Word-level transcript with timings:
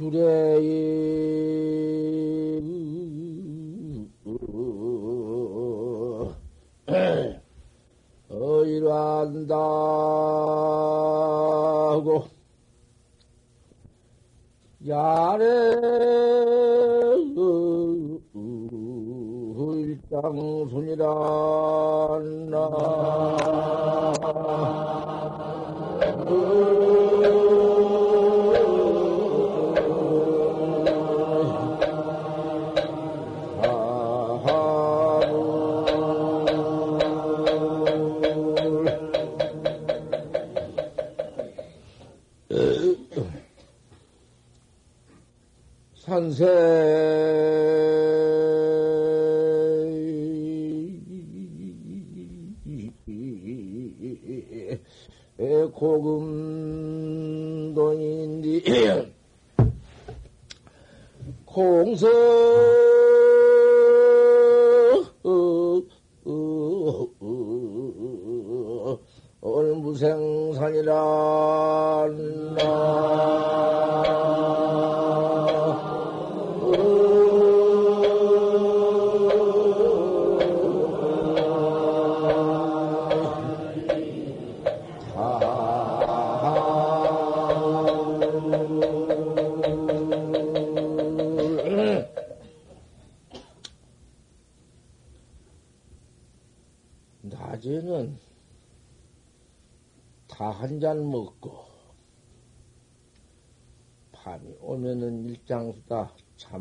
주례이 0.00 1.79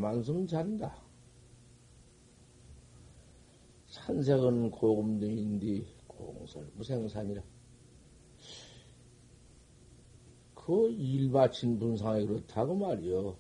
잠 0.09 0.15
한숨 0.15 0.47
잔다. 0.47 0.95
산색은 3.87 4.71
고금등인디 4.71 5.85
공설 6.07 6.67
무생산이라. 6.75 7.43
그 10.55 10.89
일 10.91 11.29
마친 11.29 11.77
분상이 11.79 12.25
그렇다고 12.25 12.75
말이요. 12.75 13.37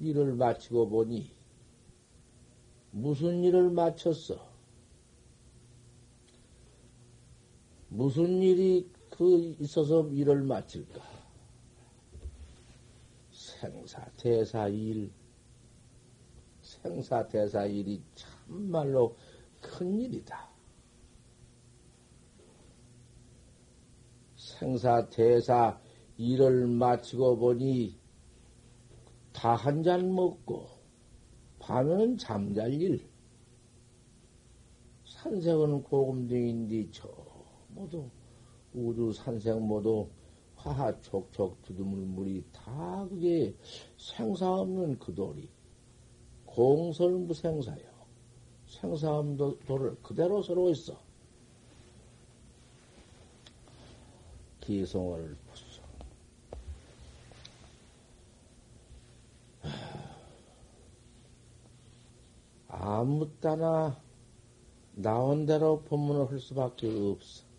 일을 0.00 0.34
마치고 0.34 0.88
보니 0.88 1.30
무슨 2.90 3.42
일을 3.44 3.70
마쳤어? 3.70 4.38
무슨 7.88 8.42
일이 8.42 8.90
그 9.10 9.56
있어서 9.60 10.08
일을 10.08 10.42
마칠까? 10.42 11.13
생사, 13.64 14.04
대사 14.18 14.68
일, 14.68 15.10
생사, 16.60 17.26
대사 17.26 17.64
일이 17.64 18.02
참말로 18.14 19.16
큰 19.62 19.98
일이다. 19.98 20.50
생사, 24.36 25.08
대사 25.08 25.80
일을 26.18 26.66
마치고 26.66 27.38
보니 27.38 27.98
다 29.32 29.56
한 29.56 29.82
잔 29.82 30.14
먹고 30.14 30.68
밤에는 31.58 32.18
잠잘 32.18 32.70
일. 32.74 33.08
산색은 35.06 35.84
고금등인데 35.84 36.90
저 36.92 37.08
모두 37.68 38.10
우주 38.74 39.10
산색 39.14 39.58
모두 39.58 40.10
화하 40.64 40.98
촉촉 41.02 41.60
두드물 41.62 42.06
물이 42.06 42.42
다 42.50 43.06
그게 43.10 43.54
생사 43.98 44.50
없는 44.50 44.98
그 44.98 45.14
돌이 45.14 45.46
공설무생사요. 46.46 47.84
생사 48.66 49.18
없는 49.18 49.58
돌을 49.66 49.96
그대로 50.02 50.42
서로 50.42 50.70
있어. 50.70 50.98
기성을 54.60 55.36
보소. 55.46 55.82
아무 62.68 63.30
따나 63.38 64.00
나온 64.94 65.44
대로 65.44 65.82
법문을 65.82 66.30
할 66.30 66.38
수밖에 66.38 66.88
없어. 66.88 67.53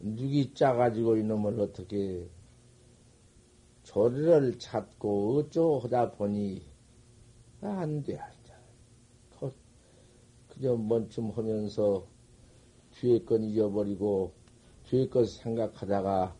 누기 0.00 0.52
짜가지고 0.54 1.16
이놈을 1.16 1.60
어떻게 1.60 2.28
조리를 3.82 4.58
찾고 4.58 5.38
어쩌고 5.38 5.80
하다 5.80 6.12
보니 6.12 6.62
안 7.60 8.02
돼. 8.02 8.18
그저 10.56 10.74
먼쯤 10.74 11.30
하면서 11.30 12.06
뒤에 12.92 13.24
건 13.24 13.42
잊어버리고 13.42 14.32
뒤에 14.84 15.08
것 15.08 15.28
생각하다가 15.28 16.34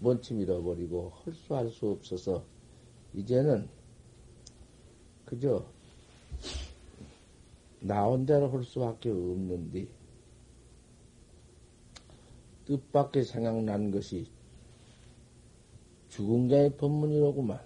먼쯤 0.00 0.40
잃어버리고 0.40 1.10
헐수할 1.10 1.68
수 1.68 1.90
없어서 1.90 2.44
이제는 3.12 3.68
그저 5.26 5.66
나온 7.80 8.24
대로 8.24 8.48
할 8.50 8.64
수밖에 8.64 9.10
없는데 9.10 9.86
뜻밖의 12.68 13.24
생각난 13.24 13.90
것이 13.90 14.30
죽은 16.10 16.48
개의 16.48 16.76
법문이로구만. 16.76 17.60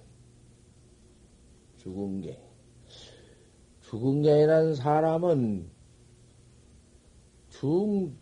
죽은 1.78 2.22
개. 2.22 2.38
죽은 3.82 4.22
개라는 4.22 4.76
사람은 4.76 5.68
중, 7.50 8.16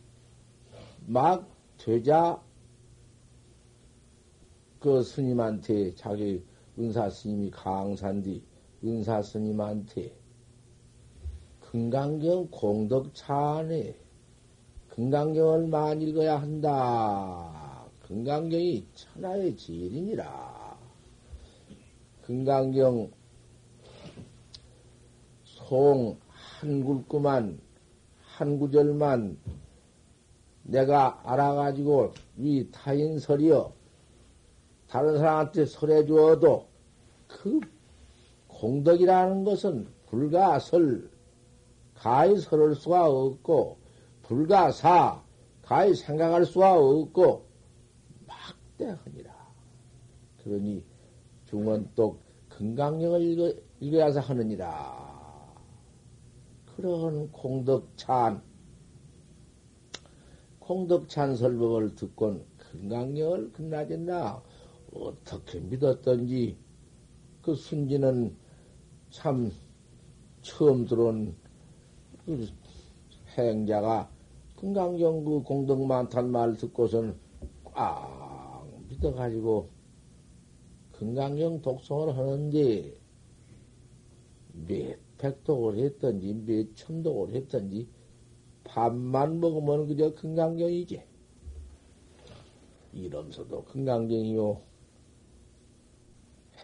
막 1.06 1.48
되자 1.76 2.42
그 4.78 5.02
스님한테 5.02 5.94
자기 5.94 6.42
은사 6.78 7.10
스님이 7.10 7.50
강산디 7.50 8.42
은사 8.82 9.22
스님한테 9.22 10.16
금강경 11.60 12.48
공덕 12.50 13.14
차 13.14 13.58
안에 13.58 13.96
금강경을 15.00 15.68
많이 15.68 16.10
읽어야 16.10 16.42
한다. 16.42 17.86
금강경이 18.02 18.86
천하의 18.92 19.56
지인이라. 19.56 20.78
금강경 22.20 23.10
송한 25.42 26.84
굴구만 26.84 27.58
한 28.20 28.58
구절만 28.58 29.38
내가 30.64 31.18
알아가지고 31.24 32.12
이 32.36 32.68
타인 32.70 33.18
설이여 33.18 33.72
다른 34.86 35.16
사람한테 35.16 35.64
설해 35.64 36.04
주어도 36.04 36.66
그 37.26 37.58
공덕이라는 38.48 39.44
것은 39.44 39.88
불가설 40.10 41.10
가히 41.94 42.38
설할 42.38 42.74
수가 42.74 43.06
없고 43.06 43.79
불가사 44.30 45.24
가히 45.60 45.92
생각할 45.92 46.46
수가 46.46 46.78
없고 46.78 47.48
막대하니라. 48.28 49.34
그러니 50.44 50.84
중원똑 51.46 52.20
건강령을 52.48 53.22
읽어, 53.22 53.52
읽어야서 53.80 54.20
하느니라. 54.20 55.52
그런 56.76 57.32
공덕찬, 57.32 58.40
공덕찬 60.60 61.34
설법을 61.34 61.96
듣곤 61.96 62.44
건강령을 62.70 63.50
끝나졌나 63.50 64.40
어떻게 64.94 65.58
믿었던지 65.58 66.56
그 67.42 67.56
순지는 67.56 68.36
참 69.10 69.50
처음 70.40 70.86
들어온 70.86 71.34
그 72.24 72.46
행자가 73.36 74.08
건강경 74.60 75.24
그 75.24 75.42
공덕 75.42 75.82
많단 75.86 76.30
말 76.30 76.54
듣고선 76.54 77.18
꽉 77.64 78.68
믿어가지고 78.88 79.70
건강경 80.92 81.62
독성을 81.62 82.14
하는데 82.14 82.94
몇 84.52 84.98
백독을 85.16 85.78
했던지 85.78 86.34
몇 86.34 86.76
천독을 86.76 87.34
했던지 87.34 87.88
밥만 88.64 89.40
먹으면 89.40 89.86
그저 89.86 90.14
건강경이지. 90.14 91.02
이러면서도 92.92 93.64
건강경이요. 93.64 94.60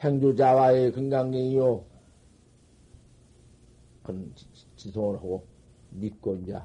행주자와의 0.05 0.93
건강경이요. 0.93 1.85
그 4.03 4.33
지성을 4.77 5.17
하고 5.17 5.47
믿고 5.91 6.37
이제 6.37 6.57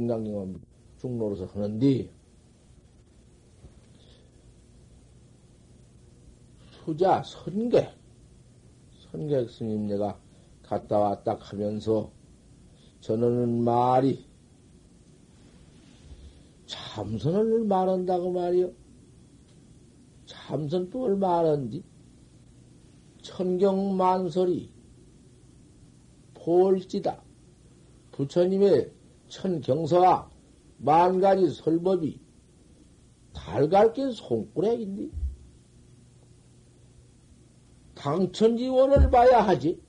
건강경을 0.00 0.54
중로로서 0.98 1.46
하는데 1.46 2.10
수자 6.70 7.22
선객 7.22 7.90
선객 9.10 9.50
스님 9.50 9.86
내가 9.88 10.18
갔다 10.62 10.98
왔다 10.98 11.36
하면서 11.38 12.10
저는 13.00 13.62
말이 13.62 14.24
참선을 16.66 17.64
말한다고 17.64 18.32
말이요. 18.32 18.70
참선 20.26 20.88
또 20.90 21.16
말한디 21.16 21.82
천경만설이 23.22 24.70
볼지다. 26.34 27.22
부처님의 28.12 28.99
천경서와 29.30 30.30
만 30.76 31.20
가지 31.20 31.48
설법이 31.48 32.20
달갈게 33.32 34.10
손꾸락인데 34.10 35.10
당천지원을 37.94 39.10
봐야 39.10 39.40
하지. 39.40 39.80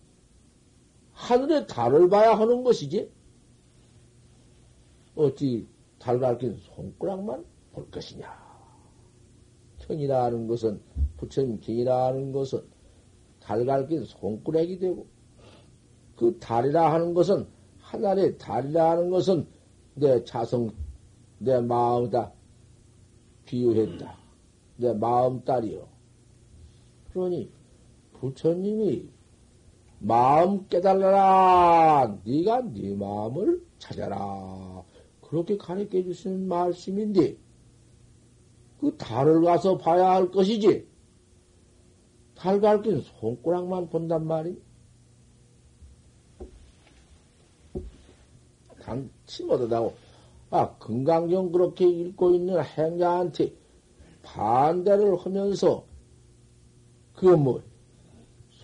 하늘의 1.14 1.68
달을 1.68 2.10
봐야 2.10 2.34
하는 2.38 2.64
것이지. 2.64 3.12
어찌 5.16 5.68
달갈긴 6.00 6.58
손가락만 6.58 7.46
볼 7.72 7.90
것이냐. 7.90 8.28
천이라는 9.80 10.48
것은, 10.48 10.82
부처님 11.18 11.60
경이라는 11.60 12.32
것은 12.32 12.64
달갈긴 13.40 14.04
손가락이 14.06 14.80
되고, 14.80 15.08
그 16.16 16.38
달이라 16.40 16.94
하는 16.94 17.14
것은, 17.14 17.48
하늘의 17.92 18.38
달이라 18.38 18.92
하는 18.92 19.10
것은 19.10 19.46
내 19.96 20.24
자성, 20.24 20.72
내 21.40 21.60
마음이다. 21.60 22.32
비유했다. 23.46 24.18
내 24.78 24.94
마음 24.94 25.44
딸이요. 25.44 25.88
그러니, 27.12 27.52
부처님이 28.14 29.10
마음 30.00 30.68
깨달아라. 30.68 32.18
네가 32.24 32.62
네 32.74 32.96
마음을 32.96 33.62
찾아라. 33.78 34.84
그렇게 35.22 35.58
가르쳐 35.58 36.02
주시는 36.02 36.48
말씀인데 36.48 37.36
그 38.80 38.96
달을 38.98 39.42
가서 39.42 39.78
봐야 39.78 40.12
할 40.12 40.32
것이지. 40.32 40.88
달 42.36 42.62
갈긴 42.62 43.02
손가락만 43.02 43.90
본단 43.90 44.26
말이. 44.26 44.60
단치 48.92 49.46
못하다고. 49.46 49.94
아, 50.50 50.70
건강경 50.78 51.52
그렇게 51.52 51.88
읽고 51.88 52.32
있는 52.32 52.62
행자한테 52.62 53.54
반대를 54.24 55.18
하면서, 55.18 55.86
그거 57.16 57.38
뭐, 57.38 57.62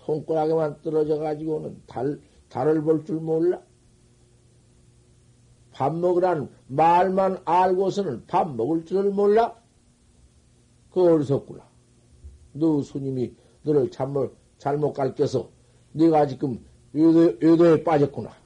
손가락에만 0.04 0.82
떨어져 0.82 1.18
가지고는 1.18 1.82
달, 1.86 2.20
달을 2.50 2.82
볼 2.82 3.04
줄 3.04 3.16
몰라? 3.16 3.60
밥 5.72 5.94
먹으라는 5.94 6.48
말만 6.66 7.42
알고서는 7.44 8.26
밥 8.26 8.54
먹을 8.54 8.84
줄을 8.84 9.10
몰라? 9.10 9.54
그 10.90 11.02
어리석구나. 11.02 11.62
너 12.52 12.82
스님이 12.82 13.32
너를 13.62 13.90
잘못, 13.90 14.34
잘못 14.58 14.92
가르쳐서 14.92 15.48
네가 15.92 16.26
지금 16.26 16.64
요도, 16.94 17.40
요도에 17.40 17.84
빠졌구나. 17.84 18.37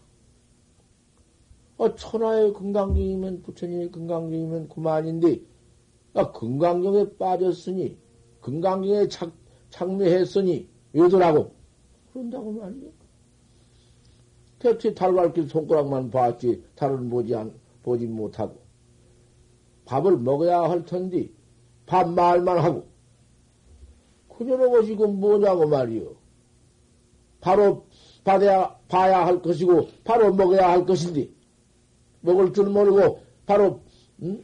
아, 1.83 1.97
천하의 1.97 2.53
건강경이면, 2.53 3.43
부처님의 3.43 3.91
건강경이면 3.91 4.69
그만인데, 4.69 5.41
아, 6.15 6.31
건강경에 6.31 7.17
빠졌으니, 7.19 7.99
건강경에 8.41 9.09
착, 9.09 9.33
착매했으니, 9.71 10.69
요도라고. 10.95 11.51
그런다고 12.13 12.53
말이야. 12.53 12.89
대체 14.61 14.95
달갈길 14.95 15.49
손가락만 15.49 16.13
봤지, 16.13 16.63
달은 16.77 17.11
보지, 17.11 17.35
안, 17.35 17.53
보지 17.83 18.07
못하고. 18.07 18.61
밥을 19.85 20.19
먹어야 20.19 20.63
할 20.71 20.85
텐데, 20.85 21.31
밥 21.87 22.09
말만 22.09 22.59
하고. 22.59 22.85
그녀는 24.29 24.71
것이고 24.71 25.09
뭐냐고 25.09 25.67
말이요. 25.67 26.15
바로 27.41 27.87
받아야, 28.23 28.79
봐야 28.87 29.27
할 29.27 29.43
것이고, 29.43 29.89
바로 30.05 30.33
먹어야 30.33 30.71
할 30.71 30.87
것인데, 30.87 31.42
먹을 32.23 32.53
줄 32.53 32.71
모르고, 32.71 33.21
바로, 33.47 33.81
응? 34.23 34.43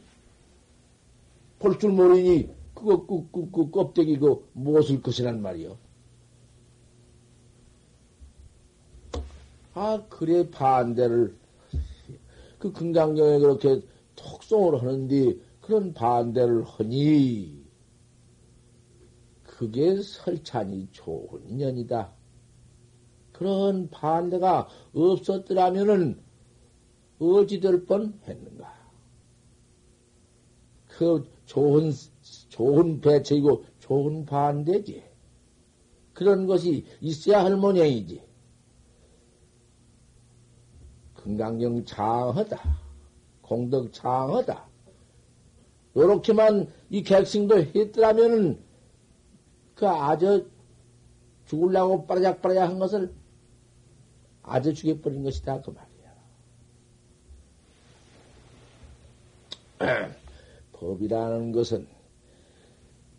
볼줄 1.59 1.91
모르니, 1.91 2.49
그거, 2.73 3.05
그, 3.05 3.27
그, 3.31 3.51
그 3.51 3.71
껍데기 3.71 4.17
그 4.17 4.47
무엇을 4.53 5.01
것이란 5.01 5.41
말이요. 5.41 5.77
아, 9.73 10.03
그래 10.09 10.49
반대를 10.49 11.35
그 12.57 12.73
금강경에 12.73 13.39
그렇게 13.39 13.81
톡송을 14.15 14.81
하는데 14.81 15.37
그런 15.61 15.93
반대를 15.93 16.63
하니 16.65 17.65
그게 19.43 20.01
설찬이 20.01 20.89
좋은 20.91 21.57
년이다. 21.57 22.11
그런 23.31 23.89
반대가 23.89 24.67
없었더라면은 24.93 26.19
어찌될 27.19 27.85
뻔 27.85 28.19
했는가. 28.27 28.73
그 30.87 31.29
좋은, 31.45 31.91
좋은 32.49 33.01
배척이고 33.01 33.63
좋은 33.79 34.25
반대지. 34.25 35.03
그런 36.13 36.47
것이 36.47 36.85
있어야 37.01 37.43
할 37.43 37.55
모양이지. 37.55 38.21
건강경 41.15 41.85
장하다. 41.85 42.59
공덕 43.41 43.91
장하다. 43.93 44.67
요렇게만 45.95 46.71
이 46.89 47.03
객승도 47.03 47.59
했더라면은 47.59 48.61
그 49.75 49.87
아주 49.87 50.49
죽을라고 51.45 52.05
빠라작 52.05 52.41
빠라작 52.41 52.69
한 52.69 52.79
것을 52.79 53.13
아주 54.43 54.73
죽여버린 54.73 55.23
것이다. 55.23 55.61
그 55.61 55.71
말이야. 55.71 56.13
법이라는 60.73 61.51
것은 61.51 61.87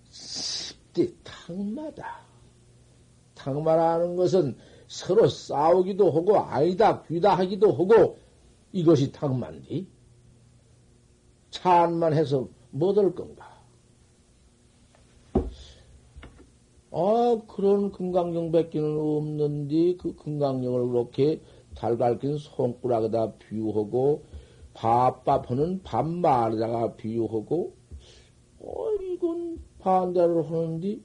습디 0.09 1.17
탕마다. 1.25 2.21
탕마라는 3.35 4.17
것은 4.17 4.57
서로 4.87 5.29
싸우기도 5.29 6.11
하고 6.11 6.39
아니다 6.39 7.03
귀다 7.05 7.37
하기도 7.37 7.73
하고 7.73 8.19
이것이 8.73 9.13
탕만디 9.13 9.87
찬만 11.51 12.13
해서 12.13 12.49
못할 12.71 13.15
건가? 13.15 13.49
아 16.93 17.41
그런 17.47 17.93
금강경밖에는 17.93 18.99
없는데 18.99 19.97
그 19.97 20.15
금강경을 20.17 20.89
그렇게 20.89 21.41
달갈긴 21.77 22.37
손가락에다 22.39 23.35
비유하고 23.35 24.25
밥밥하는 24.81 25.83
밥말에다가 25.83 26.97
비유하고 26.97 27.75
어 28.61 28.93
이건 29.03 29.59
반대를 29.79 30.51
하는데 30.51 30.99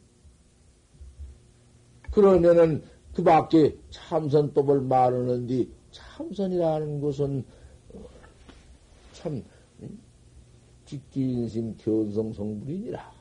그러면은 2.12 2.82
그 3.14 3.22
밖에 3.22 3.78
참선법을 3.90 4.82
말하는데 4.82 5.68
참선이라는 5.92 7.02
것은 7.02 7.44
참 9.12 9.44
직기인심 10.86 11.76
견성성불이니라. 11.78 13.12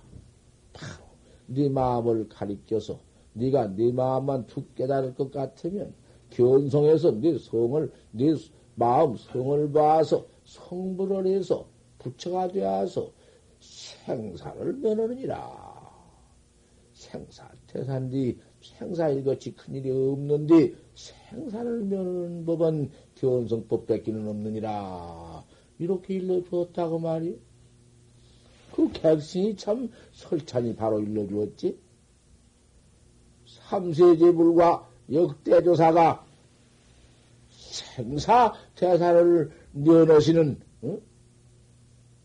바로 0.72 1.04
네 1.46 1.68
마음을 1.68 2.28
가리켜서 2.28 3.00
네가 3.32 3.74
네 3.74 3.90
마음만 3.90 4.46
툭 4.46 4.72
깨달을 4.76 5.16
것 5.16 5.32
같으면 5.32 5.94
견성해서 6.30 7.12
네 7.20 7.38
성을 7.38 7.92
네 8.12 8.34
마음 8.76 9.16
성을 9.16 9.72
봐서 9.72 10.33
성불을 10.44 11.26
해서 11.26 11.66
부처가 11.98 12.48
되어서 12.48 13.10
생사를 13.60 14.72
면하느니라. 14.74 15.74
생사 16.92 17.50
태산디 17.66 18.38
생사 18.62 19.08
일것이 19.08 19.54
큰일이 19.54 19.90
없는데 19.90 20.74
생사를 20.94 21.82
면하는 21.84 22.44
법은 22.44 22.90
견성법 23.16 23.86
뺏기는 23.86 24.26
없느니라. 24.28 25.44
이렇게 25.78 26.14
일러주었다고 26.14 26.98
말이요. 26.98 27.34
그 28.72 28.90
객신이 28.92 29.56
참 29.56 29.90
설찬이 30.12 30.74
바로 30.76 31.00
일러주었지. 31.00 31.78
삼세제불과 33.46 34.88
역대조사가 35.12 36.26
생사 37.48 38.54
대사를 38.74 39.50
면하시는 39.74 40.60
응? 40.84 41.02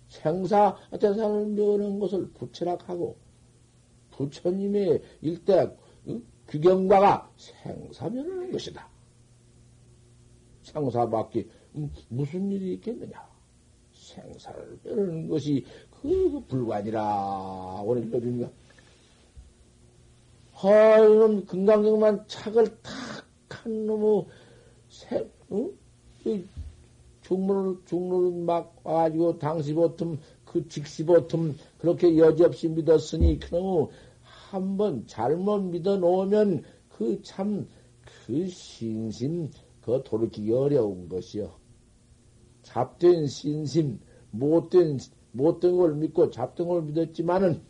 생사 0.07 0.75
대사를 0.99 1.47
면한 1.47 1.99
것을 1.99 2.29
부처락하고 2.31 3.17
부처님의 4.11 5.01
일대 5.21 5.75
응? 6.07 6.23
규경과가 6.47 7.31
생사면하는 7.35 8.51
것이다. 8.51 8.87
생사밖에 10.63 11.47
무슨 12.09 12.51
일이 12.51 12.73
있겠느냐? 12.73 13.27
생사를 13.91 14.79
면하는 14.83 15.27
것이 15.27 15.65
그 16.01 16.43
불관이라 16.47 17.81
오늘 17.83 18.05
읽어주니까 18.07 18.51
아, 20.61 20.97
이놈 20.97 21.45
금강경만 21.45 22.27
착을 22.27 22.67
탁한 22.81 23.85
놈의 23.85 24.25
새, 24.89 25.29
응? 25.53 25.77
중물, 27.29 27.77
중물 27.85 28.43
막 28.43 28.75
와가지고 28.83 29.37
당시보틈, 29.37 30.17
그 30.45 30.67
직시보틈 30.67 31.57
그렇게 31.77 32.17
여지없이 32.17 32.69
믿었으니 32.69 33.37
그놈의 33.37 33.89
한번 34.23 35.05
잘못 35.05 35.59
믿어 35.59 35.97
놓으면 35.97 36.63
그 36.89 37.21
참, 37.21 37.67
그 38.25 38.47
신심, 38.47 39.51
그 39.81 40.01
돌이키기 40.03 40.51
어려운 40.51 41.07
것이요. 41.07 41.51
잡된 42.63 43.27
신심, 43.27 43.99
못된, 44.31 44.97
못된 45.31 45.77
걸 45.77 45.93
믿고 45.93 46.31
잡된 46.31 46.67
걸 46.67 46.81
믿었지만은, 46.81 47.61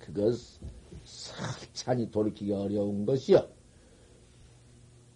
그것 0.00 0.36
살찬히 1.02 2.10
돌이키기 2.10 2.52
어려운 2.52 3.06
것이요. 3.06 3.48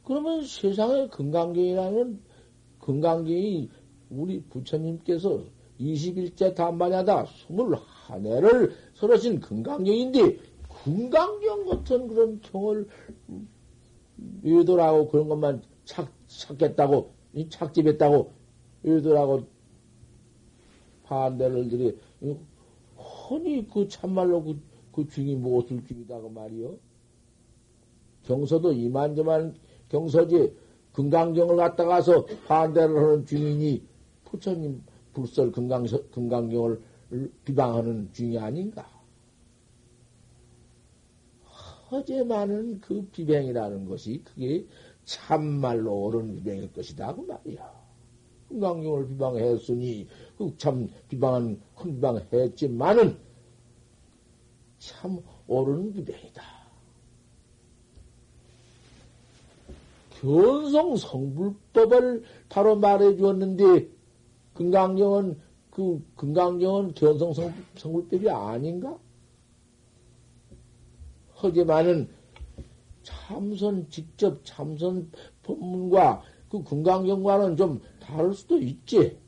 그러면 0.04 0.44
세상에 0.44 1.08
건강경이라는 1.08 2.29
건강경이 2.90 3.70
우리 4.11 4.42
부처님께서 4.42 5.44
21째 5.78 6.54
단반야다 6.54 7.25
21해를 7.49 8.73
설하신 8.94 9.40
건강경인데 9.40 10.38
건강경 10.68 11.66
같은 11.66 12.09
그런 12.09 12.40
경을 12.40 12.88
외도라고 14.42 15.09
그런 15.09 15.28
것만 15.28 15.62
찾, 15.85 16.09
찾겠다고 16.26 17.12
착집했다고 17.49 18.32
외도라고 18.82 19.44
반대를 21.04 21.68
들이 21.68 21.97
허니 22.97 23.68
그 23.73 23.88
참말로 23.88 24.42
그, 24.42 24.61
그 24.92 25.09
중이 25.09 25.37
무엇을 25.37 25.85
중이다 25.87 26.20
그 26.20 26.26
말이요. 26.26 26.76
경서도 28.25 28.73
이만저만 28.73 29.54
경서지 29.88 30.54
금강경을 30.92 31.56
갖다가서 31.56 32.26
반대를 32.47 32.97
하는 32.97 33.26
중인이 33.26 33.82
부처님 34.25 34.82
불설 35.12 35.52
금강, 35.52 35.87
금강경을 36.12 36.80
비방하는 37.44 38.12
중이 38.12 38.38
아닌가. 38.38 38.88
허제많은 41.90 42.80
그 42.80 43.02
비방이라는 43.11 43.88
것이 43.88 44.23
그게 44.25 44.64
참말로 45.04 45.92
옳은 46.04 46.37
비방일 46.37 46.73
것이다. 46.73 47.14
그 47.14 47.23
말이야. 47.23 47.80
금강경을 48.49 49.09
비방했으니, 49.09 50.06
그 50.37 50.56
참 50.56 50.88
비방은 51.09 51.61
큰 51.76 51.94
비방했지만은 51.94 53.16
참 54.78 55.20
옳은 55.49 55.92
비방이다. 55.92 56.60
견성 60.21 60.97
성불법을 60.97 62.23
바로 62.49 62.77
말해 62.77 63.17
주었는데, 63.17 63.89
금강경은, 64.55 65.39
그, 65.71 66.05
금강경은 66.17 66.95
견성 66.95 67.33
성불법이 67.77 68.29
아닌가? 68.29 68.99
하지만은 71.35 72.09
참선 73.03 73.89
직접 73.89 74.45
참선 74.45 75.11
법문과 75.43 76.23
그 76.50 76.62
금강경과는 76.65 77.57
좀 77.57 77.81
다를 77.99 78.35
수도 78.35 78.59
있지. 78.59 79.19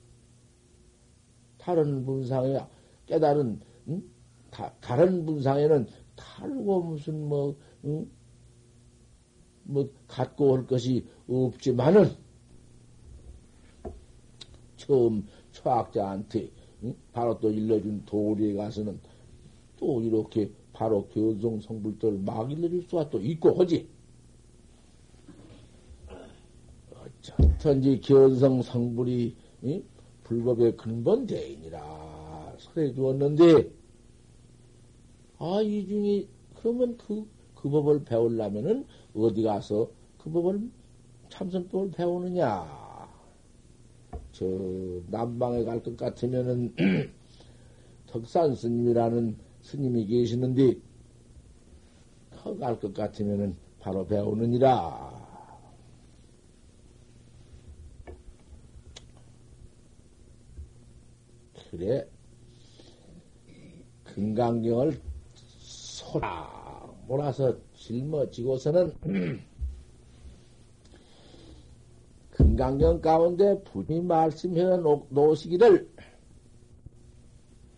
다른 1.57 2.05
분상에 2.05 2.61
깨달은 3.07 3.61
응? 3.89 4.03
다, 4.51 4.75
다른 4.81 5.25
분상에는 5.25 5.87
다르고 6.17 6.83
무슨 6.83 7.29
뭐 7.29 7.57
응? 7.85 8.11
뭐 9.65 9.89
갖고 10.07 10.51
올 10.53 10.67
것이 10.67 11.05
없지만은 11.29 12.11
처음 14.77 15.27
초학자한테 15.53 16.51
응? 16.85 16.95
바로 17.13 17.39
또 17.39 17.51
일러준 17.51 18.05
도리에 18.05 18.55
가서는 18.55 18.99
또 19.77 20.01
이렇게 20.03 20.51
바로 20.73 21.07
견성 21.09 21.61
성불들 21.61 22.19
막 22.19 22.51
일러줄 22.51 22.83
수가 22.89 23.11
또 23.11 23.21
있고 23.21 23.55
하지. 23.55 23.89
어쩐지 27.39 28.01
견성 28.01 28.63
성불이 28.63 29.37
이? 29.63 29.83
불법의 30.25 30.77
근본 30.77 31.27
대인이라 31.27 32.57
설해 32.59 32.95
주었는데, 32.95 33.71
아, 35.39 35.61
이 35.63 35.87
중에, 35.87 36.27
그러면 36.55 36.97
그, 36.97 37.27
그 37.55 37.69
법을 37.69 38.05
배우려면은 38.05 38.87
어디 39.15 39.43
가서 39.43 39.91
그 40.19 40.31
법을, 40.31 40.71
참선법을 41.29 41.91
배우느냐? 41.93 42.83
저, 44.33 44.47
남방에 45.09 45.65
갈 45.65 45.83
것 45.83 45.97
같으면은, 45.97 46.75
덕산 48.07 48.55
스님이라는 48.55 49.37
스님이 49.61 50.07
계시는데, 50.07 50.77
거갈것 52.31 52.95
같으면은 52.95 53.57
바로 53.79 54.07
배우느니라. 54.07 55.23
그래, 61.71 62.07
금강경을 64.05 65.01
소라 65.35 66.95
몰아서 67.07 67.57
짊어지고서는 67.83 68.93
금강경 72.31 73.01
가운데 73.01 73.61
분이 73.65 74.01
말씀해 74.03 74.79
놓으시기를 75.11 75.91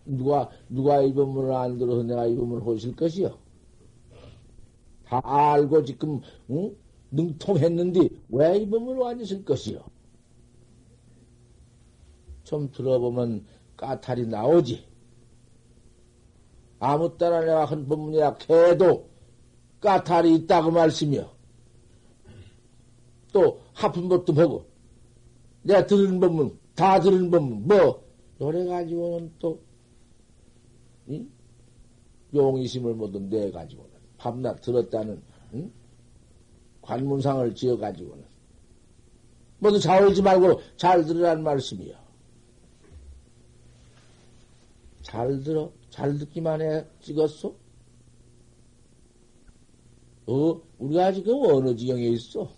누가, 0.05 0.49
누가 0.69 1.01
이 1.01 1.11
법문을 1.13 1.51
안 1.53 1.77
들어서 1.79 2.03
내가 2.03 2.27
이 2.27 2.35
법문을 2.35 2.67
하실 2.67 2.95
것이요. 2.95 3.37
다 5.05 5.19
알고 5.23 5.83
지금, 5.83 6.21
응? 6.51 6.75
능통했는데, 7.11 8.09
왜 8.29 8.57
이 8.59 8.69
법문을 8.69 9.03
안 9.03 9.19
하실 9.19 9.43
것이요? 9.43 9.83
좀 12.43 12.71
들어보면 12.71 13.45
까탈이 13.77 14.27
나오지. 14.27 14.85
아무 16.79 17.17
따라 17.17 17.39
내가 17.39 17.65
한 17.65 17.87
법문이라 17.87 18.37
해도 18.49 19.09
까탈이 19.85 20.33
있다고 20.35 20.71
말씀이요. 20.71 21.29
또, 23.31 23.61
하품 23.73 24.09
법도 24.09 24.33
보고, 24.33 24.65
내가 25.61 25.85
들은 25.85 26.19
법문, 26.19 26.57
다 26.73 26.99
들은 26.99 27.29
법문, 27.29 27.67
뭐, 27.67 28.03
노래 28.39 28.65
가지고는 28.65 29.31
또, 29.37 29.61
응? 31.09 31.29
용의심을 32.33 32.95
모두 32.95 33.19
내 33.19 33.51
가지고는 33.51 33.91
밤낮 34.17 34.59
들었다는 34.61 35.21
응? 35.53 35.71
관문상을 36.81 37.55
지어 37.55 37.77
가지고는 37.77 38.25
모두 39.59 39.79
자올지 39.79 40.21
말고 40.21 40.59
잘 40.75 41.05
들으란 41.05 41.43
말씀이요. 41.43 41.95
잘 45.03 45.39
들어 45.41 45.71
잘 45.89 46.17
듣기만 46.17 46.61
해 46.61 46.85
찍었어? 47.01 47.64
어 50.27 50.61
우리가 50.79 51.11
지금 51.11 51.35
어느 51.43 51.75
지경에 51.75 52.07
있어? 52.09 52.49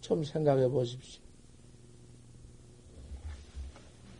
좀 0.00 0.22
생각해 0.22 0.68
보십시오. 0.68 1.20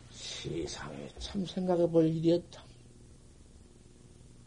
세상에 0.09 1.07
참 1.19 1.45
생각해 1.45 1.89
볼 1.89 2.07
일이었다. 2.07 2.63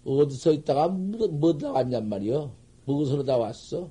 어디서 0.04 0.52
있다가 0.52 0.88
뭐, 0.88 1.26
뭐 1.28 1.52
나왔냔 1.54 2.08
말이여? 2.08 2.50
무엇으로 2.84 3.24
다 3.24 3.36
왔어? 3.36 3.90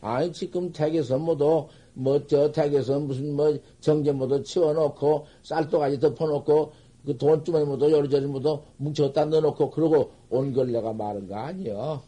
아니, 0.00 0.30
지금 0.32 0.70
댁에서 0.70 1.18
뭐도, 1.18 1.70
뭐, 1.94 2.24
저 2.26 2.52
댁에서 2.52 3.00
무슨 3.00 3.34
뭐, 3.34 3.58
정제 3.80 4.12
모두 4.12 4.42
치워놓고, 4.42 5.26
쌀도가지 5.42 5.98
덮어놓고, 5.98 6.72
그 7.04 7.16
돈 7.18 7.44
주머니 7.44 7.66
모두 7.66 7.90
요리저리 7.90 8.26
모두 8.26 8.62
뭉쳤다 8.78 9.26
넣어놓고, 9.26 9.70
그러고 9.70 10.12
온 10.30 10.52
걸 10.54 10.72
내가 10.72 10.92
말한 10.92 11.26
거 11.28 11.36
아니여. 11.36 12.02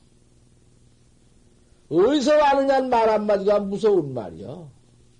어디서 1.89 2.37
왔느냐는 2.37 2.89
말 2.91 3.09
한마디가 3.09 3.61
무서운 3.61 4.15
말이여. 4.15 4.71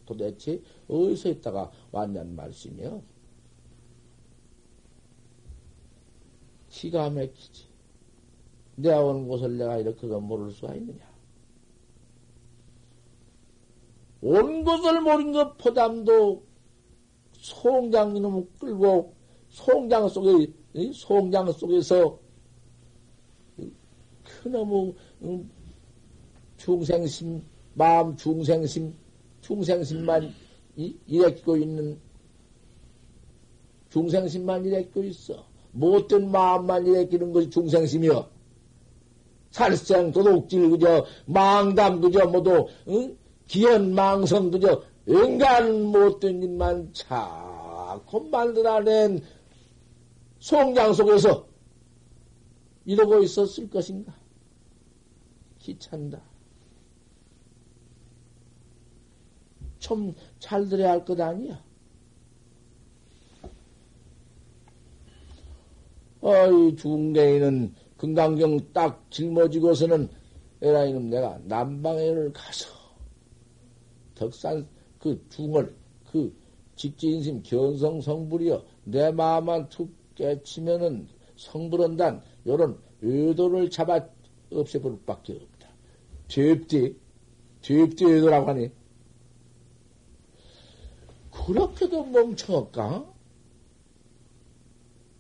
도대체 0.07 0.63
어디서 0.89 1.29
있다가 1.31 1.71
왔냐는 1.93 2.35
말씀이요. 2.37 3.03
기가 6.71 7.11
막히지. 7.11 7.67
내가 8.77 9.03
온 9.03 9.29
곳을 9.29 9.57
내가 9.59 9.79
이렇게 9.79 10.07
모를 10.07 10.51
수가 10.51 10.75
있느냐. 10.75 11.07
온 14.23 14.65
곳을 14.65 15.01
모른 15.01 15.33
것 15.33 15.57
포담도 15.59 16.43
이놈을 18.17 18.49
끌고 18.59 19.16
송장 19.51 20.09
속에, 20.09 20.53
송장 20.93 21.53
속에서 21.53 22.19
그놈의 24.25 24.95
중생심, 26.57 27.43
마음 27.75 28.17
중생심, 28.17 28.95
중생심만 29.41 30.33
일으키고 30.77 31.57
있는, 31.57 31.99
중생심만 33.91 34.65
일으키고 34.65 35.05
있어. 35.05 35.47
못된 35.73 36.31
마음만 36.31 36.87
일으키는 36.87 37.33
것이 37.33 37.51
중생심이여. 37.51 38.29
살생, 39.51 40.13
도둑질, 40.13 40.71
그저, 40.71 41.07
망담, 41.25 42.01
그저, 42.01 42.27
모두, 42.27 42.69
응? 42.89 43.17
기현, 43.47 43.95
망성, 43.95 44.51
그저, 44.51 44.83
인간 45.07 45.85
못된 45.85 46.43
일만 46.43 46.93
자꾸 46.93 48.21
만들어낸 48.31 49.23
송장 50.39 50.93
속에서 50.93 51.47
이러고 52.85 53.23
있었을 53.23 53.69
것인가? 53.69 54.15
귀찬다. 55.59 56.23
좀 59.79 60.15
잘 60.39 60.69
들어야 60.69 60.91
할 60.93 61.05
것 61.05 61.21
아니야. 61.21 61.65
어이, 66.21 66.75
중대인은 66.77 67.75
금강경 67.97 68.73
딱 68.73 69.11
짊어지고서는 69.11 70.09
에라이는 70.61 71.11
내가 71.11 71.39
남방에를 71.45 72.33
가서 72.33 72.69
덕산 74.15 74.67
그 74.99 75.25
중을 75.29 75.75
그 76.11 76.35
직지인심 76.75 77.43
견성 77.43 78.01
성불이여 78.01 78.65
내 78.85 79.11
마음만 79.13 79.69
툭 79.69 79.91
깨치면은 80.17 81.09
성불한단 81.37 82.23
요런 82.47 82.79
의도를 83.03 83.71
잡아 83.71 84.05
없애버릴 84.53 84.99
밖에 85.07 85.35
없다. 85.35 85.69
죄입디, 86.29 86.97
죄입디 87.63 88.05
의도라고 88.05 88.49
하니. 88.49 88.71
그렇게도 91.31 92.05
멍청할까? 92.07 93.13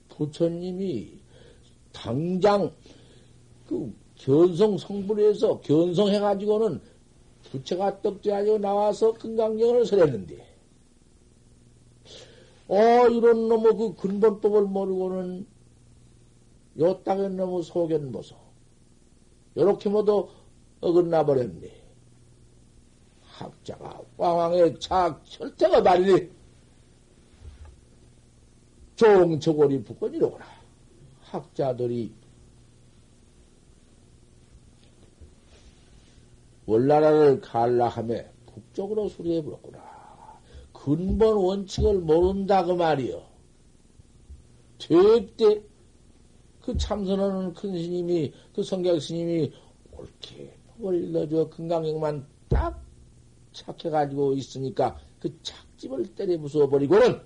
부처님이 0.08 1.20
당장 1.92 2.72
그 3.66 3.94
견성 4.16 4.78
성불에서 4.78 5.60
견성해가지고는 5.60 6.80
부처가 7.50 8.00
떡대하고 8.00 8.58
나와서 8.58 9.12
금강경을 9.12 9.84
설했는데, 9.84 10.45
어, 12.68 13.08
이런 13.08 13.48
놈의 13.48 13.76
그 13.76 13.94
근본법을 13.94 14.62
모르고는 14.62 15.46
요 16.80 17.02
땅에 17.02 17.28
너무 17.28 17.62
속연 17.62 18.12
보소. 18.12 18.36
요렇게 19.56 19.88
모두 19.88 20.28
어긋나 20.80 21.24
버렸네. 21.24 21.70
학자가 23.22 24.00
왕왕의 24.16 24.80
착 24.80 25.22
혈태가 25.26 25.82
말이니 25.82 26.30
종초골이 28.96 29.84
북권이로구나. 29.84 30.44
학자들이 31.20 32.12
월나라를 36.66 37.40
갈라하며 37.40 38.24
북쪽으로 38.46 39.08
수리해 39.08 39.42
버렸구나. 39.44 39.95
근본 40.86 41.36
원칙을 41.36 41.98
모른다 41.98 42.64
그 42.64 42.70
말이요. 42.70 43.20
절대 44.78 45.60
그 46.62 46.76
참선하는 46.76 47.54
큰 47.54 47.72
스님이 47.72 48.32
그 48.54 48.62
성격 48.62 49.00
스님이 49.00 49.52
옳게 49.90 50.56
법을 50.68 51.08
일러줘 51.08 51.50
금강경만 51.50 52.24
딱 52.48 52.80
착해가지고 53.52 54.34
있으니까 54.34 54.96
그 55.18 55.36
착집을 55.42 56.14
때려 56.14 56.38
부숴버리고는 56.38 57.20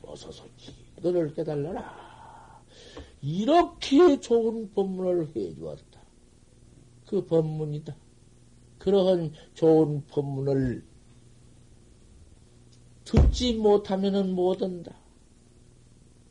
어서서 0.00 0.44
너를 1.02 1.34
깨달라라. 1.34 2.62
이렇게 3.20 4.18
좋은 4.20 4.72
법문을 4.72 5.36
해주었다. 5.36 6.00
그 7.08 7.26
법문이다. 7.26 7.94
그러한 8.78 9.34
좋은 9.52 10.06
법문을 10.06 10.88
듣지 13.08 13.54
못하면은 13.54 14.34
못한다. 14.34 14.94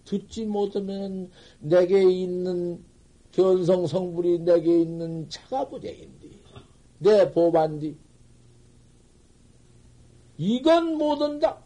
듣지 0.06 0.46
못하면은 0.46 1.32
내게 1.60 2.04
있는 2.04 2.86
견성 3.32 3.88
성불이 3.88 4.40
내게 4.40 4.82
있는 4.82 5.28
차가부쟁인데, 5.28 6.28
내 7.00 7.32
보반디. 7.32 7.98
이건 10.38 11.00
못한다. 11.00 11.64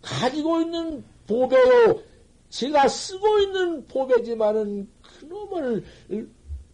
가지고 0.00 0.60
있는 0.60 1.04
보배요. 1.26 2.00
제가 2.48 2.86
쓰고 2.86 3.40
있는 3.40 3.86
보배지만은 3.88 4.88
그놈을 5.02 5.84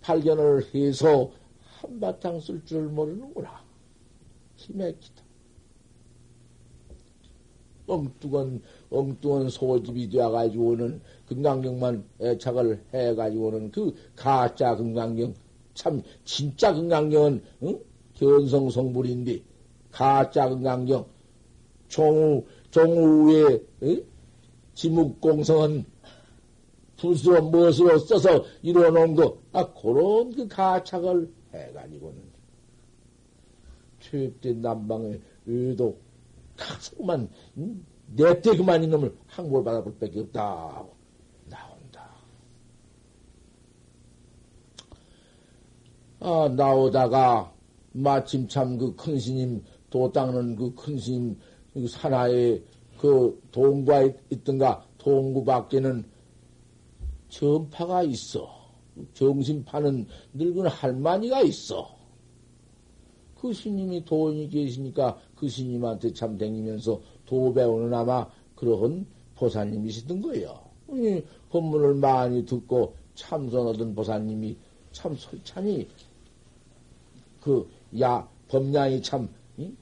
발견을 0.02 0.74
해서 0.74 1.30
한바탕 1.80 2.40
쓸 2.40 2.62
줄 2.66 2.88
모르는구나. 2.88 3.64
힘맥히다. 4.56 5.23
엉뚱한, 7.86 8.62
엉뚱한 8.90 9.48
소집이 9.48 10.08
되어가지고는 10.10 11.00
금강경만 11.28 12.04
애착을 12.20 12.84
해가지고는 12.92 13.70
그 13.70 13.94
가짜 14.16 14.76
금강경, 14.76 15.34
참, 15.74 16.02
진짜 16.24 16.72
금강경은, 16.72 17.42
응? 17.64 17.80
견성성불인데, 18.14 19.42
가짜 19.90 20.48
금강경, 20.48 21.06
종우, 21.88 22.44
종우의 22.70 23.62
지묵공성은 24.74 25.84
붓으로 26.96 27.42
무엇으로 27.42 27.98
써서 27.98 28.44
이루어놓은 28.62 29.14
거, 29.14 29.38
아, 29.52 29.72
그런 29.72 30.32
그 30.32 30.48
가착을 30.48 31.30
해가지고는 31.52 32.22
퇴입된 34.00 34.60
남방의 34.60 35.20
의도 35.46 35.96
가서만 36.56 37.28
내때 38.06 38.56
그만 38.56 38.82
이놈을 38.84 39.16
항복을 39.26 39.64
받아볼 39.64 39.98
밖에 39.98 40.20
없다. 40.20 40.84
나온다. 41.48 42.10
아, 46.20 46.48
나오다가 46.54 47.52
마침 47.92 48.48
참 48.48 48.78
그 48.78 48.94
큰 48.96 49.18
스님, 49.18 49.62
도 49.90 50.10
닦는 50.10 50.56
그 50.56 50.74
큰 50.74 50.98
스님 50.98 51.38
산하에 51.88 52.62
그 52.98 53.40
동구가 53.52 54.02
있던가 54.30 54.86
동구 54.98 55.44
밖에는 55.44 56.04
전파가 57.28 58.02
있어. 58.04 58.48
정신 59.12 59.64
파는 59.64 60.06
늙은 60.34 60.66
할머니가 60.68 61.40
있어. 61.42 61.94
그 63.40 63.52
스님이 63.52 64.04
도인이 64.04 64.48
계시니까 64.48 65.18
그 65.44 65.50
스님한테 65.50 66.14
참 66.14 66.38
댕기면서 66.38 67.02
도 67.26 67.52
배우는 67.52 67.92
아마 67.92 68.26
그러한 68.56 69.06
보사님이시던 69.36 70.22
거예요. 70.22 70.58
법문을 71.50 71.94
많이 71.96 72.46
듣고 72.46 72.96
참선 73.14 73.66
얻은 73.66 73.94
보사님이 73.94 74.56
참 74.92 75.14
설찬이 75.14 75.86
그야 77.42 78.26
법량이 78.48 79.02
참 79.02 79.28
응? 79.58 79.76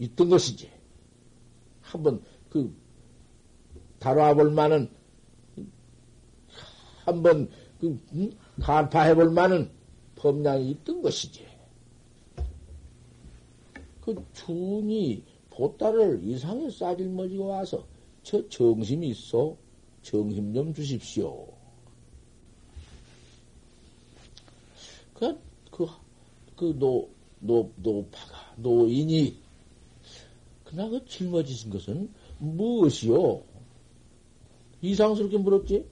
있던 0.00 0.30
것이지. 0.30 0.68
한번 1.82 2.20
그 2.50 2.74
다뤄 4.00 4.34
볼 4.34 4.50
만한 4.50 4.90
한번 7.04 7.48
그 7.80 7.98
응? 8.14 8.32
간파해 8.60 9.14
볼 9.14 9.30
만한 9.30 9.70
법량이 10.16 10.70
있던 10.70 11.02
것이지. 11.02 11.55
그 14.06 14.24
준이 14.32 15.24
보따를 15.50 16.20
이상에 16.22 16.70
싸질머지고 16.70 17.46
와서 17.46 17.84
저 18.22 18.48
정심이 18.48 19.08
있어 19.08 19.56
정심 20.02 20.54
좀 20.54 20.72
주십시오. 20.72 21.48
그, 25.12 25.36
그, 25.72 25.86
그, 26.54 26.78
노, 26.78 27.08
노, 27.40 27.72
노파가, 27.76 28.54
노인이, 28.56 29.36
그나 30.62 30.88
그 30.88 31.04
짊어지신 31.04 31.70
것은 31.70 32.08
무엇이요? 32.38 33.42
이상스럽게 34.82 35.38
물었지? 35.38 35.84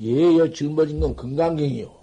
예여 0.00 0.52
짊어진 0.52 1.00
건 1.00 1.16
금강경이요. 1.16 1.94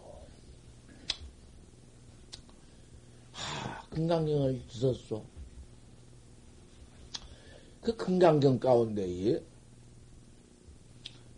하, 3.32 3.90
금강경을 3.90 4.62
주었소. 4.68 5.24
그 7.82 7.96
금강경 7.96 8.60
가운데에 8.60 9.44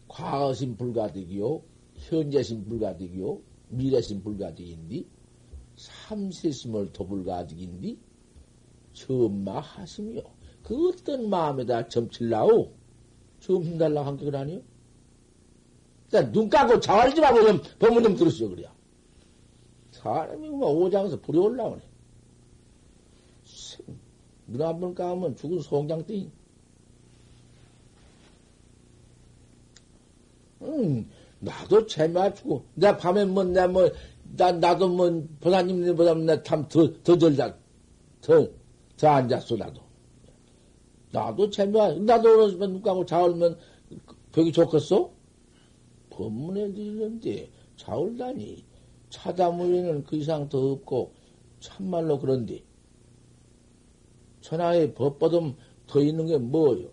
과거신 0.07 0.77
불가득이요, 0.77 1.61
현재신 1.95 2.65
불가득이요, 2.65 3.41
미래신 3.69 4.23
불가득인디, 4.23 5.07
삼세심을 5.75 6.93
도불가득인디, 6.93 7.97
전마하심이요. 8.93 10.21
그 10.63 10.89
어떤 10.89 11.29
마음에다 11.29 11.89
점칠라오? 11.89 12.71
점심 13.41 13.77
달라고 13.77 14.07
한게 14.07 14.31
그러니요? 16.09 16.31
눈 16.31 16.49
감고 16.49 16.79
자활지 16.79 17.19
말고 17.21 17.45
좀 17.47 17.61
법문 17.79 18.03
좀 18.03 18.15
들으시오, 18.15 18.49
그래요. 18.49 18.69
사람이 19.91 20.49
뭐 20.49 20.69
오장에서 20.71 21.19
불이 21.21 21.37
올라오네. 21.37 21.81
눈 24.47 24.61
한 24.61 24.79
번 24.79 24.93
감으면 24.93 25.35
죽은 25.35 25.59
송장땡이. 25.61 26.31
응, 30.61 31.09
나도 31.39 31.85
재맞추고, 31.87 32.65
내 32.75 32.95
밤에 32.95 33.25
뭐, 33.25 33.43
내 33.43 33.67
뭐, 33.67 33.89
나, 34.35 34.51
나도 34.51 34.87
뭐, 34.89 35.27
보사님보다 35.39 36.13
내참 36.15 36.67
더, 36.67 36.91
더 37.03 37.17
절자, 37.17 37.55
더, 38.21 38.47
더 38.97 39.07
앉았어, 39.07 39.55
나도. 39.55 39.81
나도 41.11 41.49
재미와, 41.49 41.93
나도 41.93 42.43
오늘 42.43 42.57
눈 42.57 42.81
감고 42.81 43.05
자올면 43.05 43.57
벽이 44.31 44.51
좋겠어? 44.51 45.11
법문에 46.15 46.71
드리는데 46.73 47.49
자울다니 47.75 48.63
차다무리는 49.09 50.03
그 50.05 50.15
이상 50.15 50.47
더 50.49 50.71
없고 50.71 51.13
참말로 51.59 52.19
그런데 52.19 52.63
천하의 54.41 54.93
법보듬 54.93 55.55
더 55.87 55.99
있는 55.99 56.27
게 56.27 56.37
뭐요? 56.37 56.89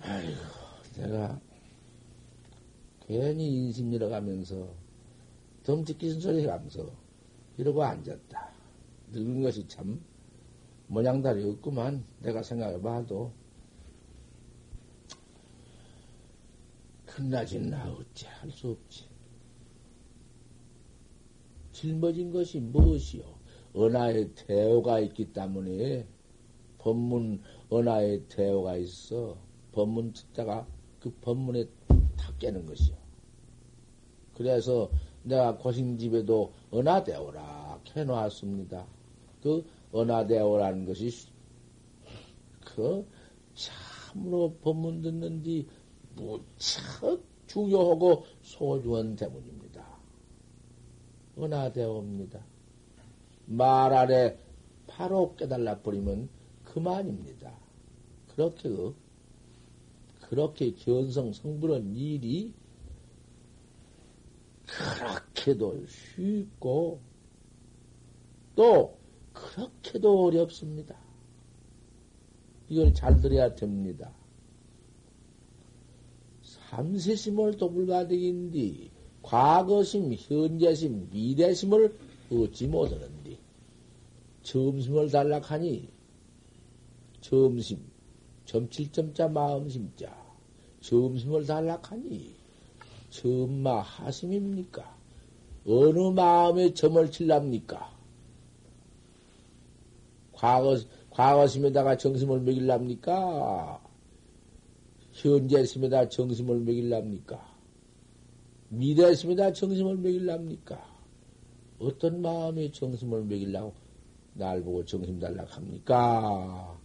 아이고 0.00 0.40
내가 0.96 1.40
괜히 3.06 3.46
인심 3.46 3.92
잃어가면서 3.92 4.68
덤짓기슨 5.62 6.20
소리 6.20 6.46
하면서 6.46 6.90
이러고 7.56 7.82
앉았다. 7.82 8.50
늙은 9.12 9.42
것이 9.42 9.68
참 9.68 10.02
모양다리 10.92 11.42
없구만. 11.48 12.04
내가 12.20 12.42
생각해봐도. 12.42 13.32
큰나진 17.06 17.70
나 17.70 17.90
어찌 17.90 18.26
할 18.26 18.50
수 18.50 18.72
없지. 18.72 19.06
짊어진 21.72 22.30
것이 22.30 22.60
무엇이요? 22.60 23.22
은하의 23.74 24.34
대오가 24.34 25.00
있기 25.00 25.32
때문에 25.32 26.06
법문 26.76 27.40
은하의 27.72 28.28
대오가 28.28 28.76
있어. 28.76 29.38
법문 29.72 30.12
듣다가 30.12 30.66
그 31.00 31.10
법문에 31.22 31.64
탁 32.18 32.38
깨는 32.38 32.66
것이요. 32.66 32.94
그래서 34.34 34.90
내가 35.22 35.56
고신집에도 35.56 36.52
은하 36.74 37.02
대오라 37.02 37.80
해놓았습니다. 37.96 38.86
그 39.42 39.64
은하대오라는 39.94 40.86
것이 40.86 41.10
그 42.64 43.06
참으로 43.54 44.56
법문 44.62 45.02
듣는지 45.02 45.66
무척 46.14 47.22
중요하고 47.46 48.24
소중한 48.42 49.16
대문입니다. 49.16 49.86
은하대오입니다. 51.38 52.40
말 53.46 53.92
아래 53.92 54.38
바로 54.86 55.34
깨달아 55.36 55.80
버리면 55.80 56.28
그만입니다. 56.64 57.52
그렇게 58.34 58.68
그, 58.68 58.94
그렇게 60.20 60.72
견성 60.74 61.32
성불한 61.32 61.94
일이 61.94 62.54
그렇게도 64.66 65.86
쉽고 65.86 67.00
또 68.54 69.01
그렇게도 69.32 70.24
어렵습니다. 70.24 70.96
이걸 72.68 72.94
잘 72.94 73.20
들어야 73.20 73.54
됩니다. 73.54 74.12
삼세심을 76.42 77.56
도불가득인디 77.58 78.90
과거심, 79.22 80.14
현재심, 80.14 81.10
미래심을 81.10 81.94
얻지 82.30 82.66
못하는디 82.66 83.38
점심을 84.42 85.10
달락하니 85.10 85.88
점심, 87.20 87.78
점칠점자 88.46 89.28
마음심자 89.28 90.22
점심을 90.80 91.46
달락하니 91.46 92.34
점마 93.10 93.80
하심입니까? 93.80 94.96
어느 95.66 95.98
마음에 96.10 96.72
점을 96.74 97.10
칠랍니까? 97.10 97.91
과거, 100.42 100.76
과거심에다가 101.10 101.96
정심을 101.96 102.40
먹일랍니까? 102.40 103.80
현재심에다 105.12 106.08
정심을 106.08 106.58
먹일랍니까? 106.58 107.40
미래심에다 108.70 109.52
정심을 109.52 109.98
먹일랍니까? 109.98 110.84
어떤 111.78 112.22
마음에 112.22 112.72
정심을 112.72 113.22
먹이려고 113.22 113.74
날 114.34 114.64
보고 114.64 114.84
정심 114.84 115.20
달라고 115.20 115.48
합니까? 115.48 116.76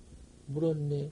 물었네. 0.45 1.09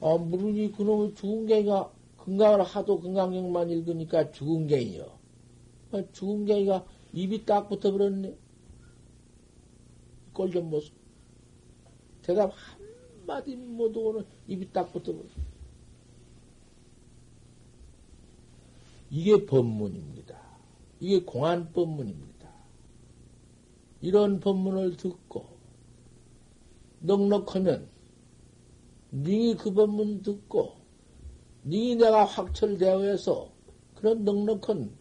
아, 0.00 0.16
물으니 0.16 0.72
그놈의 0.72 1.14
죽은 1.14 1.46
갱이가 1.46 1.92
건강을 2.16 2.64
하도 2.64 2.98
건강경만 2.98 3.70
읽으니까 3.70 4.32
죽은 4.32 4.66
갱이요. 4.66 5.06
아, 5.92 6.02
죽은 6.10 6.46
갱이가 6.46 6.84
입이 7.12 7.44
딱 7.44 7.68
붙어버렸네. 7.68 8.39
꼴 10.40 10.50
좀 10.50 10.70
보소. 10.70 10.92
대답 12.22 12.50
한마디 12.54 13.56
못하고는 13.56 14.24
입이 14.48 14.72
딱 14.72 14.90
붙어버려. 14.90 15.28
이게 19.10 19.44
법문입니다. 19.44 20.40
이게 21.00 21.22
공안 21.24 21.70
법문입니다. 21.72 22.48
이런 24.00 24.40
법문을 24.40 24.96
듣고 24.96 25.46
넉넉하면 27.00 27.88
닝이 29.12 29.56
그 29.56 29.74
법문 29.74 30.22
듣고 30.22 30.76
닝이 31.64 31.96
내가 31.96 32.24
확철대어해서 32.24 33.52
그런 33.94 34.24
넉넉한 34.24 34.96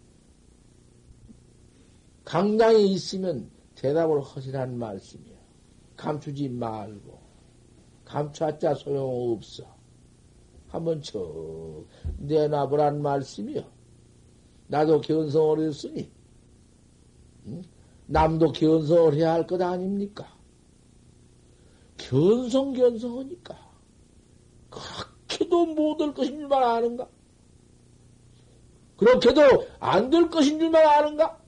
강당이 2.25 2.91
있으면 2.91 3.49
대답을 3.75 4.21
하시라는 4.21 4.77
말씀이야. 4.77 5.28
감추지 5.99 6.47
말고. 6.49 7.19
감추었자 8.05 8.73
소용없어. 8.75 9.63
한번 10.69 11.01
쳐 11.01 11.19
내놔보란 12.19 13.01
말씀이요. 13.01 13.63
나도 14.67 15.01
견성을 15.01 15.59
했으니, 15.67 16.09
응? 17.47 17.63
남도 18.05 18.51
견성을 18.53 19.15
해야 19.15 19.33
할 19.33 19.45
것 19.47 19.61
아닙니까? 19.61 20.31
견성, 21.97 22.73
견성하니까. 22.73 23.57
그렇게도 24.69 25.65
못할 25.73 26.13
것인 26.13 26.37
줄만 26.37 26.63
아는가? 26.63 27.09
그렇게도 28.97 29.41
안 29.79 30.09
될 30.09 30.29
것인 30.29 30.59
줄만 30.59 30.85
아는가? 30.85 31.38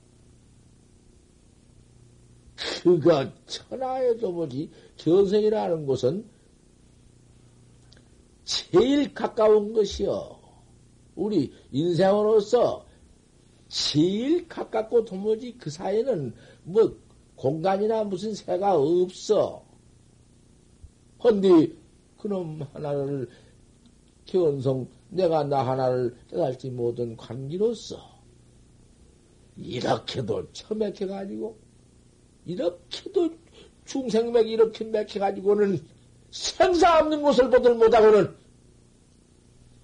그거 2.82 3.30
천하에도 3.46 4.32
뭐지, 4.32 4.68
견성이라는 4.96 5.86
것은 5.86 6.28
제일 8.42 9.14
가까운 9.14 9.72
것이요. 9.72 10.36
우리 11.14 11.52
인생으로서 11.70 12.84
제일 13.68 14.48
가깝고 14.48 15.04
도무지 15.04 15.56
그 15.56 15.70
사이에는 15.70 16.34
뭐 16.64 16.98
공간이나 17.36 18.02
무슨 18.02 18.34
새가 18.34 18.76
없어. 18.76 19.64
헌데 21.22 21.68
그놈 22.18 22.62
하나를 22.72 23.28
견성 24.26 24.88
내가 25.08 25.44
나 25.44 25.64
하나를 25.64 26.16
깨달지 26.28 26.68
못한 26.68 27.16
관계로서 27.16 27.96
이렇게도 29.56 30.50
처맥혀가지고 30.52 31.61
이렇게도 32.46 33.30
중생맥 33.84 34.48
이렇게 34.48 34.84
맥혀가지고는 34.84 35.84
생사 36.30 36.98
없는 36.98 37.22
곳을 37.22 37.50
보들 37.50 37.74
못하고는 37.74 38.34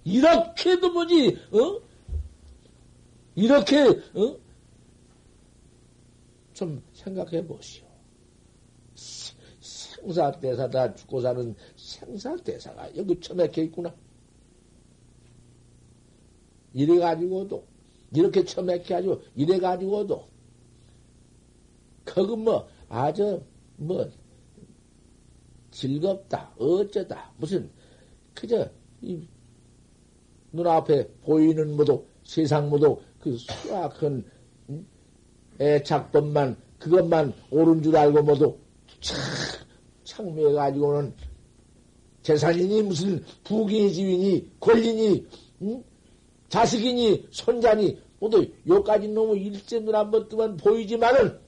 이렇게도 0.05 0.93
뭐지 0.93 1.39
어? 1.53 1.81
이렇게 3.35 3.83
어? 4.15 4.37
좀 6.55 6.83
생각해 6.93 7.47
보시오. 7.47 7.87
생사대사다 9.61 10.95
죽고 10.97 11.21
사는 11.21 11.55
생사대사가 11.77 12.97
여기 12.97 13.21
처맥혀 13.21 13.63
있구나. 13.63 13.95
이래가지고도, 16.75 17.65
이렇게 18.13 18.45
처맥혀가지고, 18.45 19.23
이래가지고도, 19.37 20.27
그거 22.09 22.37
뭐, 22.37 22.69
아주, 22.89 23.43
뭐, 23.77 24.09
즐겁다, 25.71 26.51
어쩌다, 26.59 27.31
무슨, 27.37 27.71
그저, 28.35 28.67
이, 29.03 29.21
눈앞에 30.53 31.07
보이는 31.23 31.77
모두, 31.77 32.03
세상 32.25 32.71
모두, 32.71 32.99
그 33.21 33.37
수학한, 33.37 34.25
애착법만, 35.61 36.57
그것만 36.79 37.35
옳은 37.51 37.83
줄 37.83 37.97
알고 37.97 38.23
모두, 38.23 38.57
착, 39.01 39.17
창미해 40.05 40.53
가지고는, 40.53 41.13
재산이니, 42.23 42.83
무슨, 42.85 43.23
부귀 43.45 43.93
지위니, 43.93 44.53
권리니, 44.61 45.27
응? 45.63 45.85
자식이니 46.49 47.29
손자니 47.31 48.01
모두 48.21 48.47
요까지 48.67 49.09
놈의 49.09 49.43
일제 49.43 49.81
눈 49.81 49.95
한 49.95 50.11
번 50.11 50.27
뜨면 50.29 50.57
보이지만은 50.57 51.39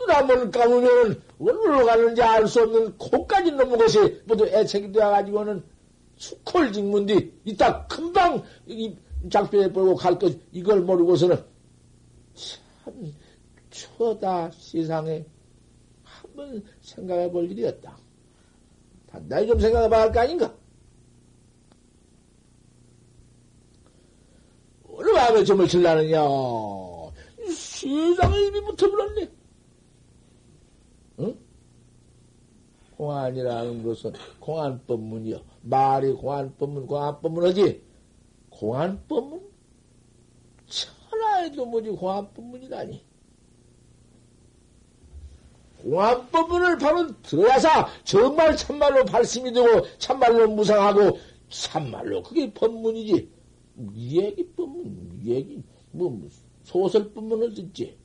눈한번 0.00 0.50
감으면은 0.50 1.22
어디로 1.40 1.84
가는지 1.86 2.22
알 2.22 2.46
수 2.46 2.62
없는 2.62 2.96
코까지 2.98 3.52
넘은 3.52 3.78
것이 3.78 4.22
모두 4.26 4.46
애착이 4.46 4.92
되어가지고는 4.92 5.62
수콜 6.16 6.72
직문디 6.72 7.40
이따 7.44 7.86
금방 7.86 8.42
벌고 9.72 9.94
갈 9.96 10.18
것 10.18 10.36
이걸 10.52 10.80
모르고서는 10.80 11.36
참 12.34 13.14
추하다 13.70 14.50
세상에 14.52 15.24
한번 16.02 16.62
생각해 16.80 17.30
볼 17.30 17.50
일이었다. 17.50 17.96
단단히 19.06 19.46
좀 19.46 19.58
생각해 19.60 19.88
봐야 19.88 20.02
할 20.02 20.12
거 20.12 20.20
아닌가? 20.20 20.54
어느 24.92 25.08
마음에 25.10 25.44
점을 25.44 25.66
칠라느냐? 25.66 26.20
세상에 27.48 28.38
입이 28.46 28.60
붙어버렸네. 28.62 29.28
응? 31.20 31.38
공안이라는 32.96 33.82
것은 33.82 34.12
공안법문이요. 34.40 35.40
말이 35.62 36.12
공안법문, 36.12 36.86
공안법문이지. 36.86 37.82
공안법문? 38.50 39.40
천하에도 40.66 41.66
뭐지 41.66 41.90
공안법문이라니. 41.90 43.02
공안법문을 45.82 46.78
바로 46.78 47.22
들어야사 47.22 47.88
정말 48.04 48.54
참말로 48.56 49.04
발심이 49.06 49.50
되고 49.52 49.86
참말로 49.98 50.48
무상하고 50.48 51.18
참말로 51.48 52.22
그게 52.22 52.52
법문이지. 52.52 53.30
얘기뿐, 53.96 55.22
얘기, 55.24 55.62
뭐, 55.90 56.20
소설뿐만을 56.64 57.54
듣지. 57.54 57.96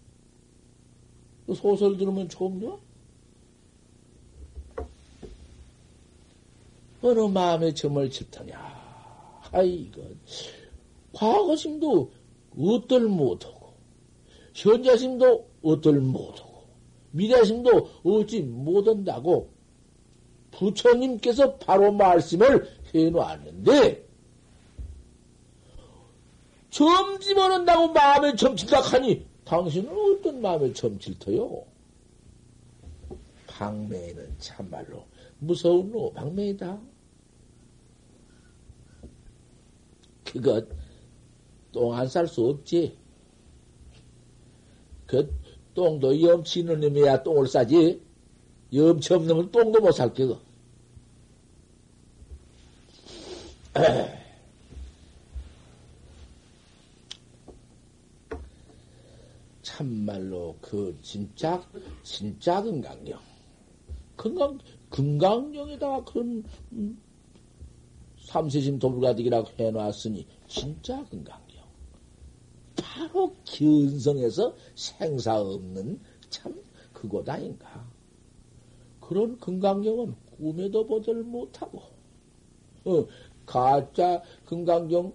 그 1.46 1.54
소설 1.54 1.98
들으면 1.98 2.30
처음 2.30 2.62
좋 2.62 2.80
어느 7.06 7.20
마음에 7.20 7.72
점을 7.72 8.10
칠터냐. 8.10 9.40
아이고, 9.52 10.02
과거심도 11.14 12.12
어떨 12.58 13.02
못하고, 13.02 13.74
현재심도 14.56 15.48
어떨 15.62 16.00
못하고, 16.02 16.66
미래심도 17.12 17.90
어찌 18.04 18.42
못한다고 18.42 19.50
부처님께서 20.50 21.58
바로 21.58 21.92
말씀을 21.92 22.68
해놓았는데, 22.94 24.04
점 26.72 27.20
집어는다고 27.20 27.94
마음에 27.94 28.36
점칠다 28.36 28.82
하니 28.82 29.26
당신은 29.46 29.90
어떤 29.90 30.42
마음에 30.42 30.74
점칠터요? 30.74 31.64
방매는 33.48 34.36
참말로 34.40 35.06
무서운 35.40 35.92
노 35.92 36.12
방매이다. 36.12 36.95
그것 40.36 40.68
똥안 41.72 42.08
쌀 42.10 42.28
수 42.28 42.46
없지. 42.46 42.98
그 45.08 45.34
똥도 45.74 46.22
염치 46.22 46.60
있는 46.60 46.82
놈이야 46.82 47.24
똥을 47.24 47.48
싸지. 47.48 48.02
염치 48.74 49.14
없는 49.14 49.28
놈은 49.30 49.52
똥도 49.52 49.80
못살 49.80 50.14
게고. 50.14 50.38
참말로 59.62 60.58
그 60.62 60.98
진짜 61.02 61.62
진짜 62.04 62.62
건강경 62.62 63.20
건강 64.16 64.58
건강경에다가 64.90 66.06
그런 66.06 66.44
음, 66.72 66.98
삼세심 68.36 68.80
도불가득이라고 68.80 69.48
해놨으니 69.58 70.28
진짜 70.46 71.06
건강경 71.06 71.64
바로 72.76 73.34
견성에서 73.46 74.54
생사 74.76 75.40
없는 75.40 76.02
참 76.30 76.62
그곳 76.92 77.30
아닌가 77.30 77.90
그런 79.00 79.40
건강경은 79.40 80.16
꿈에도 80.38 80.86
보들 80.86 81.24
못하고 81.24 81.82
어, 82.84 83.06
가짜 83.46 84.22
건강경 84.48 85.14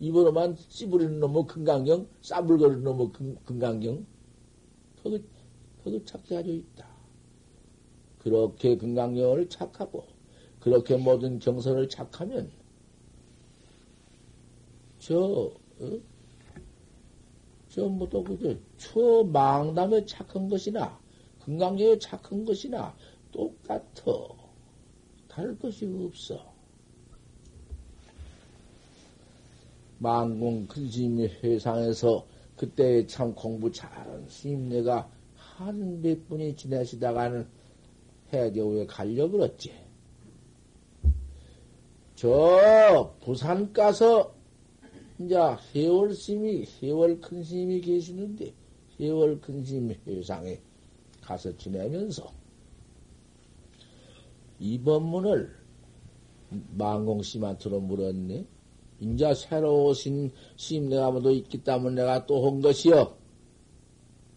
입으로만 0.00 0.56
씹으리는 0.68 1.20
놈의 1.20 1.46
금강경, 1.46 2.08
싸불거리는 2.22 2.82
놈의 2.84 3.10
금강경, 3.44 4.06
거기, 5.02 5.24
거기 5.82 6.04
착취하여 6.04 6.44
있다. 6.44 6.86
그렇게 8.20 8.76
금강경을 8.76 9.48
착하고, 9.48 10.17
그렇게 10.68 10.96
모든 10.96 11.38
경선을 11.38 11.88
착하면, 11.88 12.50
저, 14.98 15.18
어? 15.80 16.00
전부터 17.70 18.22
그저, 18.22 18.54
저 18.76 19.24
망담에 19.24 20.04
착한 20.04 20.48
것이나, 20.48 21.00
금강경에 21.44 21.98
착한 21.98 22.44
것이나, 22.44 22.94
똑같아. 23.32 24.28
다를 25.26 25.58
것이 25.58 25.86
없어. 25.86 26.52
망공 29.98 30.66
근심의 30.66 31.38
회상에서 31.42 32.26
그때 32.56 33.06
참 33.06 33.34
공부 33.34 33.72
잘한 33.72 34.28
스님네가 34.28 35.10
한 35.34 36.02
몇 36.02 36.28
분이 36.28 36.56
지내시다가는 36.56 37.48
해교에 38.32 38.86
가려 38.86 39.28
그랬지. 39.28 39.87
저 42.18 43.14
부산 43.20 43.72
가서 43.72 44.34
이제 45.20 45.36
해월 45.72 46.12
스님이 46.12 46.66
해월 46.82 47.20
큰 47.20 47.44
스님이 47.44 47.80
계시는데 47.80 48.52
해월 48.98 49.40
큰 49.40 49.64
스님 49.64 49.94
회상에 50.04 50.60
가서 51.22 51.56
지내면서 51.56 52.32
이 54.58 54.80
법문을 54.80 55.54
망공씨한테로 56.76 57.78
물었네. 57.78 58.44
인자 58.98 59.34
새로 59.34 59.84
오신 59.84 60.32
스님 60.56 60.88
내가 60.88 61.12
뭐도 61.12 61.30
있기 61.30 61.62
때문에 61.62 62.02
내가 62.02 62.26
또한 62.26 62.60
것이요. 62.60 63.16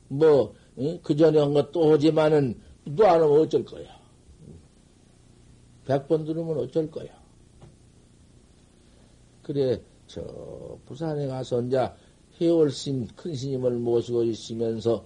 뭐, 0.10 0.54
응? 0.78 1.00
그 1.02 1.16
전에 1.16 1.40
한것또안 1.40 2.00
하면 2.04 3.40
어쩔 3.40 3.66
거야. 3.66 4.00
백 5.86 6.08
번 6.08 6.26
들으면 6.26 6.60
어쩔 6.60 6.92
거야. 6.92 7.21
그래, 9.44 9.82
저, 10.08 10.22
부산에 10.86 11.28
가서 11.28 11.62
이제 11.62 11.90
해월신 12.40 13.08
큰 13.16 13.36
스님을 13.36 13.72
모시고 13.80 14.24
있으면서 14.24 15.04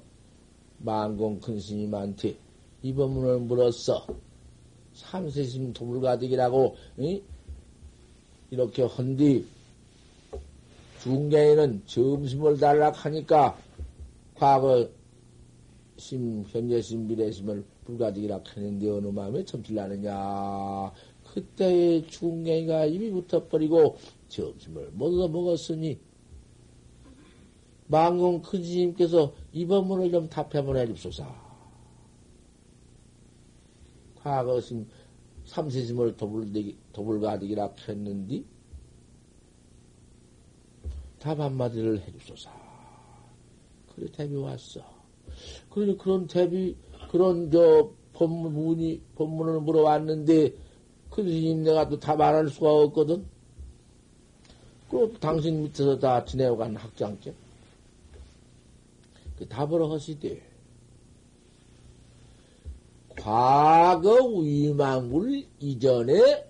망공 0.79 1.39
큰 1.39 1.59
스님한테 1.59 2.35
이 2.81 2.93
법문을 2.93 3.39
물었어. 3.39 4.05
삼세심 4.93 5.73
도불가득이라고, 5.73 6.75
응? 6.99 7.21
이렇게 8.51 8.83
헌디 8.83 9.45
중경에는 11.01 11.83
점심을 11.85 12.57
달라 12.57 12.91
하니까 12.91 13.57
과거 14.33 14.87
심, 15.97 16.43
현재 16.47 16.81
심, 16.81 17.07
미래 17.07 17.31
심을 17.31 17.63
불가득이라 17.85 18.41
하는데 18.43 18.89
어느 18.89 19.07
마음에 19.07 19.45
점칠라느냐. 19.45 20.91
그때의 21.33 22.07
중경이가 22.07 22.85
이미 22.85 23.11
붙어버리고 23.11 23.97
점심을 24.27 24.91
못 24.91 25.29
먹었으니 25.29 25.99
망공 27.87 28.41
큰 28.41 28.63
스님께서 28.63 29.33
이 29.53 29.65
법문을 29.65 30.11
좀 30.11 30.27
답해보내 30.27 30.87
줍소서. 30.87 31.25
과거 34.15 34.59
심, 34.59 34.87
삼세심을 35.45 36.17
도불, 36.17 36.51
도불가득이라 36.91 37.73
했는데, 37.87 38.43
답 41.19 41.39
한마디를 41.39 42.01
해주소서. 42.01 42.49
그래, 43.95 44.07
대비 44.11 44.35
왔어. 44.35 44.81
그러니 45.69 45.95
그런 45.97 46.25
대비, 46.25 46.75
그런 47.11 47.51
저, 47.51 47.91
법문, 48.13 48.53
문이, 48.53 49.01
법문을 49.15 49.61
물어왔는데, 49.61 50.53
그 51.11 51.23
스님 51.23 51.63
내가 51.63 51.87
또 51.87 51.99
답 51.99 52.19
안 52.19 52.33
할 52.33 52.49
수가 52.49 52.71
없거든? 52.73 53.25
그리고 54.89 55.13
당신 55.19 55.63
밑에서 55.63 55.99
다 55.99 56.23
지내어간 56.23 56.75
학장께. 56.75 57.33
그 59.37 59.47
답을 59.47 59.89
하시되, 59.91 60.41
과거 63.19 64.23
위망물 64.39 65.45
이전에 65.59 66.49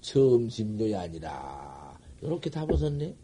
점심도이 0.00 0.94
아니라 0.94 1.98
이렇게 2.22 2.50
답하셨네. 2.50 3.16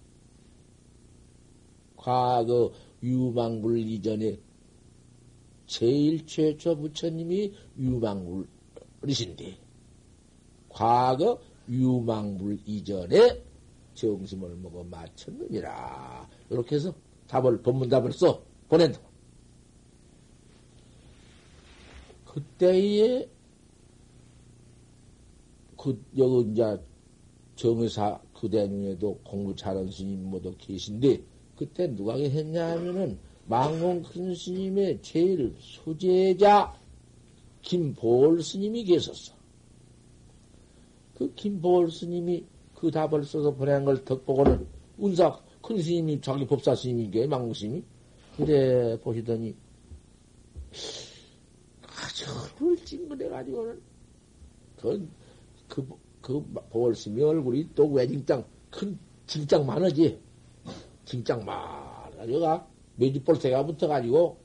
과거 1.96 2.72
유망불 3.02 3.78
이전에 3.78 4.38
제일 5.66 6.24
최초 6.24 6.76
부처님이 6.76 7.52
유망불이신데 7.76 9.58
과거 10.68 11.40
유망불 11.68 12.60
이전에 12.64 13.42
정심을 13.96 14.54
먹어 14.56 14.84
마쳤느니라. 14.84 16.28
이렇게 16.50 16.76
해서 16.76 16.94
답을 17.26 17.62
법문답을 17.62 18.12
써 18.12 18.42
보낸다. 18.68 19.00
그때에 22.26 23.28
그 25.76 26.00
여기 26.16 26.50
이제 26.52 26.80
정의사 27.56 28.20
그 28.34 28.48
대중에도 28.50 29.18
공부 29.24 29.56
잘한 29.56 29.90
스님 29.90 30.30
모두 30.30 30.54
계신데 30.58 31.22
그때 31.56 31.94
누가 31.94 32.14
했냐 32.14 32.72
하면은 32.72 33.18
망공 33.46 34.02
큰 34.02 34.34
스님의 34.34 35.00
제일 35.02 35.54
수제자 35.58 36.78
김보월 37.62 38.42
스님이 38.42 38.84
계셨어. 38.84 39.32
그 41.14 41.32
김보월 41.34 41.90
스님이 41.90 42.44
그 42.78 42.90
답을 42.90 43.24
써서 43.24 43.54
보낸 43.54 43.84
걸 43.84 44.04
덕보고는 44.04 44.66
운사 44.98 45.38
큰 45.62 45.80
스님이 45.80 46.20
자기 46.20 46.46
법사 46.46 46.74
스님인 46.74 47.10
게 47.10 47.26
망공 47.26 47.52
스님이 47.52 47.82
그래 48.36 48.98
보시더니 49.02 49.54
저를 52.16 52.76
찡그려가지고는, 52.84 53.80
그, 54.80 55.08
그, 55.68 55.88
그, 56.20 56.42
보월심이 56.70 57.22
얼굴이 57.22 57.68
또 57.74 57.88
외진장, 57.88 58.44
큰 58.70 58.98
진장 59.26 59.66
많으지. 59.66 60.18
진장 61.04 61.44
많아. 61.44 62.30
여가 62.30 62.66
매주볼새가 62.96 63.64
붙어가지고, 63.66 64.38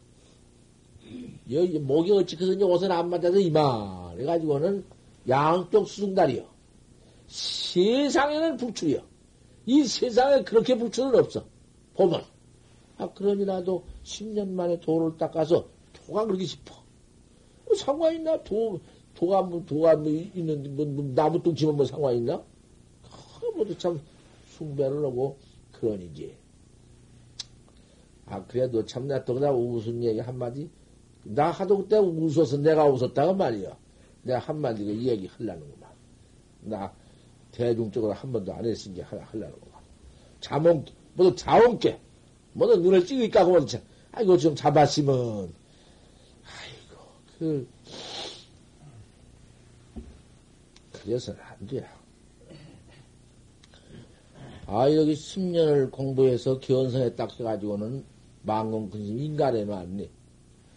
여기 1.52 1.80
목이 1.80 2.12
어찌 2.12 2.36
커서 2.38 2.54
옷은 2.54 2.91
안 2.91 3.10
맞아서 3.10 3.39
이만 3.39 4.20
해가지고는 4.20 4.86
양쪽 5.28 5.88
수중다리요. 5.88 6.46
세상에는 7.32 8.58
불출이요. 8.58 9.02
이 9.65 9.86
세상에 9.86 10.44
그렇게 10.44 10.78
불출은 10.78 11.17
없어. 11.17 11.46
보면. 11.94 12.24
아, 12.98 13.13
그러니라도 13.13 13.86
10년 14.04 14.50
만에 14.50 14.80
돌을 14.82 15.17
닦아서 15.17 15.70
도가 15.94 16.26
그렇게 16.26 16.46
싶어. 16.46 16.76
뭐 17.65 17.76
상관 17.76 18.15
있나? 18.15 18.44
도, 18.44 18.82
도가, 19.15 19.44
뭐, 19.44 19.65
도가 19.65 19.96
뭐 19.96 20.12
있는데, 20.12 20.70
뭐, 20.70 20.86
뭐 20.86 21.13
나무 21.15 21.41
뚱치면 21.41 21.78
뭐 21.78 21.86
상관 21.86 22.17
있나? 22.17 22.34
아, 22.34 23.39
모두 23.56 23.78
참 23.78 24.02
숭배를 24.50 24.98
하고, 25.06 25.38
그러니지. 25.72 26.36
아, 28.26 28.46
그래도 28.46 28.86
참, 28.86 29.08
나 29.08 29.24
또 29.24 29.36
그냥 29.36 29.56
웃은 29.56 30.04
얘기 30.04 30.20
한마디? 30.20 30.70
나 31.24 31.50
하도 31.50 31.78
그때 31.78 31.98
웃어서 31.98 32.58
내가 32.58 32.86
웃었다고 32.86 33.36
말이야. 33.36 33.78
내가 34.24 34.39
한마디 34.39 34.84
그 34.84 34.94
얘기 35.06 35.28
하려는구만. 35.28 35.89
나 36.62 36.94
대중적으로 37.52 38.14
한 38.14 38.32
번도 38.32 38.54
안 38.54 38.66
했으니까 38.66 39.06
하려는구만. 39.08 39.82
자몽, 40.40 40.86
모두 41.14 41.36
자원게. 41.36 42.00
모두 42.54 42.78
눈을 42.78 43.06
찍으니까, 43.06 43.46
그러면, 43.46 43.68
아이고, 44.12 44.38
좀 44.38 44.56
잡았으면, 44.56 45.54
그, 47.42 47.68
그래서는 50.92 51.40
안 51.42 51.68
돼. 51.68 51.84
아, 54.68 54.94
여기 54.94 55.14
10년을 55.14 55.92
공부해서 55.92 56.60
견성에 56.60 57.16
딱 57.16 57.32
해가지고는 57.40 58.06
망공 58.44 58.90
근심 58.90 59.20
인간에 59.20 59.66
놨네. 59.66 60.10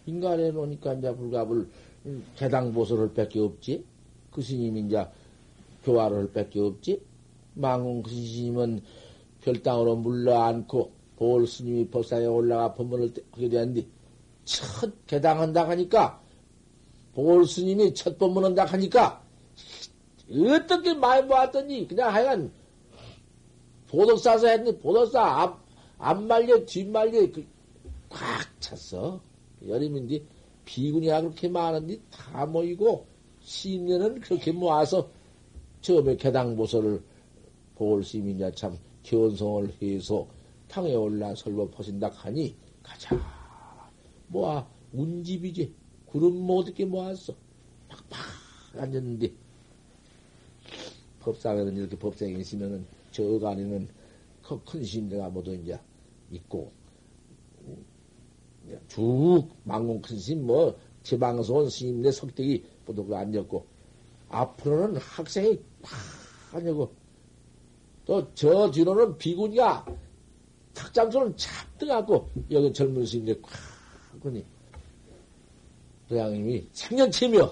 인간에 0.07 0.51
놓으니까 0.51 0.95
이제 0.95 1.15
불갑을 1.15 1.69
개당보소를 2.35 3.13
밖에 3.13 3.39
없지. 3.39 3.85
그 4.31 4.41
스님이 4.41 4.81
이제 4.87 5.07
교화를 5.85 6.31
밖에 6.33 6.59
없지. 6.59 7.01
망공 7.53 8.01
근심은 8.03 8.81
별당으로 9.41 9.95
물러앉고 9.97 10.91
보월 11.15 11.47
스님이 11.47 11.87
법상에 11.89 12.25
올라가 12.25 12.73
법문을 12.73 13.13
하게 13.31 13.49
되는데 13.49 13.87
첫 14.43 14.91
개당한다 15.07 15.69
하니까 15.69 16.21
보월 17.13 17.45
스님이 17.45 17.93
첫 17.93 18.17
법문 18.17 18.43
한다 18.43 18.65
하니까 18.65 19.23
어떻게 20.29 20.93
많이 20.95 21.25
보았더니 21.27 21.87
그냥 21.87 22.13
하여간 22.13 22.51
보덕사서 23.87 24.47
했는데 24.47 24.77
보덕사 24.79 25.21
앞, 25.21 25.63
앞 25.99 26.23
말려 26.23 26.65
뒷 26.65 26.87
말려 26.87 27.31
그, 27.31 27.45
꽉 28.09 28.59
찼어. 28.59 29.21
여름인데 29.65 30.21
비군이야 30.65 31.21
그렇게 31.21 31.47
많은데 31.47 31.99
다 32.11 32.45
모이고 32.45 33.07
시인년은 33.39 34.19
그렇게 34.21 34.51
모아서 34.51 35.09
처음에 35.85 36.15
개당보서를 36.15 36.99
보월 37.75 38.03
스님이 38.03 38.41
참 38.55 38.75
견성을 39.03 39.71
해서 39.79 40.27
탕에 40.67 40.95
올라 40.95 41.35
설법 41.35 41.69
퍼신다 41.75 42.09
하니 42.09 42.55
가자. 42.81 43.15
모아 44.27 44.67
운집이지. 44.93 45.75
구름 46.07 46.41
못 46.41 46.67
있게 46.69 46.85
모았어. 46.85 47.35
팍팍 47.87 48.81
앉았는데, 48.81 49.31
법상에는 51.19 51.77
이렇게 51.77 51.95
법상에 51.99 52.33
있으면은, 52.33 52.83
저 53.11 53.23
안에는 53.23 53.87
큰 54.65 54.83
신대가 54.83 55.29
모두 55.29 55.53
이제 55.53 55.79
있고, 56.31 56.71
쭉 58.87 59.47
망공 59.63 60.01
큰 60.01 60.17
스님, 60.17 60.47
뭐, 60.47 60.75
지방소원 61.03 61.69
스님네 61.69 62.11
석대기 62.11 62.63
보도가 62.85 63.19
앉았고, 63.19 63.74
앞으로는 64.35 64.97
학생이 64.97 65.59
다아니고 66.51 66.93
또 68.05 68.33
저 68.35 68.69
뒤로는 68.69 69.17
비구니가 69.17 69.85
탁잠소는 70.75 71.35
잡등갖고, 71.37 72.29
여기 72.51 72.71
젊은 72.71 73.05
스님들 73.05 73.41
꽉 73.41 73.51
하더니, 74.13 74.45
도양님이 76.09 76.67
생년치며, 76.73 77.51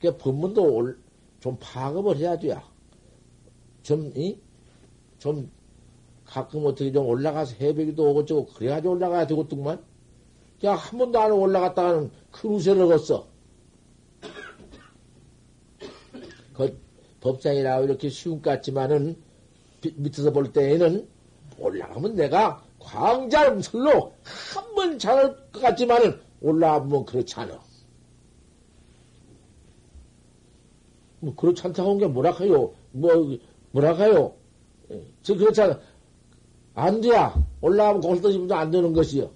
그 0.00 0.16
법문도 0.18 0.74
올, 0.74 0.98
좀 1.40 1.56
파악을 1.60 2.16
해야 2.18 2.36
돼야. 2.38 2.62
좀, 3.82 4.12
이? 4.16 4.36
좀, 5.18 5.50
가끔 6.24 6.66
어떻게 6.66 6.90
좀 6.90 7.06
올라가서 7.06 7.54
해배기도 7.54 8.10
오고 8.10 8.26
저고, 8.26 8.46
그래가지고 8.46 8.94
올라가야 8.94 9.26
되겠더만. 9.28 9.82
그냥 10.60 10.76
한 10.76 10.98
번도 10.98 11.18
안 11.18 11.32
올라갔다가는 11.32 12.10
큰 12.32 12.50
우세를 12.50 12.88
걷어. 12.88 13.28
그 16.56 16.80
법상이라고 17.20 17.84
이렇게 17.84 18.08
쉬운 18.08 18.40
것 18.40 18.50
같지만은, 18.50 19.16
밑에서 19.96 20.32
볼 20.32 20.52
때에는 20.52 21.06
올라가면 21.58 22.16
내가 22.16 22.62
광자음설로 22.78 24.12
한 24.54 24.74
번 24.74 24.98
잘할 24.98 25.34
것 25.52 25.60
같지만은 25.60 26.20
올라가면 26.40 27.04
그렇지 27.06 27.34
않아. 27.40 27.60
뭐 31.20 31.34
그렇지 31.34 31.62
않다고 31.66 31.90
한 31.90 31.98
게 31.98 32.06
뭐라카요? 32.06 32.72
뭐 32.92 33.38
뭐라카요? 33.72 34.34
예, 34.90 35.02
저 35.22 35.34
그렇잖아. 35.34 35.80
안 36.74 37.00
돼야 37.00 37.34
올라가면 37.62 38.02
거기서 38.02 38.22
떠지면 38.22 38.52
안 38.52 38.70
되는 38.70 38.92
것이요. 38.92 39.30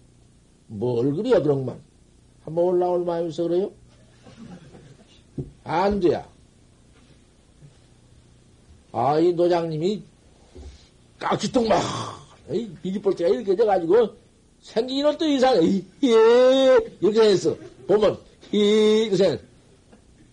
뭘 0.66 1.12
그래요 1.14 1.42
그런만 1.42 1.80
한번 2.42 2.64
올라올 2.64 3.04
마음에서 3.04 3.44
그래요? 3.44 3.72
안 5.64 6.00
돼야. 6.00 6.28
아, 8.92 9.18
이 9.18 9.32
노장님이 9.32 10.02
깍지똥 11.18 11.68
막, 11.68 11.80
미리볼 12.82 13.14
때가 13.14 13.30
이렇게 13.30 13.54
돼가지고, 13.54 14.14
생기는 14.60 15.16
또 15.16 15.26
이상해. 15.26 15.82
예, 16.02 16.10
이렇게 17.00 17.20
했어. 17.20 17.56
보면, 17.86 18.18
예, 18.54 19.04
이렇게 19.04 19.40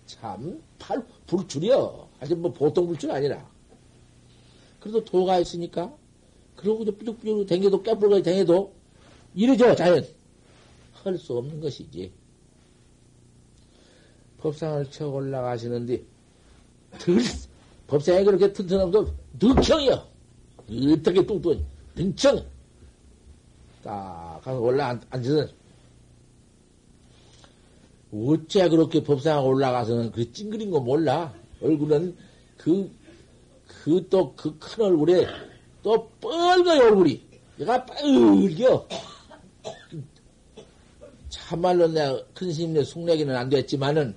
참, 0.05 0.61
팔, 0.79 1.05
불출이요. 1.27 2.07
아주 2.19 2.35
뭐 2.35 2.51
보통 2.51 2.87
불출 2.87 3.11
아니라. 3.11 3.45
그래도 4.79 5.03
도가 5.03 5.39
있으니까, 5.39 5.93
그러고 6.55 6.83
이제 6.83 6.91
뿌죽뿌죽 6.91 7.45
댕겨도 7.45 7.83
깨불고 7.83 8.21
댕겨도, 8.23 8.73
이러죠, 9.35 9.75
자연. 9.75 10.05
할 11.03 11.17
수 11.17 11.37
없는 11.37 11.61
것이지. 11.61 12.11
법상을 14.39 14.89
쳐 14.91 15.07
올라가시는데, 15.07 16.01
들, 16.99 17.17
법상에 17.87 18.23
그렇게 18.23 18.51
튼튼하면도 18.51 19.07
늑형이요. 19.41 20.07
어떻게 20.93 21.25
뚱뚱, 21.25 21.65
등청. 21.95 22.45
딱 23.83 24.41
가서 24.43 24.59
올라 24.59 24.99
앉아서, 25.09 25.47
어째 28.11 28.69
그렇게 28.69 29.03
법상에 29.03 29.45
올라가서는 29.45 30.11
그 30.11 30.31
찡그린 30.31 30.71
거 30.71 30.79
몰라. 30.79 31.33
얼굴은 31.61 32.15
그, 32.57 32.89
그 33.67 34.07
또 34.09 34.35
그 34.35 34.57
큰 34.59 34.85
얼굴에 34.85 35.25
또 35.81 36.09
뻘거요, 36.19 36.81
얼굴이. 36.87 37.21
얘가 37.59 37.85
빨겨. 37.85 38.85
참말로 41.29 41.87
내가 41.87 42.21
큰 42.33 42.51
스님네 42.51 42.83
숙내기는 42.83 43.33
안 43.35 43.49
됐지만은, 43.49 44.13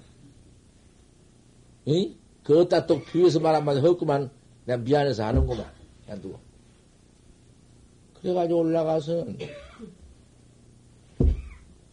응? 1.89 2.15
그것다 2.51 2.85
또 2.85 3.01
비유해서 3.01 3.39
말 3.39 3.55
한마디 3.55 3.79
했구만. 3.81 4.29
내가 4.65 4.83
미안해서 4.83 5.25
하는구만. 5.25 5.65
그냥 6.05 6.21
두고. 6.21 6.39
그래가지고 8.21 8.59
올라가서는, 8.59 9.39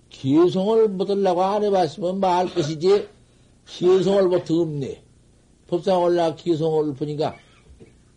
기성을 0.10 0.90
못하려고 0.90 1.44
안 1.44 1.64
해봤으면 1.64 2.20
말 2.20 2.52
것이지, 2.52 3.08
기성을 3.68 4.28
못 4.30 4.50
없네. 4.50 5.04
법상에 5.68 6.04
올라 6.04 6.34
기성을 6.34 6.92
보니까, 6.96 7.36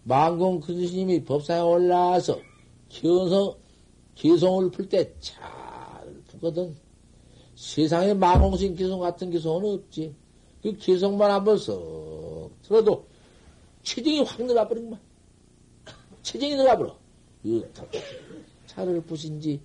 망공 0.04 0.60
큰 0.60 0.86
스님이 0.86 1.22
법상에 1.24 1.60
올라와서, 1.60 2.40
기성, 2.88 3.54
기성을 4.14 4.70
풀 4.70 4.88
때 4.88 5.12
잘 5.20 5.36
풀거든. 6.28 6.74
세상에 7.54 8.14
망공신 8.14 8.74
기성 8.74 8.98
같은 8.98 9.30
기성은 9.30 9.74
없지. 9.74 10.14
그 10.62 10.72
기성만 10.72 11.30
한번 11.30 11.58
썩 11.58 12.29
들어도 12.70 13.04
체증이 13.82 14.20
확 14.20 14.36
들어가버린 14.36 14.90
거야. 14.90 15.00
체증이 16.22 16.56
들어가버려. 16.56 16.96
차를 18.66 19.00
부신지 19.02 19.60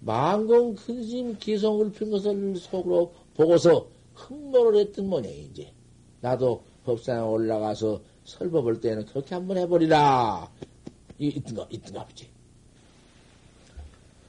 망공 0.00 0.74
큰심 0.74 1.38
기성을 1.38 1.90
핀 1.92 2.10
것을 2.10 2.56
속으로 2.56 3.14
보고서 3.34 3.88
흥모를 4.14 4.80
했던 4.80 5.08
모양이지. 5.08 5.72
나도 6.20 6.62
법상에 6.84 7.22
올라가서 7.22 8.02
설법할 8.24 8.80
때는 8.80 9.06
그렇게 9.06 9.34
한번 9.34 9.56
해버리라. 9.56 10.50
이, 11.18 11.28
있던가, 11.28 11.66
있던가 11.70 12.04
보지. 12.04 12.28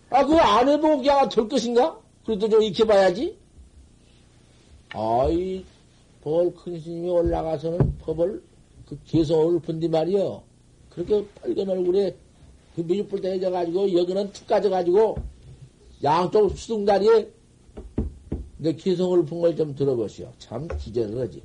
아, 0.09 0.23
그거 0.23 0.39
안 0.39 0.65
그냥 0.81 1.27
될 1.27 1.49
것인가? 1.49 1.99
그래도 2.25 2.47
좀 2.47 2.63
익혀봐야지. 2.63 3.37
아이, 4.93 5.65
벌큰 6.25 6.79
스님이 6.79 7.07
올라가서는 7.07 7.99
법을, 7.99 8.41
그 8.87 8.97
개성을 9.05 9.59
푼디 9.59 9.87
말이여. 9.87 10.41
그렇게 10.89 11.23
빨간 11.39 11.69
얼굴에 11.69 12.15
그 12.75 12.81
미주뿔 12.81 13.21
대해져가지고, 13.21 13.93
여기는 13.93 14.31
툭 14.33 14.47
가져가지고, 14.47 15.17
양쪽 16.03 16.57
수둥다리에 16.57 17.29
내 18.57 18.73
개성을 18.73 19.23
푼 19.25 19.39
걸 19.39 19.55
좀 19.55 19.75
들어보시오. 19.75 20.31
참 20.39 20.67
기절을 20.67 21.21
하지. 21.21 21.43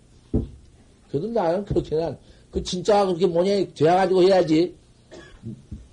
그래도 1.10 1.28
나는 1.28 1.62
그렇게 1.66 1.96
난, 1.96 2.16
그 2.50 2.62
진짜 2.62 3.04
그렇게 3.04 3.26
모양이 3.26 3.72
돼가지고 3.74 4.22
해야지. 4.22 4.74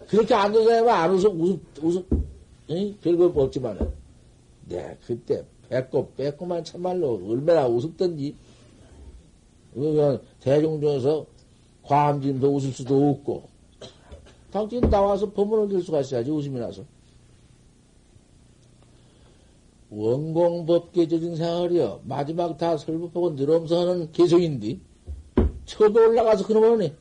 그렇게 0.08 0.34
안 0.34 0.54
되면 0.54 0.88
안 0.88 1.12
웃어, 1.12 1.30
웃어, 1.30 1.60
웃어, 1.82 2.04
응? 2.70 2.96
별거 3.02 3.26
없지만은. 3.36 3.92
네, 4.70 4.98
그때 5.06 5.44
뺏고 5.68 6.12
뺏고만 6.16 6.64
참말로 6.64 7.20
얼마나 7.28 7.68
웃었던지. 7.68 8.34
그냥 9.78 10.20
대중 10.40 10.82
중에서 10.82 11.26
과함진도 11.84 12.54
웃을 12.54 12.72
수도 12.72 13.10
없고. 13.12 13.50
당신 14.52 14.82
나와서 14.82 15.32
법문을 15.32 15.70
들 15.70 15.82
수가 15.82 16.02
있어야지, 16.02 16.32
웃음이 16.32 16.60
나서. 16.60 16.84
원공법계 19.90 21.08
저증생활이여. 21.08 22.02
마지막 22.04 22.58
다 22.58 22.76
설법하고 22.78 23.32
늘어면서 23.32 23.82
하는 23.82 24.12
개성인데. 24.12 24.80
처음에 25.66 26.00
올라가서 26.00 26.48
그러면, 26.48 26.96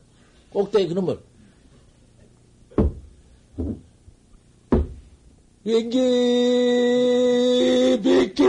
꼭대기 0.53 0.89
그러면, 0.89 1.20
왠기, 5.64 5.99
비키, 8.03 8.45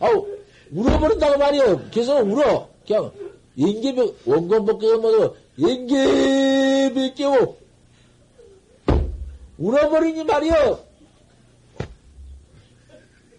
아우, 0.00 0.29
울어버린다고 0.72 1.38
말이요. 1.38 1.90
계속 1.90 2.18
울어. 2.20 2.68
그냥, 2.86 3.10
연계비, 3.58 4.14
원건벗기가 4.24 4.98
뭐고, 4.98 5.36
연계비 5.60 7.14
끼고, 7.14 7.58
울어버리니 9.58 10.24
말이요. 10.24 10.80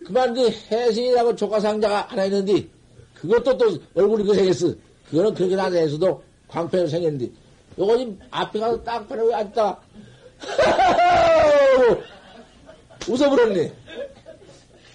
그만 0.05 0.33
그 0.33 0.49
해신이라고 0.49 1.35
조가상자가 1.35 2.01
하나 2.01 2.25
있는데, 2.25 2.67
그것도 3.15 3.57
또 3.57 3.77
얼굴이 3.95 4.23
그 4.25 4.33
생겼어. 4.33 4.73
그거는 5.09 5.33
그렇게 5.33 5.55
나서도 5.55 6.23
광팬으로 6.47 6.87
생겼는데, 6.87 7.31
요거 7.79 7.97
지 7.97 8.17
앞에 8.29 8.59
가서 8.59 8.83
딱 8.83 9.07
바로 9.07 9.33
앉다가, 9.33 9.81
웃어버렸네. 13.09 13.73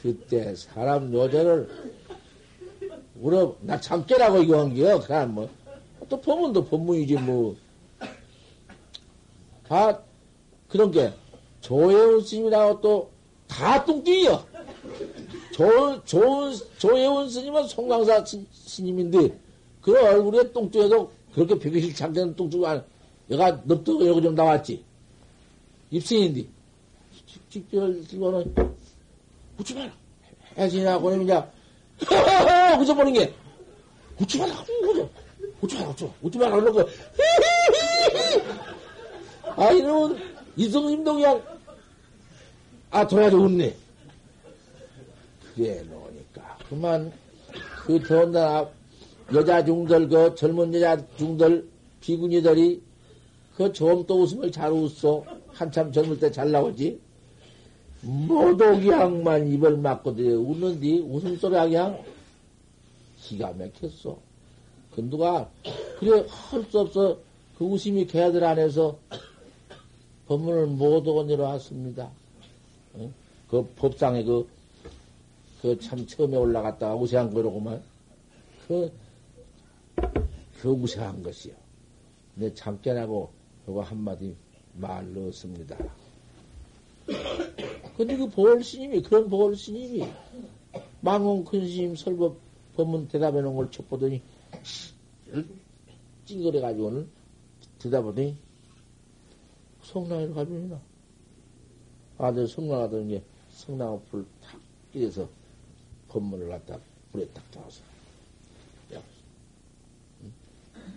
그때 0.03 0.55
사람 0.55 1.12
요절을 1.12 1.95
울어, 3.21 3.57
나 3.61 3.81
참깨라고 3.81 4.43
이거 4.43 4.61
한 4.61 4.75
게요. 4.75 5.01
그냥 5.01 5.35
뭐, 5.35 5.49
또 6.09 6.21
법문도 6.21 6.64
법문이지 6.67 7.14
뭐. 7.17 7.57
다, 9.67 10.01
그런 10.69 10.91
게, 10.91 11.12
조혜원 11.61 12.23
스님이라고 12.23 12.81
또, 12.81 13.11
다 13.49 13.85
뚱뚱이요. 13.85 14.45
좋은, 15.53 16.55
조혜원 16.79 17.29
스님은 17.31 17.67
송강사 17.69 18.25
스 18.25 18.83
님인데, 18.83 19.39
그 19.81 19.99
얼굴에 19.99 20.53
뚱뚱해도 20.53 21.11
그렇게 21.35 21.59
비교실 21.59 21.95
참되는 21.95 22.37
뚱뚱한, 22.37 22.85
얘가 23.31 23.51
넙도 23.64 24.07
여기 24.07 24.23
좀 24.23 24.35
나왔지. 24.35 24.85
입생인데, 25.91 26.47
직절 27.51 28.05
들고는, 28.07 28.55
웃지 29.59 29.75
마라. 29.75 29.91
해지냐고 30.59 31.11
그러 31.11 31.47
면 32.01 32.76
이제, 32.76 32.82
웃어보는 32.82 33.12
게, 33.12 33.34
웃지 34.20 34.38
마라. 34.38 34.55
웃어. 34.82 35.09
웃지 35.62 35.76
마라, 35.76 35.88
마라. 35.88 36.09
웃지 36.22 36.38
마라. 36.38 36.51
그러는 36.57 36.72
거, 36.72 36.88
아, 39.57 39.70
이놈은, 39.72 40.18
이성임동양, 40.57 41.42
아, 42.90 43.07
돌아가지고 43.07 43.42
웃네. 43.42 43.74
그래 45.55 45.82
놓으니까. 45.82 46.59
그만, 46.68 47.12
그 47.86 47.99
더군다나, 48.03 48.68
여자 49.34 49.64
중들, 49.64 50.09
그 50.09 50.34
젊은 50.34 50.74
여자 50.74 51.03
중들, 51.16 51.66
비구니들이, 52.01 52.82
그 53.57 53.72
처음 53.72 54.07
또 54.07 54.20
웃음을 54.20 54.53
잘 54.53 54.70
웃어. 54.70 55.24
한참 55.53 55.90
젊을 55.90 56.20
때 56.20 56.30
잘 56.30 56.51
나오지. 56.53 57.01
모독이양만 58.03 59.49
입을 59.49 59.76
막고 59.78 60.11
웃는디 60.11 61.01
웃음소리 61.01 61.53
그냥 61.55 62.03
기가 63.20 63.53
막혔어. 63.53 64.18
그 64.94 65.01
누가 65.11 65.51
그래 65.99 66.24
할 66.28 66.64
수 66.70 66.80
없어 66.80 67.18
그 67.59 67.64
웃음이 67.64 68.07
개들 68.07 68.44
안에서 68.44 68.99
법문을 70.28 70.66
모독 70.66 71.24
내려왔습니다. 71.26 72.11
어? 72.94 73.12
그 73.49 73.66
법상에 73.76 74.24
그, 74.24 74.49
그 75.62 75.78
참 75.80 76.07
처음에 76.07 76.36
올라갔다가 76.36 76.94
우세한 76.94 77.32
거로구만. 77.32 77.82
그, 78.68 78.92
그 80.61 80.68
우세한 80.70 81.22
것이요. 81.22 81.55
내 82.34 82.53
잠깨나고 82.53 83.30
그거 83.64 83.80
한마디 83.82 84.34
말 84.74 85.12
넣었습니다. 85.14 85.76
근데 87.97 88.17
그 88.17 88.29
보월 88.29 88.63
스님이, 88.63 89.03
그런 89.03 89.29
보월 89.31 89.57
스님이, 89.57 90.07
망원 91.01 91.45
큰 91.45 91.67
스님 91.67 91.97
설법 91.97 92.37
법문 92.77 93.09
대답해 93.09 93.41
놓은 93.41 93.57
걸 93.57 93.71
척보더니, 93.71 94.21
찡그려가지고는 96.27 97.09
대답하더니, 97.79 98.37
성당에 99.83 100.29
가면이나. 100.29 100.81
아들 102.19 102.49
성당 102.49 102.81
가던 102.81 103.09
게 103.09 103.23
성당 103.51 103.93
앞을 103.95 104.25
탁 104.43 104.61
이래서 104.95 105.29
법문을 106.09 106.49
갖다 106.49 106.79
불에 107.13 107.27
딱 107.29 107.53
잡아서. 107.53 107.83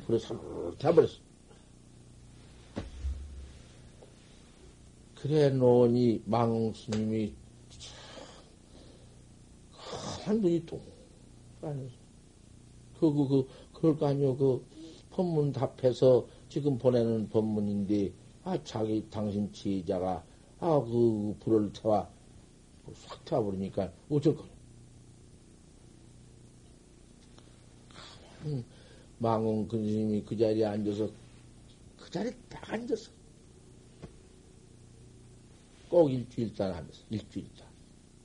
불에 0.05 0.17
사르르 0.17 0.75
타버렸어. 0.79 1.28
그래 5.21 5.49
놓으니 5.49 6.21
망스님이 6.25 7.33
한 10.23 10.41
분이 10.41 10.65
또 10.65 10.79
그, 12.99 13.13
그, 13.13 13.27
그, 13.27 13.47
그럴 13.73 13.97
거 13.97 14.07
아니요. 14.07 14.35
그, 14.35 14.65
법문 15.11 15.53
답해서 15.53 16.27
지금 16.49 16.77
보내는 16.77 17.29
법문인데, 17.29 18.11
아, 18.43 18.61
자기, 18.63 19.05
당신 19.09 19.51
지휘자가, 19.51 20.23
아, 20.59 20.81
그, 20.81 21.35
불을 21.39 21.71
태워, 21.73 22.07
싹 22.93 23.23
태워버리니까, 23.25 23.91
어쩔 24.09 24.35
거야. 24.35 24.47
망원 29.17 29.67
근스님이 29.67 30.23
그 30.23 30.37
자리에 30.37 30.65
앉아서, 30.65 31.09
그 31.97 32.09
자리에 32.09 32.33
딱 32.49 32.69
앉아서, 32.71 33.11
꼭 35.89 36.11
일주일단 36.11 36.71
하면서, 36.71 37.01
일주일단. 37.09 37.67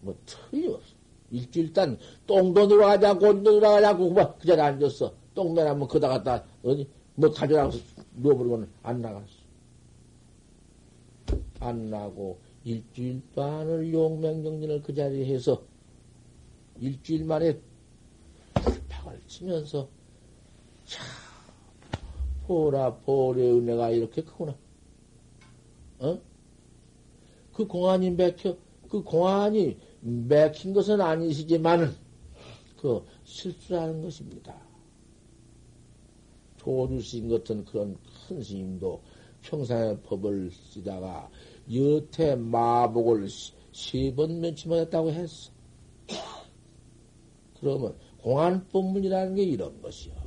뭐, 0.02 0.16
틀림없어. 0.26 0.94
일주일단, 1.30 1.98
똥도 2.26 2.68
들어가자, 2.68 3.14
곤도 3.14 3.52
들어가자고, 3.52 4.10
뭐, 4.10 4.36
그 4.38 4.46
자리에 4.46 4.62
앉았어. 4.62 5.14
똥매라면 5.34 5.88
거다 5.88 6.08
갖다, 6.08 6.44
어디, 6.62 6.88
뭐, 7.14 7.30
가져나가서 7.30 7.78
누워버리고는 8.16 8.68
안 8.82 9.00
나갔어. 9.00 9.34
안 11.60 11.90
나고, 11.90 12.38
일주일 12.64 13.22
반을 13.34 13.92
용맹정진을 13.92 14.82
그 14.82 14.94
자리에 14.94 15.26
해서, 15.26 15.62
일주일 16.78 17.24
만에 17.24 17.58
팍을 18.88 19.20
치면서, 19.26 19.88
참, 20.84 21.04
보라, 22.46 22.96
보리의 22.96 23.54
은혜가 23.54 23.90
이렇게 23.90 24.22
크구나. 24.22 24.54
어? 26.00 26.18
그 27.54 27.66
공안이 27.66 28.10
맥혀, 28.10 28.56
그 28.88 29.02
공안이 29.02 29.76
맥힌 30.00 30.72
것은 30.72 31.00
아니시지만은, 31.00 31.94
그 32.76 33.02
실수라는 33.24 34.02
것입니다. 34.02 34.54
조주신 36.58 37.28
같은 37.28 37.64
그런 37.64 37.96
큰 38.28 38.42
스님도 38.42 39.00
평상의 39.42 40.00
법을 40.02 40.50
쓰다가 40.50 41.30
여태 41.72 42.34
마복을 42.34 43.28
세번 43.72 44.40
면치못했다고 44.40 45.10
했어. 45.10 45.52
그러면 47.60 47.96
공안법문이라는 48.22 49.34
게 49.34 49.42
이런 49.42 49.80
것이요. 49.82 50.23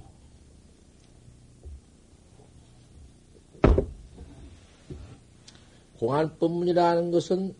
공안법문이라는 5.99 7.11
것은 7.11 7.55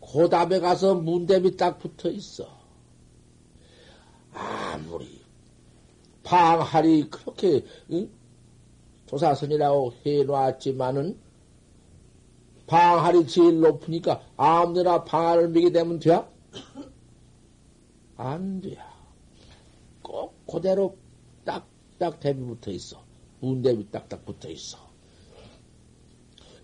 고답에 0.00 0.60
가서 0.60 0.94
문대비 0.94 1.56
딱 1.56 1.78
붙어 1.78 2.10
있어. 2.10 2.48
아무리 4.32 5.20
방할이 6.22 7.10
그렇게 7.10 7.64
응? 7.92 8.10
조사선이라고 9.06 9.94
해놨지만은 10.04 11.18
방할이 12.66 13.26
제일 13.26 13.60
높으니까 13.60 14.22
아무데나 14.36 15.04
방할을 15.04 15.48
미게 15.48 15.72
되면 15.72 15.98
돼? 15.98 16.22
안 18.16 18.60
돼. 18.60 18.76
꼭 20.02 20.46
그대로 20.46 20.96
딱딱 21.44 22.20
대비 22.20 22.42
붙어 22.42 22.70
있어. 22.70 23.02
문대비 23.40 23.90
딱딱 23.90 24.24
붙어 24.24 24.50
있어. 24.50 24.87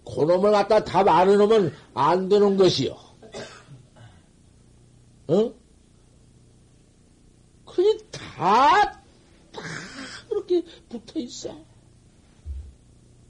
그놈을 0.05 0.53
갖다 0.53 0.85
답 0.85 1.09
안 1.09 1.29
해놓으면 1.31 1.73
안 1.95 2.29
되는 2.29 2.57
것이요. 2.57 2.93
어? 5.29 5.53
그니 7.65 7.99
다, 8.11 8.93
다 9.53 9.63
그렇게 10.29 10.63
붙어 10.89 11.19
있어. 11.19 11.57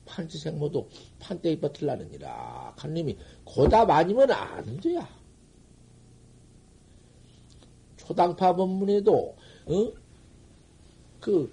판치생모도 0.05 0.89
판때기 1.20 1.61
버틀라느니라. 1.61 2.75
간님이 2.77 3.16
고답 3.45 3.91
아니면 3.91 4.31
안 4.31 4.77
돼야. 4.81 5.09
초당파 7.97 8.55
법문에도, 8.55 9.35
어? 9.66 9.93
그, 11.20 11.51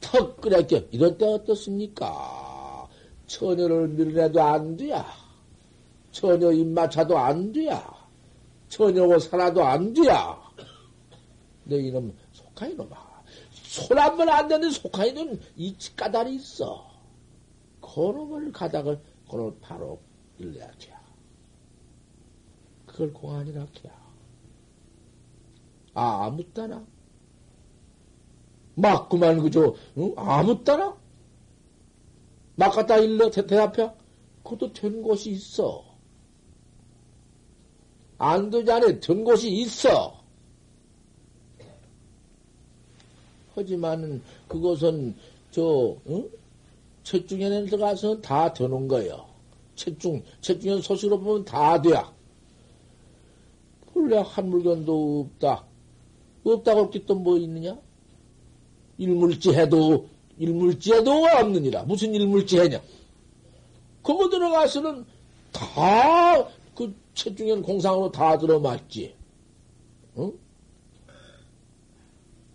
턱 0.00 0.38
끓였겨. 0.40 0.82
이럴 0.90 1.16
때 1.16 1.24
어떻습니까? 1.24 2.53
처녀를 3.26 3.88
밀어내도 3.88 4.42
안 4.42 4.76
돼야. 4.76 5.04
처녀 6.12 6.52
입마차도 6.52 7.16
안 7.18 7.52
돼야. 7.52 7.82
처녀고 8.68 9.18
살아도 9.18 9.64
안 9.64 9.92
돼야. 9.92 10.40
너 11.64 11.76
이놈, 11.76 12.14
속하 12.32 12.66
이놈아. 12.66 13.14
손 13.50 13.98
한 13.98 14.16
번 14.16 14.28
안 14.28 14.46
되는 14.48 14.70
속하 14.70 15.04
이놈, 15.06 15.40
이 15.56 15.74
까다리 15.96 16.36
있어. 16.36 16.90
그놈을 17.80 18.52
가닥을, 18.52 19.00
그놈을 19.30 19.56
바로 19.60 20.00
일러야 20.38 20.70
돼. 20.72 20.92
그걸 22.86 23.12
공안이라 23.12 23.60
해야. 23.60 23.92
아, 25.94 26.26
아무 26.26 26.44
따나? 26.52 26.84
맞구만, 28.76 29.38
그죠? 29.40 29.76
응? 29.96 30.12
아무 30.16 30.62
따나? 30.64 30.96
막 32.56 32.70
갖다 32.70 32.96
일러 32.98 33.30
대답해? 33.30 33.90
그것도 34.42 34.72
된 34.72 35.02
곳이 35.02 35.30
있어. 35.30 35.84
안 38.18 38.50
되지 38.50 38.70
않아? 38.70 39.00
된 39.00 39.24
곳이 39.24 39.48
있어. 39.50 40.22
하지만은 43.54 44.22
그것은 44.48 45.14
저 45.50 45.96
응? 46.08 46.28
채중에 47.04 47.64
들어가서 47.66 48.20
다 48.20 48.52
되는 48.52 48.88
거예요. 48.88 49.26
채중, 49.76 50.22
채중에 50.40 50.80
소식으로 50.80 51.20
보면 51.20 51.44
다 51.44 51.80
돼야. 51.80 52.12
본래 53.92 54.18
한 54.18 54.48
물건도 54.48 55.28
없다. 55.34 55.64
없다고 56.44 56.82
할게 56.84 57.04
또 57.04 57.14
뭐 57.14 57.38
있느냐? 57.38 57.76
일물지 58.98 59.50
해도, 59.50 60.08
일물지 60.38 60.92
해도 60.92 61.12
없느니라. 61.26 61.82
무슨 61.84 62.14
일물지 62.14 62.58
해냐? 62.58 62.80
거기 64.02 64.28
들어가서는 64.30 65.04
다그 65.52 66.94
체중엔 67.14 67.62
공상으로 67.62 68.10
다 68.12 68.36
들어맞지. 68.38 69.14
응? 70.18 70.32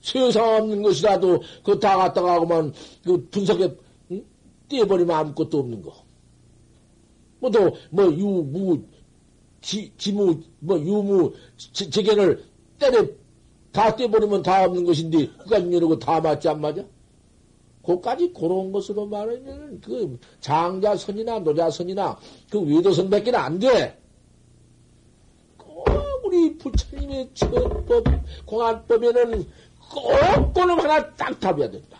세상 0.01 0.55
없는 0.55 0.81
것이라도 0.81 1.41
그 1.63 1.79
다 1.79 1.97
갖다가 1.97 2.33
하고만 2.33 2.73
그 3.03 3.27
분석에 3.29 3.75
응? 4.11 4.25
떼버리면 4.69 5.15
아무것도 5.15 5.59
없는 5.59 5.81
거. 5.81 5.93
뭐 7.39 7.49
또 7.51 7.73
뭐 7.89 8.05
유무 8.11 8.83
지, 9.61 9.91
지무 9.97 10.41
뭐 10.59 10.77
유무 10.79 11.33
재견을 11.71 12.43
때려 12.79 13.05
다 13.71 13.95
떼버리면 13.95 14.43
다 14.43 14.65
없는 14.65 14.83
것인데 14.85 15.27
그까지 15.37 15.67
이러고 15.67 15.99
다 15.99 16.19
맞지 16.19 16.49
안 16.49 16.59
맞아? 16.61 16.83
그까지 17.83 18.33
그런 18.33 18.71
것으로 18.71 19.05
말하면 19.05 19.81
그 19.81 20.19
장자선이나 20.41 21.39
노자선이나 21.39 22.19
그 22.49 22.59
외도선밖에 22.59 23.35
안 23.35 23.59
돼. 23.59 23.97
꼭 25.57 25.87
우리 26.25 26.57
부처님의 26.57 27.29
천법 27.33 28.03
공안법에는 28.45 29.45
꼭 29.91 30.53
그놈 30.53 30.79
하나 30.79 31.15
딱 31.15 31.39
답해야 31.39 31.71
된다. 31.71 31.99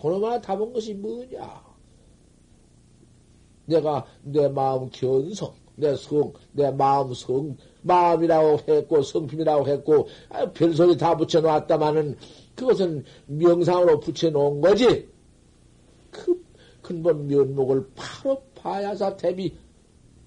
그놈 0.00 0.24
하나 0.24 0.40
답은 0.40 0.72
것이 0.72 0.94
뭐냐? 0.94 1.62
내가 3.66 4.06
내 4.22 4.48
마음 4.48 4.90
견성, 4.90 5.52
내 5.76 5.94
성, 5.96 6.32
내 6.52 6.70
마음 6.70 7.12
성, 7.14 7.56
마음이라고 7.82 8.60
했고 8.68 9.02
성품이라고 9.02 9.66
했고 9.68 10.08
아, 10.28 10.46
별소리 10.50 10.96
다 10.96 11.16
붙여놓았다마는 11.16 12.16
그것은 12.54 13.04
명상으로 13.26 14.00
붙여놓은 14.00 14.60
거지. 14.60 15.08
그 16.10 16.44
근본 16.82 17.26
면목을 17.26 17.90
바로 17.94 18.42
봐야사 18.54 19.16
대비 19.16 19.56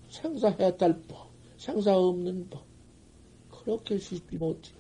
생사해탈법, 0.10 1.30
생사 1.58 1.96
없는 1.96 2.50
법. 2.50 2.64
그렇게 3.52 3.98
쉽지 3.98 4.38
못해. 4.38 4.72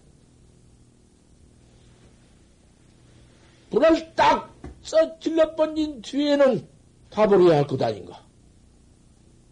불을 3.69 4.15
딱 4.15 4.55
써 4.85 5.17
질러 5.19 5.55
번진 5.55 5.99
뒤에는 6.01 6.67
가버려야 7.09 7.57
할 7.57 7.67
것 7.67 7.81
아닌가. 7.81 8.23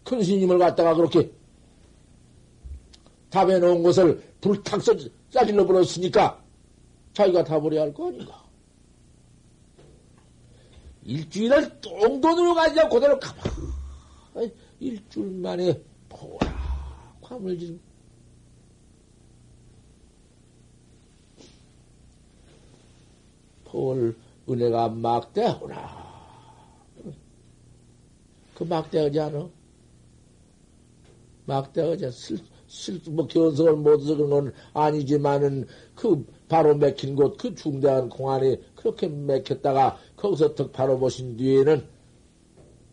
큰 0.04 0.22
스님을 0.22 0.58
갖다가 0.58 0.94
그렇게 0.94 1.30
답해 3.30 3.58
놓은 3.58 3.82
것을 3.82 4.22
불탁 4.40 4.80
쏴질러 4.80 5.66
버렸으니까 5.66 6.43
자기가 7.14 7.44
다 7.44 7.60
버려야 7.60 7.82
할 7.82 7.94
거 7.94 8.08
아닌가? 8.08 8.44
일주일을 11.04 11.80
똥돈으로 11.80 12.54
가지고 12.54 12.88
그대로 12.88 13.18
가봐. 13.18 13.50
일주일 14.80 15.30
만에 15.38 15.80
보라, 16.08 16.50
화물지름. 17.22 17.78
헐, 23.72 24.16
은혜가 24.48 24.88
막대하라. 24.90 26.04
그 28.54 28.62
막대하지 28.64 29.20
않아? 29.20 29.48
막대하지. 31.46 32.04
않아? 32.04 32.12
슬, 32.12 32.38
슬, 32.68 33.00
뭐, 33.10 33.26
견성을 33.26 33.74
못해서 33.76 34.14
그런 34.16 34.30
건 34.30 34.54
아니지만은, 34.72 35.66
그, 35.96 36.24
바로 36.48 36.74
맥힌 36.74 37.16
곳, 37.16 37.36
그 37.36 37.54
중대한 37.54 38.08
공안이 38.08 38.58
그렇게 38.74 39.08
맥혔다가, 39.08 39.98
거기서 40.16 40.54
턱 40.54 40.72
바로 40.72 40.98
보신 40.98 41.36
뒤에는, 41.36 41.86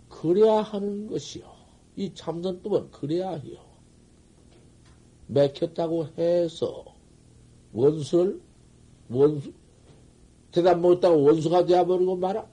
그래야 0.09 0.61
하는 0.61 1.07
것이요. 1.07 1.43
이 1.95 2.13
참선법은 2.13 2.91
그래야 2.91 3.31
해요. 3.31 3.57
맥혔다고 5.27 6.07
해서, 6.17 6.85
원수를, 7.73 8.41
원수, 9.09 9.51
대답 10.51 10.79
못했다고 10.79 11.23
원수가 11.23 11.65
되어버리고 11.65 12.15
말아. 12.17 12.45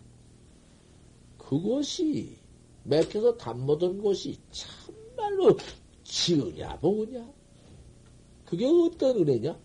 그것이 1.36 2.36
맥혀서 2.84 3.36
답 3.36 3.58
못한 3.58 4.00
것이 4.00 4.38
참말로 4.50 5.56
지으냐 6.04 6.78
보냐. 6.78 7.26
그게 8.44 8.66
어떤 8.66 9.16
은혜냐? 9.18 9.58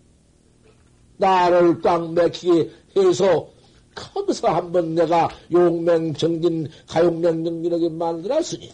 나를 1.16 1.80
꽉 1.80 2.12
맥히게 2.12 2.70
해서 2.96 3.48
거기서 3.94 4.48
한번 4.48 4.94
내가 4.94 5.28
용맹정진 5.52 6.68
가용맹정진하게 6.88 7.88
만들었으니 7.90 8.72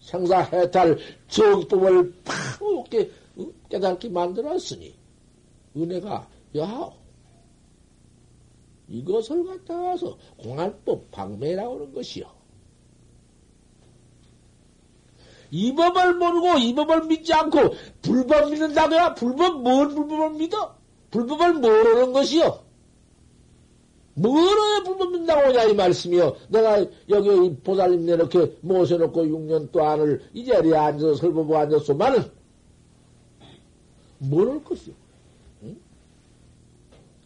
생사해탈 0.00 0.98
정법을 1.28 2.14
파랗게 2.24 3.10
깨닫게 3.70 4.08
만들었으니 4.10 4.94
은혜가 5.76 6.28
야 6.58 6.90
이것을 8.88 9.46
갖다 9.46 9.80
와서 9.80 10.18
공안법 10.36 11.10
방매라고 11.12 11.74
하는 11.76 11.94
것이요. 11.94 12.40
이 15.52 15.74
법을 15.74 16.14
모르고 16.14 16.58
이 16.58 16.74
법을 16.74 17.06
믿지 17.06 17.32
않고 17.32 17.74
불법 18.02 18.50
믿는다고야? 18.50 19.14
불법, 19.14 19.62
뭘 19.62 19.88
불법을 19.88 20.30
믿어? 20.30 20.79
불법을 21.10 21.54
모르는 21.54 22.12
것이요. 22.12 22.60
뭐로 24.14 24.84
불법 24.84 25.10
하냐, 25.30 25.64
이 25.64 25.74
말씀이요. 25.74 26.36
내가 26.48 26.84
여기 27.08 27.56
보살님 27.62 28.06
내놓게 28.06 28.58
모셔놓고 28.60 29.24
6년 29.24 29.72
동안을 29.72 30.22
이 30.34 30.44
자리에 30.44 30.74
앉아서 30.74 31.14
설보고 31.14 31.56
앉았소만은 31.56 32.30
모를 34.18 34.62
것이요. 34.62 34.94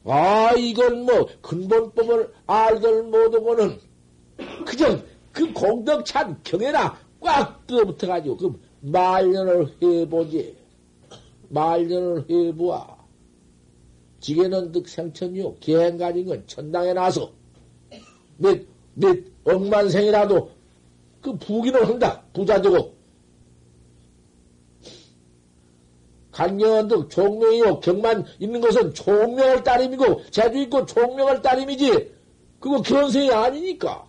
아, 0.07 0.53
이건 0.57 1.07
뭐, 1.07 1.26
근본법을 1.41 2.30
알들 2.47 3.05
못하고는, 3.05 3.78
그저 4.66 4.99
그 5.32 5.51
공덕찬 5.53 6.41
경에나 6.45 6.99
꽉 7.20 7.66
뜯어붙어가지고, 7.66 8.37
그 8.37 8.61
말년을 8.80 9.74
해보지. 9.82 10.57
말년을 11.49 12.26
해보아. 12.28 12.93
지게는 14.25 14.72
득 14.72 14.89
생천이요. 14.89 15.57
기행 15.57 15.99
가진 15.99 16.25
건 16.25 16.43
천당에 16.47 16.95
나서, 16.95 17.31
몇, 18.39 18.59
몇 18.95 19.18
억만생이라도 19.45 20.51
그 21.20 21.37
부기를 21.37 21.87
한다. 21.87 22.22
부자 22.33 22.62
되고. 22.62 22.95
간경원도 26.33 27.09
종명이요. 27.09 27.81
경만 27.81 28.25
있는 28.39 28.62
것은 28.62 28.95
종명을 28.95 29.62
따름이고, 29.62 30.22
제주 30.31 30.59
있고 30.61 30.87
종명을 30.87 31.43
따름이지. 31.43 32.11
그거 32.61 32.81
견성이 32.81 33.31
아니니까. 33.31 34.09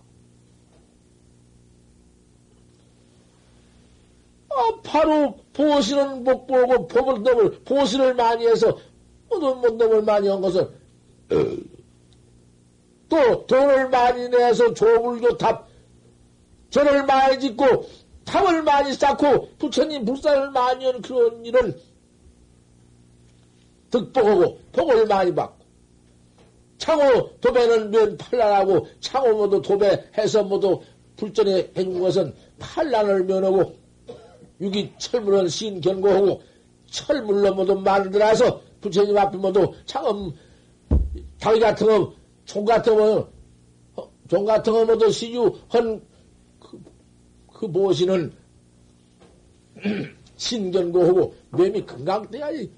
아, 4.48 4.80
바로 4.82 5.36
보시는 5.52 6.24
못 6.24 6.46
보고 6.46 6.88
법을 6.88 7.22
넘을, 7.22 7.50
보시를 7.64 8.14
많이 8.14 8.46
해서, 8.46 8.78
못 9.28 9.74
넘을 9.74 10.02
많이 10.02 10.28
한 10.28 10.40
것은, 10.40 10.68
또 13.08 13.46
돈을 13.46 13.88
많이 13.90 14.28
내서 14.28 14.72
조불교 14.74 15.36
탑, 15.36 15.68
절을 16.70 17.04
많이 17.06 17.38
짓고, 17.40 17.86
탑을 18.24 18.62
많이 18.62 18.92
쌓고, 18.92 19.50
부처님 19.58 20.04
불사를 20.04 20.50
많이 20.50 20.84
한 20.84 21.00
그런 21.00 21.44
일은 21.44 21.74
득복하고 23.90 24.58
복을 24.72 25.06
많이 25.06 25.34
받고 25.34 25.64
창호 26.78 27.30
도배는 27.40 27.90
면 27.90 28.16
판란하고 28.16 28.86
창호 29.00 29.32
모두 29.34 29.62
도배해서 29.62 30.44
모두 30.44 30.82
불전에 31.16 31.70
해준 31.76 31.98
것은 32.00 32.34
판란을 32.58 33.24
면하고 33.24 33.74
유기 34.60 34.92
철물은 34.98 35.48
신 35.48 35.80
견고하고 35.80 36.42
철물로 36.90 37.54
모두 37.54 37.74
만들어서 37.76 38.60
부처님 38.86 39.16
앞에 39.16 39.36
모두 39.36 39.72
창음 39.84 40.32
다기 41.40 41.60
같은 41.60 41.86
거, 41.86 42.12
총 42.44 42.64
같은 42.64 42.96
거, 42.96 43.28
어, 43.96 44.10
종 44.28 44.44
같은 44.44 44.72
거 44.72 44.84
모두 44.84 45.10
시주한 45.10 46.00
그, 46.60 46.80
그 47.52 47.66
모시는 47.66 48.32
신견고하고 50.36 51.34
몸이 51.50 51.84
건강돼야지 51.84 52.70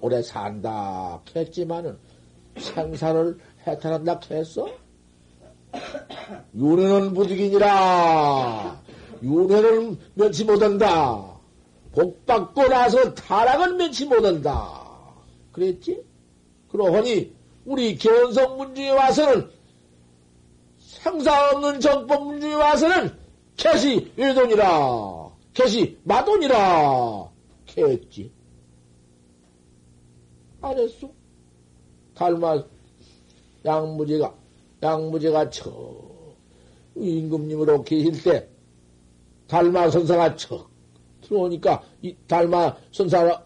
오래 0.00 0.22
산다 0.22 1.20
했지만은 1.34 1.98
생사를 2.58 3.38
해탈한다 3.66 4.20
했어? 4.30 4.68
윤회는 6.54 7.14
부득이니라. 7.14 8.82
윤회는 9.22 9.98
면치 10.14 10.44
못한다. 10.44 11.36
복 11.92 12.24
받고 12.26 12.68
나서 12.68 13.14
타락은 13.14 13.76
면치 13.76 14.06
못한다. 14.06 14.85
그랬지? 15.56 16.04
그러하니 16.70 17.32
우리 17.64 17.96
견성 17.96 18.58
문중에 18.58 18.90
와서는 18.90 19.50
생사 20.78 21.50
없는 21.50 21.80
정법 21.80 22.26
문중에 22.26 22.54
와서는 22.54 23.16
캐시 23.56 24.12
외돈이라, 24.16 25.30
캐시 25.54 25.98
마돈이라, 26.04 27.30
캐했지. 27.64 28.30
안 30.60 30.78
했어. 30.78 31.08
달마, 32.14 32.62
양무제가, 33.64 34.34
양무제가 34.82 35.50
저, 35.50 35.72
임금님으로 36.96 37.82
계실 37.82 38.22
때, 38.22 38.48
달마 39.48 39.90
선사가 39.90 40.36
척 40.36 40.68
들어오니까, 41.22 41.82
이 42.02 42.14
달마 42.26 42.76
선사 42.92 43.45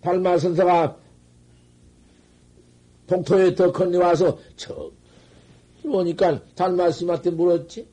달마 0.00 0.38
선사가 0.38 0.96
동토에 3.06 3.54
더 3.54 3.72
건네 3.72 3.98
와서 3.98 4.38
척 4.56 4.92
들어오니까 5.82 6.44
달마 6.54 6.90
스님한테 6.90 7.30
물었지. 7.30 7.88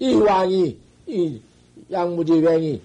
이 0.00 0.14
왕이, 0.14 0.78
이 1.06 1.40
양무지 1.90 2.40
왕이 2.40 2.80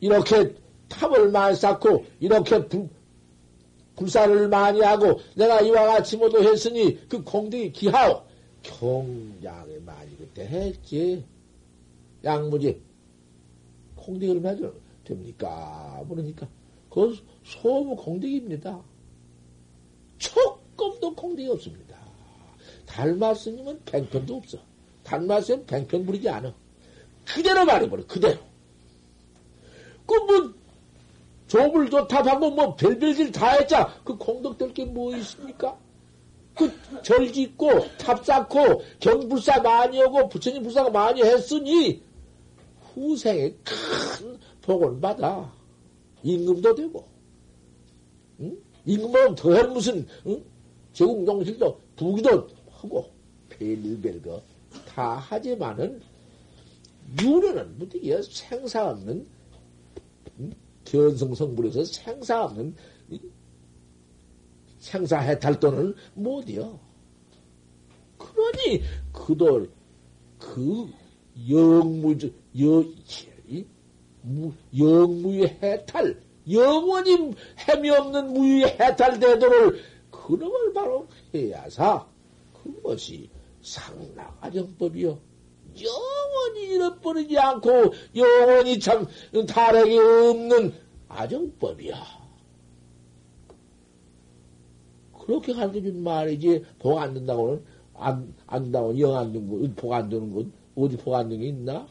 이렇게 0.00 0.54
탑을 0.88 1.30
많이 1.30 1.54
쌓고 1.56 2.06
이렇게 2.20 2.66
부, 2.66 2.88
불사를 3.96 4.48
많이 4.48 4.80
하고 4.80 5.20
내가 5.34 5.60
이와 5.60 5.86
같이 5.86 6.16
모두 6.16 6.42
했으니 6.42 7.06
그 7.08 7.22
공덕이 7.22 7.72
기하오. 7.72 8.22
경장에 8.62 9.78
많이 9.84 10.16
그때 10.16 10.46
했지. 10.46 11.24
양무지 12.24 12.80
공덕이 13.96 14.30
얼마 14.30 14.54
됩니까? 15.04 16.02
모르니까 16.06 16.48
그건 16.88 17.16
소무 17.44 17.96
공덕입니다. 17.96 18.80
조금도 20.18 21.14
공덕이 21.14 21.48
없습니다. 21.50 21.96
달마 22.86 23.34
스님은 23.34 23.80
팽편도 23.84 24.36
없어. 24.36 24.58
달마 25.02 25.40
스님 25.40 25.66
팽편 25.66 26.06
부리지 26.06 26.28
않아. 26.28 26.54
그대로 27.26 27.64
말해버려, 27.64 28.06
그대로. 28.06 28.38
그 30.06 30.14
뭐, 30.14 30.54
조물 31.46 31.90
좋다하고 31.90 32.50
뭐 32.50 32.74
별별질 32.76 33.32
다 33.32 33.50
했자 33.52 34.00
그 34.04 34.16
공덕될 34.16 34.72
게 34.74 34.84
뭐 34.84 35.14
있습니까? 35.16 35.78
그 36.54 36.70
절 37.02 37.32
짓고 37.32 37.68
탑 37.98 38.24
쌓고 38.24 38.82
경불사 39.00 39.60
많이 39.60 40.00
하고 40.00 40.28
부처님 40.28 40.62
불사가 40.62 40.88
많이 40.90 41.22
했으니 41.22 42.02
후생에 42.94 43.50
큰 43.64 44.38
복을 44.64 44.98
받아 45.00 45.52
임금도 46.22 46.74
되고 46.74 47.06
응? 48.40 48.56
임금은 48.86 49.34
더한 49.34 49.72
무슨 49.72 50.06
응? 50.26 50.42
제국용실도 50.92 51.78
부기도 51.96 52.48
하고 52.70 53.10
별별거 53.50 54.42
다 54.86 55.16
하지만은 55.16 56.00
유료는 57.20 57.78
무디게 57.78 58.22
생사 58.22 58.90
없는 58.90 59.26
견성성불에서 60.84 61.84
생사 61.84 62.44
없는 62.44 62.74
생사 64.78 65.18
해탈도는 65.18 65.94
못이요. 66.14 66.78
그러니 68.18 68.82
그돌 69.12 69.70
그 70.38 70.90
영무 71.48 72.12
여 72.60 72.84
영무의 74.76 75.58
해탈 75.62 76.20
영원히 76.50 77.34
햄이 77.68 77.90
없는 77.90 78.32
무의 78.32 78.64
해탈대도를 78.78 79.80
그놈을 80.10 80.72
바로 80.72 81.06
해야사 81.34 82.06
그것이 82.62 83.30
상락아정법이요. 83.62 85.18
영원히 85.82 86.74
잃어버리지 86.74 87.38
않고 87.38 87.70
영원히 88.14 88.78
참 88.78 89.06
타락이 89.48 89.98
없는 89.98 90.72
아정법이야. 91.08 92.24
그렇게 95.26 95.54
가르쳐준 95.54 96.02
말이지, 96.02 96.64
복 96.78 96.98
안 96.98 97.14
된다고는, 97.14 97.64
안, 97.94 98.34
안 98.46 98.62
된다고, 98.64 98.98
영안된 98.98 99.48
거, 99.48 99.74
복안 99.74 100.08
되는 100.10 100.32
건, 100.32 100.52
어디 100.76 100.96
복안 100.98 101.28
되는 101.30 101.40
게 101.42 101.48
있나? 101.48 101.88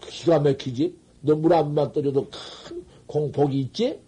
기가 0.00 0.40
막히지? 0.40 0.96
너물 1.22 1.54
한번 1.54 1.92
떠줘도 1.92 2.28
큰 2.30 2.84
공복이 3.06 3.60
있지? 3.60 4.00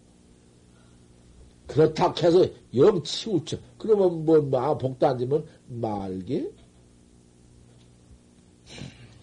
그렇다 1.66 2.14
해서 2.22 2.46
영 2.74 3.02
치우쳐. 3.02 3.56
그러면 3.78 4.24
뭐, 4.24 4.40
막 4.42 4.76
복도 4.78 5.06
안 5.06 5.16
되면 5.16 5.44
말게? 5.66 6.50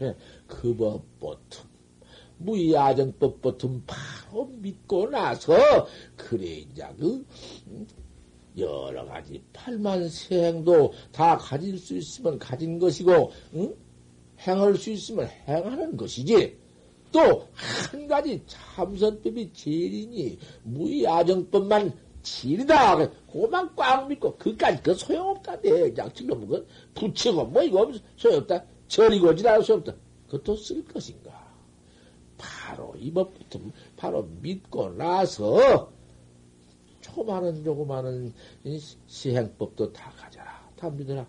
예, 0.02 0.16
그법 0.48 1.04
버튼, 1.20 1.64
무야정법 2.40 3.42
버튼 3.42 3.84
바로 3.86 4.46
믿고 4.46 5.10
나서, 5.10 5.54
그래, 6.16 6.48
이제 6.48 6.84
그, 6.98 7.24
여러 8.58 9.06
가지 9.06 9.42
팔만 9.54 10.10
세행도 10.10 10.94
다 11.12 11.38
가질 11.38 11.78
수 11.78 11.96
있으면 11.96 12.40
가진 12.40 12.80
것이고, 12.80 13.32
응? 13.56 13.76
행할 14.40 14.76
수 14.76 14.90
있으면 14.90 15.28
행하는 15.48 15.96
것이지. 15.96 16.61
또, 17.12 17.48
한 17.54 18.08
가지 18.08 18.42
참선법이 18.48 19.54
제일이니, 19.54 20.40
무야정법만 20.64 21.94
질이다. 22.24 23.10
그것만 23.32 23.76
꽉 23.76 24.08
믿고, 24.08 24.36
그까지 24.38 24.82
그 24.84 24.94
소용없다. 24.94 25.62
내 25.62 25.94
양칠로 25.96 26.36
먹은 26.36 26.66
붙이고, 26.94 27.46
뭐 27.46 27.62
이거 27.64 27.92
소용없다. 28.16 28.64
저리고 28.88 29.36
지나도 29.36 29.64
소용없다. 29.64 29.94
그것도 30.28 30.56
쓸 30.56 30.86
것인가. 30.86 31.42
바로 32.38 32.94
이 32.98 33.12
법부터 33.12 33.60
바로 33.98 34.24
믿고 34.42 34.90
나서, 34.92 35.92
초많은 37.02 37.64
조그마한 37.64 38.34
시행법도 39.08 39.92
다 39.92 40.12
가져라. 40.18 40.70
다 40.78 40.90
믿어라. 40.90 41.28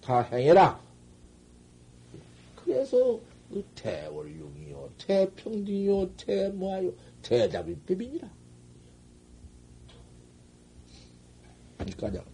다 0.00 0.20
행해라. 0.22 0.80
그래서 2.56 2.96
그 2.96 3.27
태월용이요, 3.74 4.92
태평등이요, 4.98 6.10
태뭐하요, 6.16 6.92
대답일법이니라. 7.22 8.28
그러니까 11.78 12.24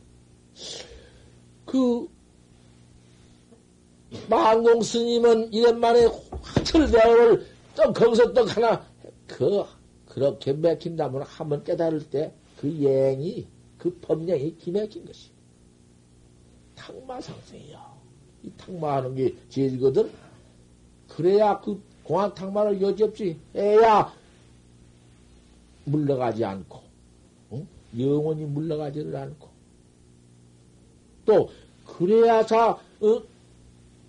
그 1.67 2.09
망공 4.29 4.83
스님은 4.83 5.53
이런만에 5.53 6.07
화철대오를 6.43 7.47
또 7.77 7.93
거기서 7.93 8.33
또 8.33 8.45
하나 8.45 8.87
그 9.27 9.65
그렇게 10.07 10.53
맥힌다면 10.53 11.23
한번 11.23 11.63
깨달을 11.65 12.11
때 12.11 12.33
그 12.65 12.73
예행이 12.81 13.47
그 13.77 13.95
법령이 14.01 14.57
기맥힌 14.57 15.05
것이 15.05 15.31
탁마상승이요. 16.75 17.79
이 18.43 18.51
탁마하는 18.57 19.15
게 19.15 19.35
제일거든. 19.51 20.11
그래야 21.09 21.61
그 21.61 21.81
공안 22.03 22.35
탁마를 22.35 22.81
여지없이 22.81 23.37
해야 23.55 24.13
물러가지 25.85 26.45
않고 26.45 26.81
응? 27.53 27.67
영원히 27.99 28.45
물러가지를 28.45 29.15
않고 29.17 29.49
또 31.25 31.51
그래야사 31.87 32.71
어? 32.71 33.23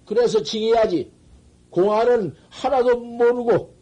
그래서 0.05 0.41
징해야지. 0.41 1.11
공안은 1.69 2.33
하나도 2.49 2.99
모르고 2.99 3.73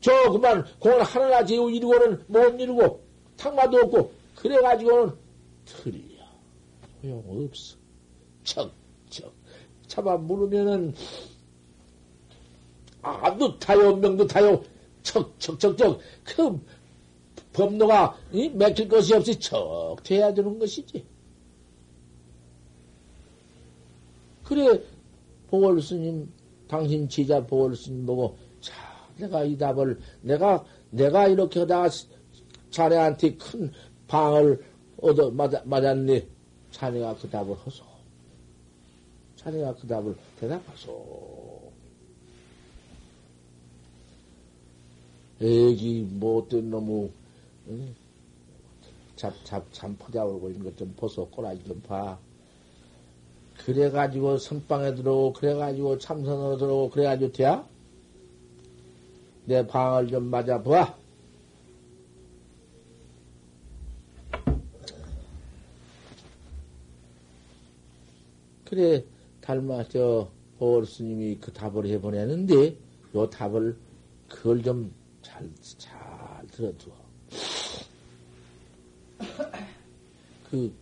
저 0.00 0.30
그만 0.30 0.64
공안 0.78 1.02
하나나 1.02 1.44
제우 1.44 1.70
이루고는 1.70 2.24
못 2.28 2.60
이루고 2.60 3.00
탁마도 3.36 3.78
없고 3.78 4.12
그래 4.36 4.60
가지고는 4.60 5.12
틀려 5.66 6.24
소용 7.02 7.44
없어 7.44 7.76
척척 8.44 9.34
차마 9.86 10.16
물으면은 10.16 10.94
아도 13.06 13.58
타요 13.58 13.96
명도 13.96 14.26
타요 14.26 14.62
척 15.02 15.38
척 15.38 15.58
척 15.58 15.76
척 15.76 16.00
그 16.24 16.60
법로가 17.52 18.18
이? 18.32 18.48
맥힐 18.48 18.88
것이 18.88 19.14
없이 19.14 19.38
척 19.38 19.96
돼야 20.02 20.32
되는 20.32 20.58
것이지 20.58 21.04
그래 24.44 24.80
보월 25.48 25.80
스님 25.80 26.30
당신 26.68 27.08
지자 27.08 27.44
보월 27.44 27.74
스님 27.76 28.06
보고 28.06 28.36
자 28.60 28.74
내가 29.16 29.44
이 29.44 29.56
답을 29.56 29.98
내가 30.22 30.64
내가 30.90 31.28
이렇게 31.28 31.60
하다가 31.60 31.88
자네한테 32.70 33.36
큰 33.36 33.72
방을 34.06 34.62
얻어 35.00 35.30
맞았네. 35.30 36.26
자네가 36.70 37.16
그 37.16 37.28
답을 37.28 37.56
하소. 37.64 37.84
자네가 39.36 39.74
그 39.76 39.86
답을 39.86 40.14
대답하소. 40.38 41.55
애기 45.40 46.02
못된 46.02 46.70
놈의 46.70 47.10
응? 47.68 47.94
잡, 49.16 49.32
잡, 49.44 49.64
잠 49.72 49.96
퍼자오고 49.96 50.50
있는 50.50 50.64
것좀 50.64 50.94
보소. 50.96 51.28
꼬라지 51.30 51.64
좀 51.64 51.80
봐. 51.80 52.18
그래가지고 53.64 54.36
선방에 54.38 54.94
들어오고, 54.94 55.32
그래가지고 55.32 55.98
참선으로 55.98 56.58
들어오고, 56.58 56.90
그래가지고 56.90 57.32
돼야? 57.32 57.66
내 59.46 59.66
방을 59.66 60.08
좀 60.08 60.24
맞아 60.24 60.62
봐. 60.62 60.96
그래, 68.66 69.04
닮아, 69.40 69.88
저, 69.88 70.28
보월 70.58 70.84
스님이 70.84 71.38
그 71.40 71.52
답을 71.52 71.86
해보내는데, 71.86 72.76
요 73.14 73.30
답을, 73.30 73.76
그걸 74.28 74.62
좀 74.62 74.92
잘, 75.36 75.50
잘 75.76 76.46
들어두어. 76.46 76.94
그, 80.50 80.74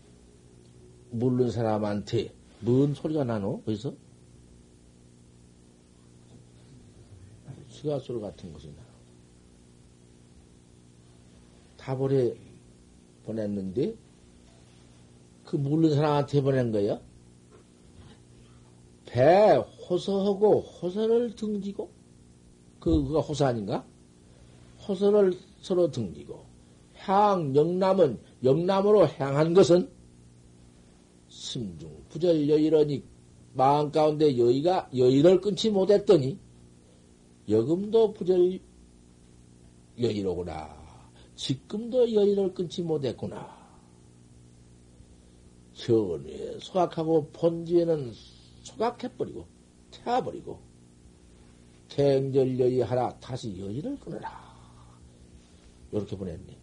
모르는 1.11 1.51
사람한테, 1.51 2.33
뭔 2.61 2.95
소리가 2.95 3.25
나노? 3.25 3.63
어디서? 3.67 3.95
시가소리 7.69 8.21
같은 8.21 8.53
것이 8.53 8.69
나. 8.69 8.83
답을 11.77 12.13
해 12.13 12.35
보냈는데, 13.25 13.97
그 15.45 15.57
모르는 15.57 15.95
사람한테 15.95 16.43
보낸 16.43 16.71
거야? 16.71 17.01
배 19.07 19.55
호서하고 19.89 20.61
호서를 20.61 21.35
등지고 21.37 21.91
그 22.81 23.05
그가 23.05 23.21
호서 23.21 23.47
아닌가? 23.47 23.87
호서를 24.87 25.39
서로 25.61 25.91
등지고 25.91 26.45
향 26.95 27.55
영남은 27.55 28.19
영남으로 28.43 29.07
향한 29.07 29.55
것은 29.55 29.89
심중 31.29 32.05
부절 32.09 32.49
여의러니 32.49 33.03
마음 33.55 33.91
가운데 33.91 34.37
여의가 34.37 34.91
여의를 34.97 35.41
끊지 35.41 35.71
못했더니 35.71 36.39
여금도 37.49 38.15
부절 38.15 38.59
여의로구나. 40.01 40.75
지금도 41.37 42.13
여의를 42.13 42.55
끊지 42.55 42.83
못했구나. 42.83 43.65
전에 45.75 46.59
소각하고 46.61 47.31
본지에는 47.33 48.13
소각해버리고 48.63 49.47
태워버리고 49.91 50.61
갱절여의 51.89 52.81
하라 52.81 53.19
다시 53.21 53.59
여의를 53.59 53.99
끊어라. 53.99 54.54
이렇게 55.99 56.17
보냈네. 56.17 56.59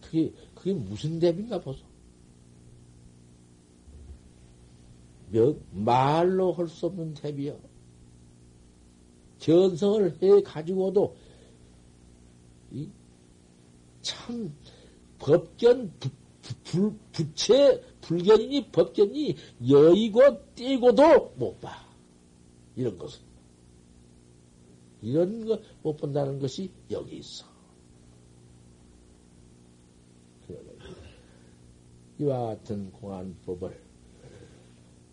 그게 0.00 0.32
그게 0.54 0.72
무슨 0.74 1.18
대비인가 1.18 1.60
보소. 1.60 1.84
몇 5.30 5.56
말로 5.72 6.52
할 6.52 6.68
수 6.68 6.86
없는 6.86 7.14
대비요. 7.14 7.58
전성을 9.38 10.22
해 10.22 10.42
가지고도 10.42 11.16
참 14.02 14.54
법견 15.18 15.92
부, 15.98 16.10
불, 16.64 16.98
부채, 17.12 17.80
불견이니 18.02 18.70
법견이 18.70 19.36
여의고 19.68 20.54
띄고도 20.54 21.34
못 21.36 21.60
봐. 21.60 21.88
이런 22.76 22.98
것은. 22.98 23.20
이런 25.00 25.46
거 25.46 25.58
못 25.82 25.96
본다는 25.96 26.38
것이 26.38 26.70
여기 26.90 27.16
있어. 27.16 27.51
이와 32.22 32.46
같은 32.46 32.90
공안법을 32.92 33.82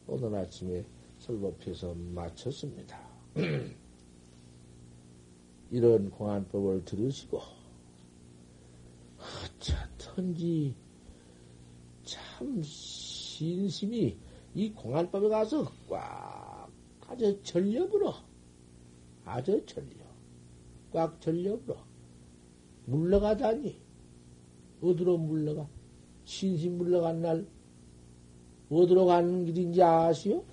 오늘 0.05 0.35
아침에 0.35 0.85
설법해서 1.17 1.95
마쳤습니다. 1.95 2.99
이런 5.71 6.11
공안법을 6.11 6.85
들으시고, 6.85 7.41
어차든지 9.17 10.75
참 12.03 12.61
신심이 12.61 14.15
이 14.53 14.71
공안법에 14.71 15.29
가서 15.29 15.71
꽉 15.89 16.69
아주 17.07 17.41
전력으로 17.41 18.13
아주 19.25 19.65
전력 19.65 20.07
꽉 20.91 21.19
전력으로 21.19 21.75
물러가다니 22.85 23.81
어디로 24.81 25.17
물러가 25.17 25.67
신심 26.29 26.77
물러간 26.77 27.23
날 27.23 27.43
어디로 28.69 29.07
가는 29.07 29.45
길인지 29.45 29.81
아시오? 29.81 30.43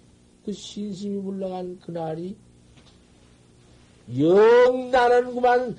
그 0.43 0.51
신심이 0.51 1.18
물러간 1.18 1.79
그날이 1.81 2.35
영 4.18 4.91
나는 4.91 5.35
그만 5.35 5.77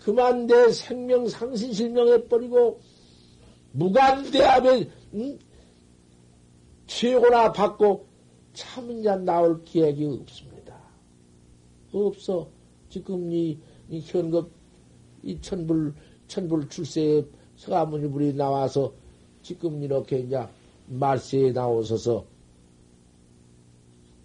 그만 0.00 0.48
내 0.48 0.72
생명 0.72 1.28
상신 1.28 1.72
실명해 1.72 2.24
버리고 2.24 2.80
무관대합에 3.70 4.90
응? 5.14 5.38
최고나 6.88 7.52
받고 7.52 8.04
참은 8.52 9.00
자 9.04 9.14
나올 9.14 9.62
기획이 9.62 10.06
없습니다. 10.06 10.76
없어. 11.92 12.48
지금 12.88 13.30
이, 13.30 13.56
이 13.90 14.00
현급 14.00 14.50
이 15.22 15.40
천불 15.40 15.94
천불 16.26 16.68
출세에 16.68 17.24
서가모니불이 17.54 18.34
나와서 18.34 18.92
지금 19.46 19.80
이렇게 19.80 20.18
이제 20.18 20.44
말세에 20.88 21.52
나오셔서 21.52 22.24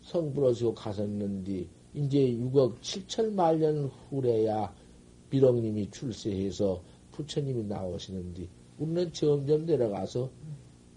성불어시고 0.02 0.74
가셨는데 0.74 1.68
이제 1.94 2.18
6억 2.40 2.80
7천 2.82 3.34
만년 3.34 3.86
후래야 4.10 4.74
비렁님이 5.30 5.92
출세해서 5.92 6.82
부처님이 7.12 7.66
나오시는데 7.66 8.48
우리는 8.80 9.14
점점 9.14 9.68
내려가서 9.68 10.28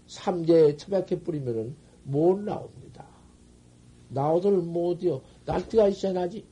삼재 0.07 0.75
처박해 0.77 1.21
뿌리면은 1.21 1.75
못 2.03 2.39
나옵니다. 2.39 3.05
나오들 4.09 4.53
못이요. 4.53 5.21
날뛰가 5.45 5.89
있어야지. 5.89 6.43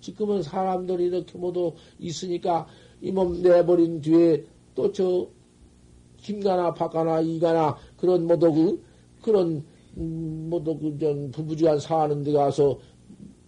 지금은 0.00 0.42
사람들이 0.42 1.04
이렇게 1.08 1.36
모두 1.36 1.74
있으니까 1.98 2.66
이 3.02 3.12
몸 3.12 3.42
내버린 3.42 4.00
뒤에 4.00 4.46
또 4.74 4.90
저 4.92 5.28
김가나 6.18 6.74
박가나 6.74 7.20
이가나 7.20 7.76
그런 7.96 8.26
모두 8.26 8.52
그 8.52 8.82
그런 9.22 9.64
음, 9.96 10.48
모두 10.50 10.76
그전 10.78 11.30
부부지간 11.30 11.80
사는 11.80 12.22
데 12.22 12.32
가서 12.32 12.78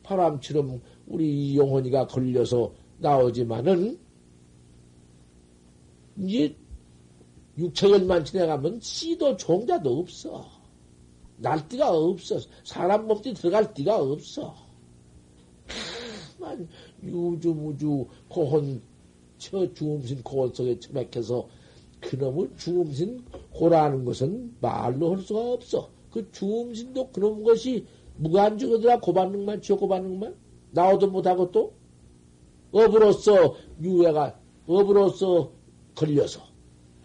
바람처럼 0.03 0.81
우리 1.07 1.57
영혼이가 1.57 2.07
걸려서 2.07 2.73
나오지만은 2.99 3.99
이제 6.19 6.57
육천년만 7.59 8.25
지나가면 8.25 8.81
씨도 8.81 9.37
종자도 9.37 9.99
없어. 10.01 10.49
날띠가 11.37 11.91
없어. 11.91 12.39
사람 12.65 13.07
몸띠 13.07 13.35
들어갈 13.35 13.73
띠가 13.75 14.01
없어. 14.01 14.55
만 16.39 16.69
유주무주 17.03 18.07
고혼 18.29 18.81
처 19.39 19.73
주음신 19.75 20.23
고혼 20.23 20.53
속에 20.53 20.79
처박혀서 20.79 21.49
그놈의 22.01 22.51
주음신 22.57 23.25
고라는 23.53 24.05
것은 24.05 24.57
말로 24.61 25.15
할 25.15 25.21
수가 25.21 25.53
없어. 25.53 25.91
그 26.11 26.31
주음신도 26.33 27.11
그놈 27.11 27.43
것이 27.43 27.87
무관중어더라 28.17 29.01
고반능만 29.01 29.63
지어 29.63 29.77
고반능만 29.77 30.35
나오도 30.71 31.09
못하고 31.09 31.51
또 31.51 31.73
업으로서 32.73 33.57
유해가 33.81 34.39
업으로서 34.67 35.53
걸려서 35.95 36.43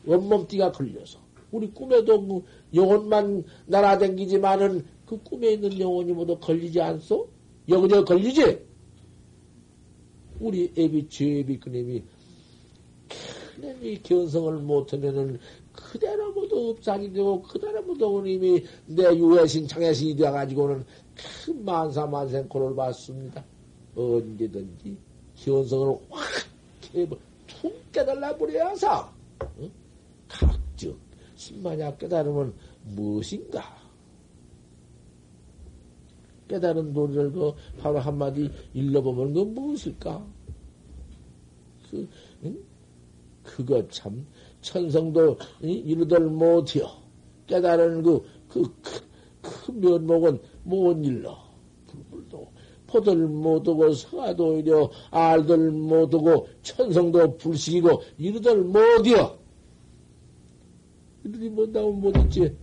원몸띠가 0.05 0.71
걸려서 0.71 1.19
우리 1.51 1.71
꿈에도 1.71 2.19
뭐 2.19 2.43
영혼만 2.73 3.43
날아댕기지만은 3.67 4.85
그 5.05 5.21
꿈에 5.21 5.53
있는 5.53 5.79
영혼이 5.79 6.11
모두 6.11 6.37
걸리지 6.39 6.81
않소? 6.81 7.29
여기저 7.69 8.03
걸리지? 8.03 8.59
우리 10.39 10.73
애비 10.75 11.07
죄비 11.09 11.59
그님이 11.59 12.03
그놈이 13.63 14.01
견성을 14.03 14.53
못하면은 14.59 15.39
그대로 15.71 16.33
모두 16.33 16.71
업장이 16.71 17.11
되고 17.13 17.41
그대로 17.41 17.81
모두 17.81 18.11
그님이 18.11 18.63
내 18.87 19.03
유해신 19.15 19.65
창해신이 19.67 20.17
되어가지고는 20.17 20.85
큰 21.45 21.63
만사 21.63 22.05
만생 22.05 22.47
고를 22.49 22.75
받습니다. 22.75 23.43
언제든지 23.95 24.97
견성을 25.37 25.97
확 26.09 26.27
해버 26.93 27.17
툭 27.47 27.91
깨달라 27.91 28.35
버려서 28.35 29.09
응? 29.59 29.71
각즉 30.27 30.97
신만약 31.35 31.99
깨달으면 31.99 32.53
무엇인가? 32.83 33.81
깨달은 36.49 36.93
도리를 36.93 37.31
그 37.31 37.53
바로 37.79 37.99
한마디 37.99 38.51
일러보면 38.73 39.33
그 39.33 39.39
무엇일까? 39.39 40.25
그, 41.89 42.07
응? 42.43 42.72
그거 43.43 43.85
참, 43.89 44.25
천성도 44.61 45.37
이르들 45.61 46.21
못해요. 46.29 46.87
깨달은 47.47 48.03
그, 48.03 48.23
그, 48.47 48.63
그, 48.81 49.01
그 49.41 49.71
면목은 49.71 50.39
못 50.63 51.05
일러. 51.05 51.37
불불도 51.87 52.47
포들 52.87 53.15
못 53.27 53.67
오고 53.67 53.93
성화도 53.93 54.59
이려 54.59 54.89
알들 55.11 55.71
못 55.71 56.13
오고 56.13 56.47
천성도 56.61 57.37
불식이고 57.37 58.01
이르들 58.17 58.63
못이여. 58.63 59.37
이들이 61.25 61.49
못나오면 61.49 62.01
못 62.01 62.17
있지. 62.17 62.55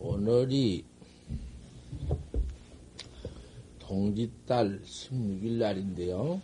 오늘이 0.00 0.84
동짓달 3.78 4.82
16일 4.82 5.58
날인데요. 5.58 6.42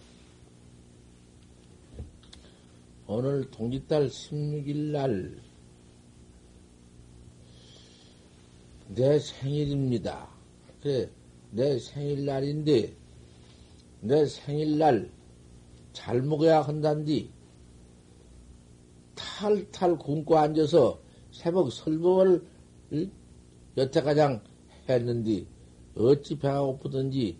오늘 3.08 3.50
동짓달 3.50 4.06
16일 4.08 4.76
날, 4.92 5.40
내 8.94 9.18
생일입니다. 9.18 10.28
그래, 10.80 11.10
내 11.50 11.78
생일날인데, 11.78 12.94
내 14.00 14.26
생일날 14.26 15.10
잘 15.92 16.22
먹어야 16.22 16.62
한단디, 16.62 17.30
탈탈 19.14 19.98
굶고 19.98 20.36
앉아서 20.36 21.00
새벽 21.32 21.72
설법을 21.72 22.44
여태가장 23.76 24.42
했는데, 24.88 25.44
어찌 25.96 26.38
배가 26.38 26.62
고프든지, 26.62 27.36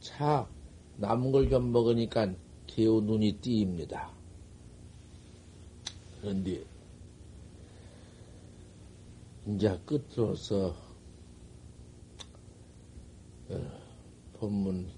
차 0.00 0.48
남은 0.96 1.32
걸 1.32 1.48
좀 1.48 1.72
먹으니까 1.72 2.34
개우 2.66 3.00
눈이 3.00 3.38
띄입니다. 3.40 4.10
그런데, 6.20 6.64
이제 9.46 9.78
끝으로서, 9.84 10.68
어, 10.68 10.91
본문 14.38 14.88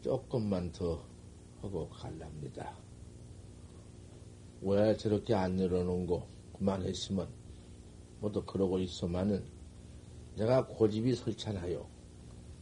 조금만 0.00 0.70
더 0.72 1.02
하고 1.60 1.88
갈랍니다. 1.88 2.76
왜 4.62 4.96
저렇게 4.96 5.34
안거 5.34 6.26
그만했으면 6.56 7.28
모두 8.20 8.44
그러고 8.44 8.78
있어만은 8.78 9.44
내가 10.36 10.66
고집이 10.66 11.14
설찬하요. 11.14 11.86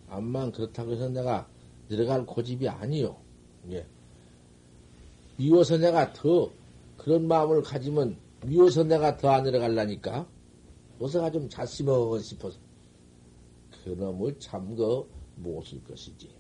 암만 0.08 0.52
그렇다고 0.52 0.92
해서 0.92 1.08
내가 1.08 1.48
내려갈 1.88 2.24
고집이 2.24 2.68
아니요. 2.68 3.16
예. 3.70 3.86
미워서 5.36 5.76
내가 5.78 6.12
더 6.12 6.50
그런 6.96 7.26
마음을 7.26 7.62
가지면 7.62 8.16
미워서 8.46 8.84
내가 8.84 9.16
더 9.16 9.30
안 9.30 9.44
내려갈라니까. 9.44 10.26
어서가 10.98 11.30
좀 11.30 11.48
잤으면 11.48 12.20
싶어서. 12.22 12.58
그놈을 13.90 14.38
참거 14.38 15.08
못쓸 15.34 15.82
것이지. 15.82 16.30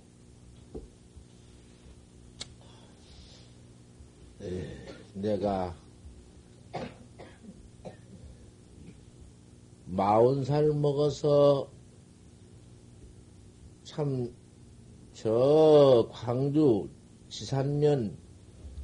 에, 4.42 4.86
내가 5.14 5.76
마흔 9.86 10.44
살 10.44 10.72
먹어서 10.72 11.68
참, 13.82 14.32
저 15.12 16.08
광주 16.12 16.88
지산면, 17.28 18.16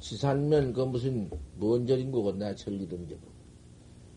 지산면 0.01 0.73
그 0.73 0.81
무슨 0.81 1.29
뭔 1.55 1.87
절인 1.87 2.11
거고 2.11 2.33
나 2.33 2.53
절기던 2.53 3.07
게. 3.07 3.17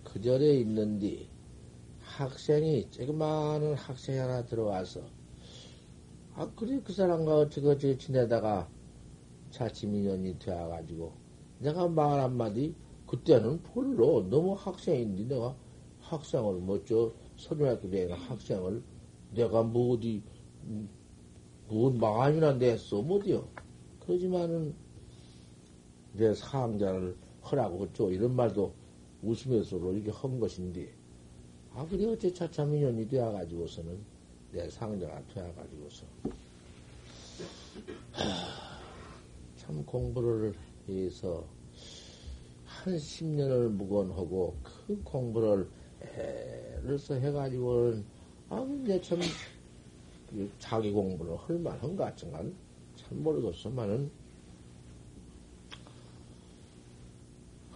그 0.02 0.20
절에 0.20 0.56
있는데 0.58 1.29
학생이, 2.20 2.90
조그마한 2.90 3.72
학생이 3.72 4.18
하나 4.18 4.44
들어와서 4.44 5.00
아, 6.34 6.50
그래, 6.54 6.78
그 6.84 6.92
사람과 6.92 7.38
어찌, 7.38 7.66
어찌 7.66 7.96
지내다가 7.96 8.70
인연이 9.82 10.38
되어가지고, 10.38 11.12
내가 11.60 11.88
말 11.88 12.20
한마디, 12.20 12.74
그때는 13.06 13.62
별로 13.62 14.28
너무 14.28 14.52
학생인데 14.52 15.34
내가 15.34 15.56
학생을 16.00 16.60
뭐죠, 16.60 17.14
초등학교 17.36 17.90
때 17.90 18.10
학생을 18.12 18.82
내가 19.34 19.62
뭐 19.62 19.94
어디, 19.94 20.22
뭔 21.68 21.98
망한이나 21.98 22.52
냈어, 22.54 23.00
뭐디요. 23.00 23.48
그러지만은, 24.00 24.74
내 26.12 26.34
사항자를 26.34 27.16
허라고 27.50 27.84
어쩌 27.84 28.10
이런 28.10 28.36
말도 28.36 28.74
웃으면서 29.22 29.78
이렇게 29.92 30.10
한 30.10 30.38
것인데, 30.38 30.99
아, 31.72 31.86
그래, 31.88 32.04
어째 32.06 32.32
차참 32.32 32.74
인연이 32.74 33.08
되어가지고서는 33.08 33.98
내 34.52 34.68
상자가 34.68 35.22
되어가지고서. 35.32 36.04
참 39.56 39.84
공부를 39.84 40.52
해서 40.88 41.46
한 42.64 42.96
10년을 42.96 43.68
무건하고 43.68 44.56
그 44.62 45.00
공부를 45.04 45.68
애를 46.00 46.98
써 46.98 47.14
해가지고는 47.14 48.04
아, 48.48 48.56
근데 48.56 49.00
참 49.00 49.20
자기 50.58 50.90
공부를 50.90 51.36
할 51.36 51.58
만한가 51.58 52.06
하여튼간 52.06 52.56
참 52.96 53.22
모르겠어만은 53.22 54.10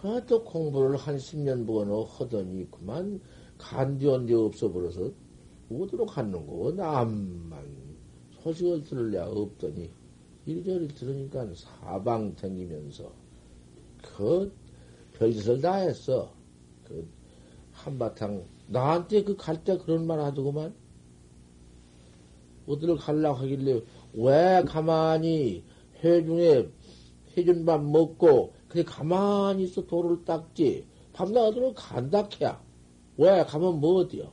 아, 0.01 0.21
또 0.27 0.43
공부를 0.43 0.97
한 0.97 1.17
10년 1.17 1.63
무건하고 1.65 2.03
하더니 2.03 2.69
그만 2.69 3.19
간디언디 3.57 4.33
없어버려서 4.33 5.11
어디로 5.71 6.05
갔는 6.05 6.45
거? 6.45 6.71
남만 6.71 7.63
소식을 8.43 8.83
들을 8.83 9.11
리 9.11 9.17
없더니 9.17 9.89
이리저리 10.45 10.89
들으니까 10.89 11.47
사방 11.55 12.35
댕기면서 12.35 13.11
그 14.01 14.51
별짓을 15.13 15.61
다 15.61 15.75
했어. 15.75 16.31
그 16.83 17.07
한바탕 17.71 18.43
나한테 18.67 19.23
그 19.23 19.35
갈 19.35 19.63
때 19.63 19.77
그런 19.77 20.05
말 20.05 20.19
하더구만. 20.19 20.73
어디를 22.67 22.97
갈라고 22.97 23.37
하길래 23.37 23.81
왜 24.13 24.63
가만히 24.65 25.63
회중에 26.03 26.67
해준 27.37 27.65
밥 27.65 27.83
먹고 27.83 28.53
그래 28.69 28.83
가만히 28.83 29.63
있어 29.65 29.85
돌을 29.85 30.25
닦지 30.25 30.85
밤낮 31.13 31.41
어디로 31.41 31.73
간다 31.73 32.27
캐야 32.27 32.63
왜 33.17 33.43
가면 33.43 33.79
뭐 33.79 34.01
어디요? 34.01 34.31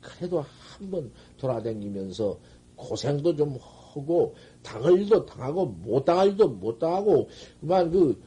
그래도 0.00 0.44
한번 0.76 1.12
돌아다니면서 1.36 2.38
고생도 2.76 3.36
좀 3.36 3.58
하고 3.60 4.34
당할 4.62 4.94
일도 4.94 5.24
당하고 5.26 5.66
못 5.66 6.04
당할 6.04 6.28
일도 6.28 6.48
못 6.48 6.78
당하고 6.78 7.28
그만 7.60 7.90
그 7.90 8.20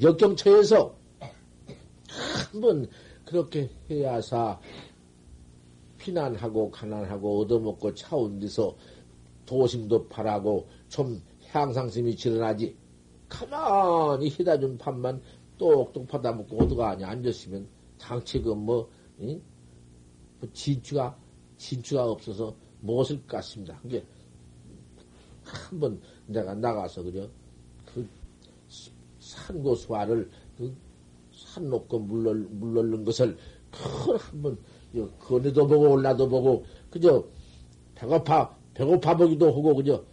역경처에서 0.00 0.94
한번 2.52 2.88
그렇게 3.24 3.70
해야사 3.90 4.60
피난하고 5.98 6.70
가난하고 6.70 7.40
얻어먹고 7.40 7.94
차온 7.94 8.38
데서 8.38 8.76
도심도 9.46 10.08
바라고 10.08 10.68
좀 10.88 11.22
향상심이 11.50 12.14
jir어나지 12.16 12.76
가만히 13.28 14.30
해다 14.30 14.58
준 14.58 14.76
밥만 14.78 15.20
똑똑 15.64 16.06
받아먹고 16.06 16.62
어디가 16.62 16.96
냐 16.96 17.08
앉았으면 17.08 17.66
당치금 17.98 18.58
뭐, 18.58 18.90
응? 19.20 19.40
뭐 20.40 20.48
진추가 20.52 21.16
진추가 21.56 22.04
없어서 22.10 22.54
무엇을 22.80 23.22
깠습니다. 23.26 23.80
그게 23.80 24.04
한번 25.42 26.00
내가 26.26 26.54
나가서 26.54 27.02
그려 27.02 27.26
그 27.86 28.06
산고수화를 29.18 30.30
그산 31.32 31.70
놓고 31.70 31.98
물러 32.00 32.34
물르는 32.34 33.04
것을 33.04 33.36
큰 33.70 34.16
한번 34.18 34.58
건에도 35.18 35.66
보고 35.66 35.92
올라도 35.92 36.28
보고 36.28 36.64
그저 36.90 37.24
배고파 37.94 38.54
배고파 38.74 39.16
보기도 39.16 39.48
하고 39.48 39.74
그저 39.74 40.04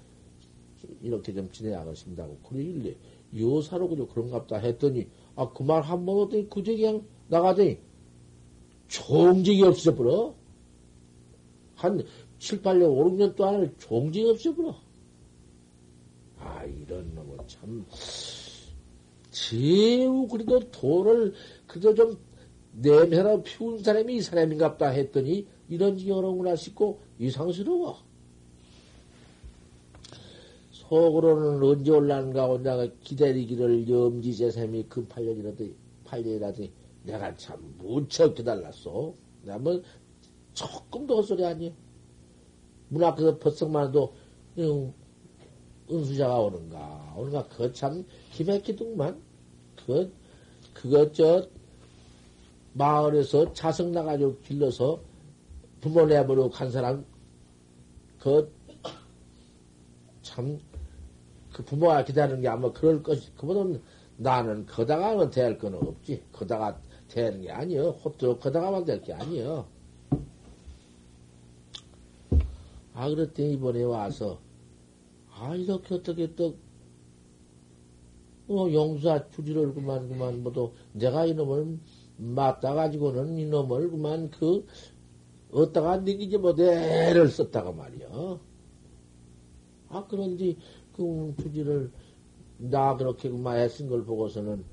이렇게 1.01 1.33
좀 1.33 1.51
지내야 1.51 1.83
겠습니다고 1.83 2.37
그러길래 2.37 2.95
여사로 3.37 3.89
그저 3.89 4.07
그런갑다 4.07 4.57
했더니 4.57 5.07
아 5.35 5.47
그 5.53 5.63
말 5.63 5.81
한 5.83 6.05
번 6.05 6.19
어더니 6.27 6.49
그저 6.49 6.71
그냥 6.73 7.03
나가더니 7.27 7.77
종직이 8.87 9.63
없어 9.63 9.95
버려. 9.95 10.33
한 11.75 12.03
7, 12.39 12.61
8년, 12.61 12.83
5, 12.89 13.11
6년 13.11 13.35
동안을 13.35 13.73
종직이 13.79 14.29
없어 14.29 14.53
버려. 14.55 14.75
아 16.39 16.63
이런 16.65 17.13
놈은 17.15 17.37
참. 17.47 17.85
제우 19.31 20.27
그래도 20.27 20.59
돌을 20.71 21.33
그저 21.67 21.93
좀 21.93 22.17
냄새나 22.73 23.41
피운 23.43 23.81
사람이 23.81 24.15
이 24.17 24.21
사람인갑다 24.21 24.89
했더니 24.89 25.47
이런 25.69 25.97
지경으로구나 25.97 26.55
싶고 26.55 26.99
이상스러워. 27.19 27.97
속으로는 30.91 31.63
언제 31.63 31.89
올라는가 31.89 32.47
온다가 32.47 32.85
기다리기를 32.99 33.89
염지재샘이 33.89 34.87
그 34.89 35.07
8년이라도 35.07 35.73
8년이라도 36.03 36.69
내가 37.03 37.33
참 37.37 37.57
무척 37.77 38.35
기다렸어. 38.35 39.13
내가 39.43 39.57
뭐 39.57 39.81
조금도 40.53 41.15
헛소리 41.15 41.45
아니야. 41.45 41.71
문 42.89 43.01
앞에서 43.05 43.39
퍼석만 43.39 43.87
해도 43.87 44.13
은수자가 45.89 46.39
오는가 46.41 47.13
오는가 47.17 47.47
그거 47.47 47.71
참 47.71 48.05
기맥기둥만 48.33 49.17
그 49.85 50.13
그것 50.73 51.13
저 51.13 51.47
마을에서 52.73 53.53
자석 53.53 53.91
나가지고 53.91 54.39
길러서 54.39 55.01
부모 55.79 56.05
내버려 56.05 56.49
간 56.49 56.69
사람, 56.69 57.05
그, 58.19 58.53
참, 60.21 60.59
그 61.53 61.63
부모가 61.63 62.03
기다리는 62.05 62.41
게 62.41 62.47
아마 62.47 62.71
그럴 62.71 63.03
것이, 63.03 63.33
그보다는 63.35 63.81
나는 64.17 64.65
거다가는 64.65 65.29
될건 65.31 65.75
없지. 65.75 66.23
거다가 66.31 66.79
되는 67.09 67.41
게 67.41 67.51
아니여. 67.51 67.89
호뚜 67.91 68.37
거다가만 68.39 68.85
될 68.85 69.01
게 69.01 69.13
아니여. 69.13 69.65
아, 72.93 73.09
그랬더니 73.09 73.53
이번에 73.53 73.83
와서, 73.83 74.39
아, 75.33 75.55
이렇게 75.55 75.95
어떻게 75.95 76.35
또, 76.35 76.55
어, 78.47 78.67
용사 78.71 79.29
주지를 79.31 79.73
그만, 79.73 80.09
그만, 80.09 80.43
뭐도, 80.43 80.73
내가 80.93 81.25
이놈을 81.25 81.79
맞다 82.17 82.73
가지고는 82.73 83.37
이놈을 83.37 83.89
그만 83.91 84.29
그, 84.29 84.65
어디다가 85.51 85.97
니기지 85.97 86.37
못해를 86.37 87.27
썼다가 87.29 87.71
말이야. 87.71 88.07
아, 89.89 90.05
그런데 90.09 90.55
그 90.93 91.33
주지를 91.41 91.91
나 92.57 92.95
그렇게 92.95 93.29
그만 93.29 93.57
애쓴 93.57 93.89
걸 93.89 94.05
보고서는 94.05 94.63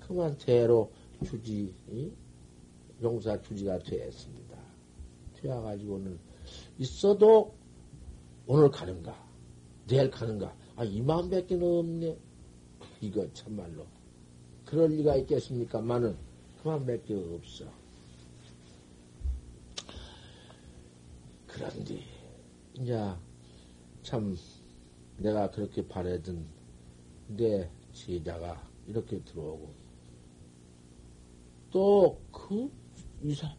그만 0.00 0.36
대로 0.38 0.92
주지, 1.24 1.74
용사 3.02 3.40
주지가 3.42 3.78
되었습니다. 3.80 4.56
되어가지고는 5.34 6.18
있어도 6.78 7.54
오늘 8.46 8.70
가는가, 8.70 9.14
내일 9.86 10.10
가는가, 10.10 10.54
아, 10.76 10.84
이만밖에 10.84 11.56
없네. 11.60 12.16
이거 13.00 13.32
참말로. 13.32 13.86
그럴 14.64 14.90
리가 14.90 15.16
있겠습니까? 15.16 15.80
만은 15.80 16.16
그만밖에 16.62 17.14
없어. 17.14 17.64
그런데, 21.46 22.00
이제, 22.74 23.12
참, 24.02 24.36
내가 25.18 25.50
그렇게 25.50 25.86
바래던 25.86 26.46
내 27.28 27.70
제자가 27.92 28.62
이렇게 28.86 29.20
들어오고, 29.22 29.70
또, 31.70 32.18
그, 32.32 32.70
이, 33.22 33.34
사, 33.34 33.54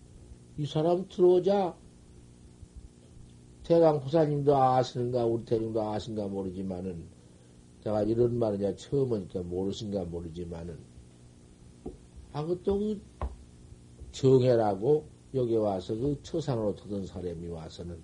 이 0.57 0.65
사람 0.65 1.07
들어오자, 1.07 1.77
대강 3.63 4.01
부사님도 4.01 4.55
아시는가, 4.55 5.25
우리 5.25 5.45
대중도 5.45 5.81
아신가 5.81 6.27
모르지만은, 6.27 7.03
제가 7.83 8.03
이런 8.03 8.39
말을 8.39 8.57
이제 8.57 8.75
처음 8.75 9.13
하니까 9.13 9.43
모르신가 9.43 10.05
모르지만은, 10.05 10.77
아, 12.33 12.43
그또 12.43 12.79
그, 12.79 13.01
정해라고, 14.11 15.19
여기 15.35 15.55
와서 15.55 15.95
그 15.95 16.19
처산으로 16.23 16.75
터던 16.75 17.05
사람이 17.05 17.47
와서는 17.47 18.01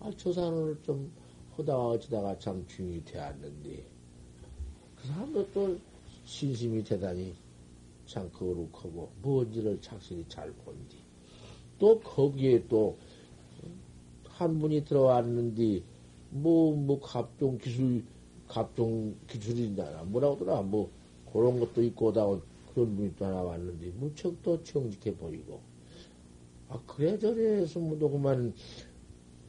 아, 0.00 0.10
처산을 0.16 0.78
좀 0.82 1.10
하다가 1.56 1.88
어찌다가 1.88 2.38
참 2.38 2.64
중이 2.66 3.04
되었는데 3.04 3.84
그 4.96 5.08
사람도 5.08 5.50
또 5.52 5.78
신심이 6.24 6.82
대단히 6.84 7.34
참 8.06 8.30
거룩하고 8.32 9.10
뭔지를 9.22 9.80
착실히 9.80 10.24
잘 10.28 10.52
본디 10.52 10.96
또 11.78 12.00
거기에 12.00 12.66
또 12.68 12.96
한 14.42 14.58
분이 14.58 14.84
들어왔는데 14.84 15.82
뭐, 16.30 16.74
뭐, 16.74 16.98
갑종 16.98 17.58
기술, 17.58 18.02
갑종 18.48 19.14
기술이나 19.28 20.02
뭐라고 20.04 20.34
하더라. 20.34 20.62
뭐, 20.62 20.90
그런 21.30 21.60
것도 21.60 21.82
있고, 21.84 22.12
다 22.12 22.26
그런 22.74 22.96
분이 22.96 23.14
또 23.16 23.26
하나 23.26 23.42
왔는데, 23.42 23.90
무척 23.98 24.42
또 24.42 24.60
정직해 24.62 25.14
보이고. 25.14 25.60
아, 26.68 26.80
그래, 26.86 27.18
저래 27.18 27.60
해서 27.60 27.78
뭐도 27.78 28.10
그만, 28.10 28.54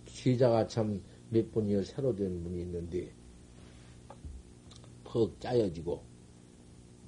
기자가 0.05 0.67
참 0.67 1.01
몇 1.33 1.51
분이 1.51 1.83
새로 1.83 2.15
된 2.15 2.43
분이 2.43 2.61
있는데, 2.61 3.11
퍽 5.03 5.39
짜여지고, 5.39 6.01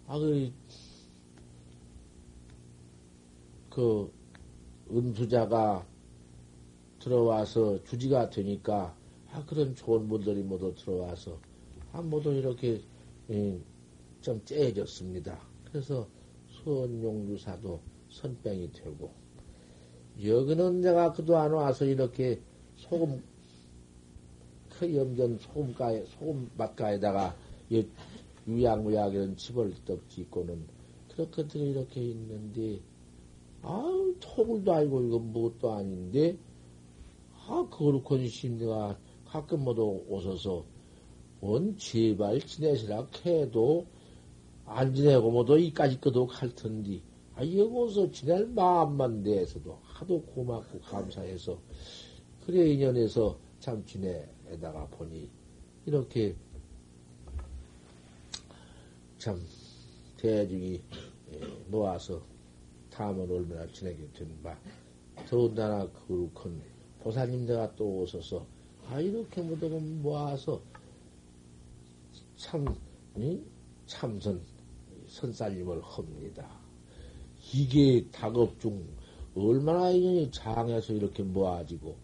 아, 0.08 0.18
그, 0.18 0.52
그, 3.70 4.12
은수자가 4.92 5.88
들어와서 7.00 7.84
주지가 7.84 8.32
되니까, 8.32 8.96
아, 9.32 9.46
그런 9.46 9.76
좋은 9.76 10.08
분들이 10.08 10.42
모두 10.42 10.74
들어와서, 10.76 11.40
아, 11.92 12.02
모두 12.02 12.34
이렇게, 12.34 12.82
예, 13.30 13.60
좀 14.22 14.44
째해졌습니다. 14.44 15.40
그래서 15.66 16.08
수원용주사도 16.50 17.80
선병이 18.10 18.72
되고, 18.72 19.12
여기는 20.24 20.82
내가 20.82 21.12
그동안 21.12 21.52
와서 21.52 21.86
이렇게 21.86 22.42
소금, 22.78 23.22
그 24.80 24.96
염전 24.96 25.40
소금가에, 25.40 26.06
소금밭가에다가 26.06 27.36
유양무약 28.48 29.14
이런 29.14 29.36
집을 29.38 29.74
떡 29.86 30.10
짓고는 30.10 30.66
그렇게 31.16 31.60
이렇게 31.60 32.02
있는데, 32.02 32.80
아우, 33.62 34.14
토굴도 34.20 34.74
아니고 34.74 35.02
이건 35.04 35.32
무엇도 35.32 35.72
아닌데, 35.72 36.38
아, 37.48 37.66
거룩한 37.72 38.28
심리가 38.28 38.98
가끔 39.26 39.64
모두 39.64 40.04
오셔서, 40.10 40.66
온 41.42 41.78
제발 41.78 42.40
지내시라 42.40 43.08
해도 43.26 43.86
안 44.66 44.94
지내고 44.94 45.32
모두 45.32 45.58
이까지 45.58 46.00
끄도 46.02 46.28
갈 46.28 46.54
텐데, 46.54 47.00
아, 47.36 47.42
여기서 47.46 48.12
지낼 48.12 48.48
마음만 48.48 49.24
내서도 49.24 49.80
하도 49.84 50.22
고맙고 50.22 50.82
감사해서, 50.82 51.58
그래 52.46 52.72
인연에서 52.72 53.38
참 53.60 53.84
지내 53.86 54.28
다가 54.62 54.86
보니, 54.88 55.30
이렇게 55.86 56.36
참 59.18 59.42
대중이 60.18 60.82
예, 61.34 61.40
모아서 61.68 62.22
탐을 62.92 63.32
얼마나 63.32 63.66
지내게 63.72 64.08
된 64.14 64.30
바, 64.42 64.58
더군다나 65.28 65.88
그룩한 65.90 66.62
보사님들가 67.02 67.76
또 67.76 68.02
오셔서, 68.02 68.46
아, 68.88 69.00
이렇게 69.00 69.42
모두면 69.42 70.02
모아서 70.02 70.62
참, 72.38 72.66
응? 73.18 73.44
참선, 73.86 74.42
선살림을 75.08 75.82
합니다. 75.82 76.48
이게 77.54 78.06
작업 78.12 78.60
중 78.60 78.84
얼마나 79.36 79.90
인연이 79.90 80.32
장해서 80.32 80.94
이렇게 80.94 81.24
모아지고, 81.24 81.96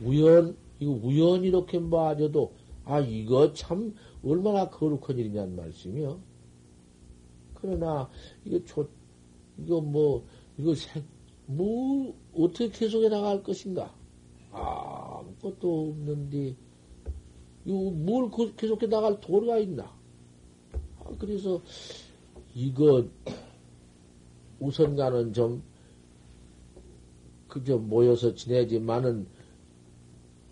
우연, 0.00 0.56
이거 0.80 0.92
우연 0.92 1.44
이렇게 1.44 1.78
모아져도, 1.78 2.52
아, 2.84 3.00
이거 3.00 3.52
참 3.52 3.94
얼마나 4.24 4.70
거룩한 4.70 5.18
일이냐는 5.18 5.56
말씀이요. 5.56 6.20
그러나, 7.54 8.08
이거 8.44 8.64
조, 8.64 8.88
이거 9.58 9.80
뭐, 9.80 10.24
이거 10.56 10.74
생, 10.74 11.02
뭐, 11.46 12.14
어떻게 12.34 12.70
계속해 12.70 13.08
나갈 13.08 13.42
것인가? 13.42 13.94
아무것도 14.52 15.88
없는데, 15.88 16.56
이거 17.64 17.90
뭘 17.90 18.30
계속해 18.56 18.86
나갈 18.86 19.20
도리가 19.20 19.58
있나? 19.58 19.92
아, 21.00 21.10
그래서, 21.18 21.60
이거, 22.54 23.04
우선가는 24.60 25.32
좀, 25.32 25.62
그저 27.48 27.76
모여서 27.76 28.34
지내지만은, 28.34 29.26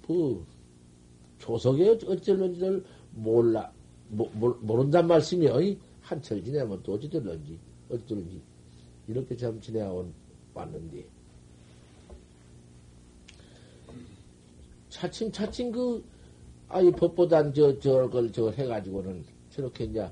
그, 0.07 0.45
조석에 1.39 1.89
어쩔런지를 2.07 2.85
몰라, 3.12 3.73
모, 4.09 4.28
모 4.35 4.77
른단 4.77 5.07
말씀이요. 5.07 5.59
한철 6.01 6.43
지내면 6.43 6.81
또 6.83 6.95
어찌될런지, 6.95 7.59
어쩔런지. 7.91 8.41
이렇게 9.09 9.37
참 9.37 9.61
지내온, 9.61 10.12
왔는데. 10.55 11.05
차츰, 14.89 15.31
차츰 15.31 15.73
그, 15.73 16.05
아이, 16.69 16.91
법보단 16.91 17.53
저, 17.53 17.78
저걸, 17.78 18.33
저 18.33 18.51
해가지고는 18.51 19.24
저렇게 19.51 19.85
이제 19.85 20.09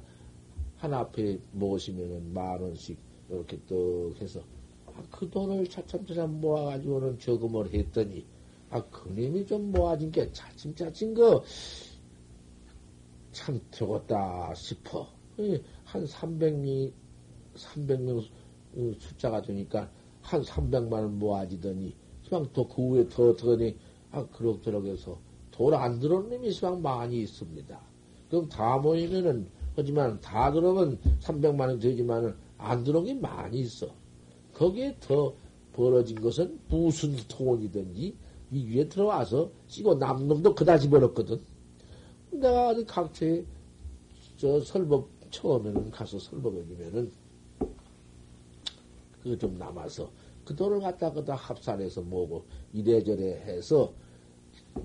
하나 0.76 0.98
앞에 1.00 1.38
모시면은 1.52 2.32
만 2.32 2.60
원씩 2.60 2.98
이렇게 3.30 3.58
떡 3.66 4.14
해서 4.20 4.40
아, 4.86 5.02
그 5.10 5.28
돈을 5.28 5.66
차츰차츰 5.66 6.40
모아가지고는 6.40 7.18
저금을 7.18 7.72
했더니 7.72 8.24
아, 8.70 8.82
그님이 8.84 9.46
좀 9.46 9.70
모아진 9.72 10.10
게 10.10 10.30
차츰차츰 10.32 11.14
그, 11.14 11.40
참 13.32 13.60
되겠다 13.70 14.52
싶어. 14.54 15.06
한 15.84 16.04
300명, 16.04 16.92
300명 17.54 18.24
숫자가 18.98 19.42
되니까 19.42 19.90
한 20.22 20.42
300만 20.42 20.92
원 20.92 21.18
모아지더니, 21.18 21.94
그냥 22.28 22.48
또그 22.52 22.74
후에 22.82 23.08
더 23.08 23.34
더니, 23.36 23.76
아, 24.10 24.24
그럭저럭 24.26 24.86
해서 24.86 25.18
돈 25.50 25.74
안 25.74 25.98
들어오는 26.00 26.30
놈이 26.30 26.50
시방 26.50 26.82
많이 26.82 27.20
있습니다. 27.22 27.80
그럼 28.28 28.48
다 28.48 28.78
모이면은, 28.78 29.46
하지만 29.76 30.20
다 30.20 30.50
들어오면 30.50 30.98
300만 31.20 31.60
원 31.60 31.78
되지만은 31.78 32.34
안 32.58 32.82
들어온 32.82 33.04
게 33.04 33.14
많이 33.14 33.60
있어. 33.60 33.88
거기에 34.52 34.96
더 35.00 35.34
벌어진 35.72 36.20
것은 36.20 36.60
무슨 36.68 37.16
통원이든지 37.28 38.16
이 38.50 38.66
위에 38.68 38.88
들어와서 38.88 39.50
찌고 39.68 39.96
남놈도 39.96 40.54
그다지 40.54 40.88
벌었거든. 40.90 41.40
내가 42.30 42.74
각처에 42.84 43.44
저 44.36 44.60
설법 44.60 45.08
처음에는 45.30 45.90
가서 45.90 46.18
설법해주면은 46.18 47.12
그거 49.22 49.36
좀 49.38 49.56
남아서 49.56 50.10
그 50.44 50.54
돈을 50.54 50.80
갖다 50.80 51.10
그다 51.12 51.34
합산해서 51.34 52.02
모으고 52.02 52.44
이래저래 52.72 53.36
해서 53.44 53.92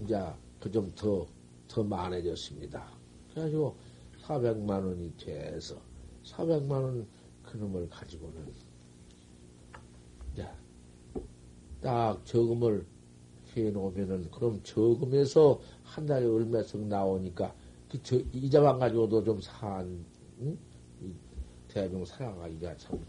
이제 0.03 0.15
그 0.59 0.71
좀 0.71 0.93
더 0.95 1.27
더 1.69 1.83
많아졌습니다. 1.83 2.91
그래가지고 3.29 3.77
400만 4.23 4.83
원이 4.83 5.15
돼서 5.17 5.79
400만 6.25 6.71
원 6.71 7.07
그놈을 7.43 7.87
가지고는 7.89 8.51
이제 10.33 10.47
딱 11.79 12.25
저금을 12.25 12.85
해 13.55 13.69
놓으면은 13.71 14.29
그럼 14.31 14.59
저금에서 14.63 15.59
한 15.83 16.05
달에 16.05 16.25
얼마씩 16.25 16.79
나오니까 16.87 17.53
그 17.89 18.01
저, 18.03 18.17
이자만 18.33 18.79
가지고도 18.79 19.23
좀 19.23 19.41
산, 19.41 20.05
응? 20.41 20.57
대중 21.67 22.03
살아가기가 22.05 22.75
참 22.77 22.99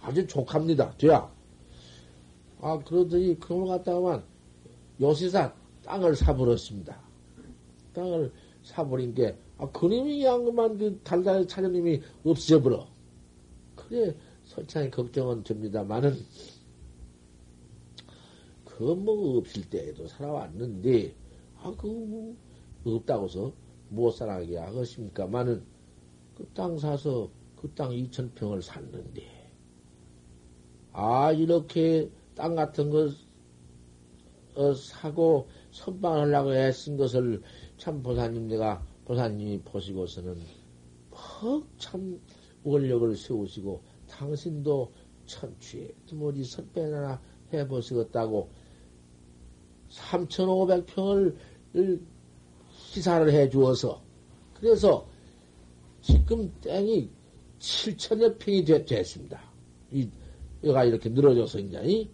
아주 0.00 0.26
족합니다. 0.26 0.92
돼야. 0.96 1.30
아, 2.60 2.78
그러더니 2.78 3.38
그걸 3.38 3.66
갖다가만 3.66 4.22
요시사 5.00 5.52
땅을 5.84 6.16
사버렸습니다. 6.16 6.98
땅을 7.92 8.32
사버린 8.62 9.14
게, 9.14 9.36
아, 9.58 9.70
그림이 9.70 10.24
양그만 10.24 10.78
그 10.78 11.00
달달 11.04 11.46
차장님이 11.46 12.02
없어져 12.24 12.62
버려. 12.62 12.86
그래, 13.76 14.14
설창의 14.46 14.90
걱정은 14.90 15.44
됩니다만은, 15.44 16.16
그건 18.76 19.04
뭐 19.04 19.38
없을 19.38 19.62
때에도 19.70 20.08
살아왔는데, 20.08 21.14
아, 21.58 21.70
그거 21.70 21.88
뭐 21.88 22.36
없다고서 22.84 23.52
못 23.88 24.10
살아가게 24.10 24.58
하겠습니까만은, 24.58 25.62
그땅 26.36 26.78
사서 26.78 27.30
그 27.56 27.72
땅 27.74 27.90
2천 27.90 28.34
평을 28.34 28.62
샀는데, 28.62 29.22
아, 30.92 31.30
이렇게 31.32 32.10
땅 32.34 32.56
같은 32.56 32.90
거 32.90 33.10
어, 34.56 34.72
사고 34.74 35.48
선방하려고 35.72 36.54
애쓴 36.54 36.96
것을 36.96 37.42
참 37.76 38.02
보사님 38.02 38.46
내가 38.46 38.84
보사님이 39.04 39.60
보시고서는 39.62 40.36
퍽참 41.10 42.20
원력을 42.62 43.16
세우시고 43.16 43.82
당신도 44.08 44.92
천추에 45.26 45.90
뭐지 46.12 46.44
선배나 46.44 47.20
해보시겠다고 47.52 48.48
3,500평을 49.94 51.36
시사를 52.70 53.32
해 53.32 53.48
주어서 53.48 54.02
그래서 54.54 55.06
지금 56.00 56.52
땡이 56.60 57.10
7천여 57.58 58.38
평이 58.38 58.64
됐, 58.64 58.84
됐습니다. 58.84 59.40
이, 59.90 60.08
여가 60.62 60.84
이렇게 60.84 61.08
늘어져서 61.08 61.60
이제 61.60 62.08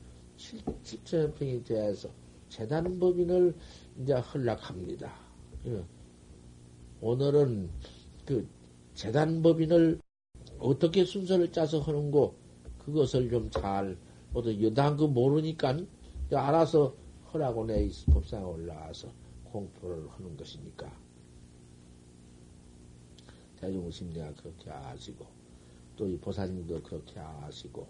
7천여 0.84 1.34
평이 1.34 1.64
돼서 1.64 2.08
재단 2.48 2.98
법인을 2.98 3.54
이제 4.02 4.14
헌락합니다. 4.14 5.12
예. 5.66 5.84
오늘은 7.00 7.70
그 8.26 8.46
재단 8.94 9.42
법인을 9.42 10.00
어떻게 10.58 11.04
순서를 11.04 11.52
짜서 11.52 11.80
하는고 11.80 12.34
그것을 12.78 13.30
좀 13.30 13.50
잘, 13.50 13.96
모두 14.32 14.62
여당 14.62 14.96
그 14.96 15.04
모르니까 15.04 15.78
알아서 16.32 16.94
내 17.66 17.88
법상에 18.12 18.44
올라와서 18.44 19.08
공포를 19.44 20.08
하는 20.10 20.36
것이니까. 20.36 20.90
대중심리가 23.60 24.34
그렇게 24.34 24.70
아시고, 24.70 25.26
또 25.96 26.06
이 26.08 26.16
보사님도 26.18 26.82
그렇게 26.82 27.20
아시고, 27.20 27.86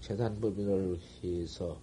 재단법인을 0.00 0.98
해서 1.22 1.80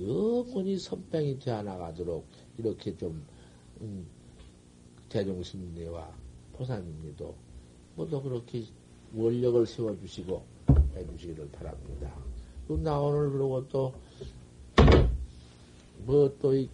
영원히 0.00 0.78
선병이 0.78 1.38
되어나가도록 1.40 2.26
이렇게 2.58 2.96
좀, 2.96 3.24
음, 3.80 4.06
대중심리와 5.08 6.14
보사님도 6.54 7.34
모두 7.96 8.22
그렇게 8.22 8.64
원력을 9.14 9.66
세워주시고 9.66 10.42
해주시기를 10.94 11.50
바랍니다. 11.50 12.14
나 12.68 13.00
오늘 13.00 13.30
그러고 13.30 13.68
또, 13.68 13.94
뭐 16.06 16.32
또, 16.38 16.54
이, 16.54 16.70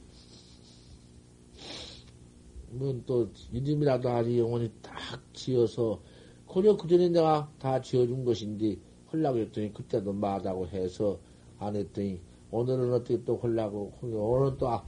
뭐또 2.68 3.30
이름이라도 3.50 4.10
아주 4.10 4.38
영원히 4.38 4.70
딱 4.82 4.92
지어서, 5.32 6.02
그려 6.46 6.76
그전에 6.76 7.08
내가 7.08 7.50
다 7.58 7.80
지어준 7.80 8.26
것인데, 8.26 8.76
헐라고 9.10 9.38
했더니 9.38 9.72
그때도 9.72 10.12
마다고 10.12 10.66
해서 10.68 11.18
안 11.58 11.76
했더니, 11.76 12.20
오늘은 12.50 12.92
어떻게 12.92 13.24
또 13.24 13.38
헐라고, 13.38 13.94
오늘은 14.02 14.58
또 14.58 14.68
아, 14.68 14.84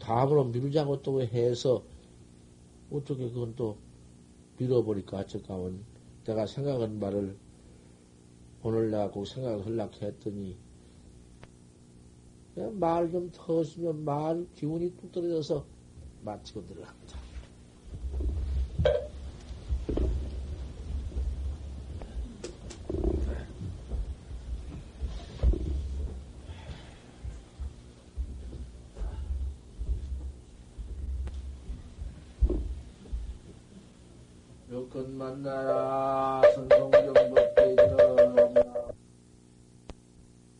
다음으로 0.00 0.46
미루자고 0.46 1.02
또 1.02 1.22
해서, 1.22 1.84
어떻게 2.90 3.28
그건 3.28 3.54
또 3.54 3.78
밀어버릴까, 4.58 5.16
어쩌까면 5.16 5.84
내가 6.24 6.44
생각한 6.44 6.98
말을 6.98 7.36
오늘 8.64 9.10
꼭 9.12 9.24
생각을 9.26 9.64
하려고 9.64 9.92
했더니, 10.02 10.56
말 12.66 13.10
좀 13.10 13.30
터으면 13.32 14.04
말 14.04 14.46
기운이 14.54 14.96
뚝 14.96 15.12
떨어져서 15.12 15.64
마치고 16.24 16.66
들어갑니다. 16.66 17.18
여건 34.70 35.16
만나라, 35.16 36.42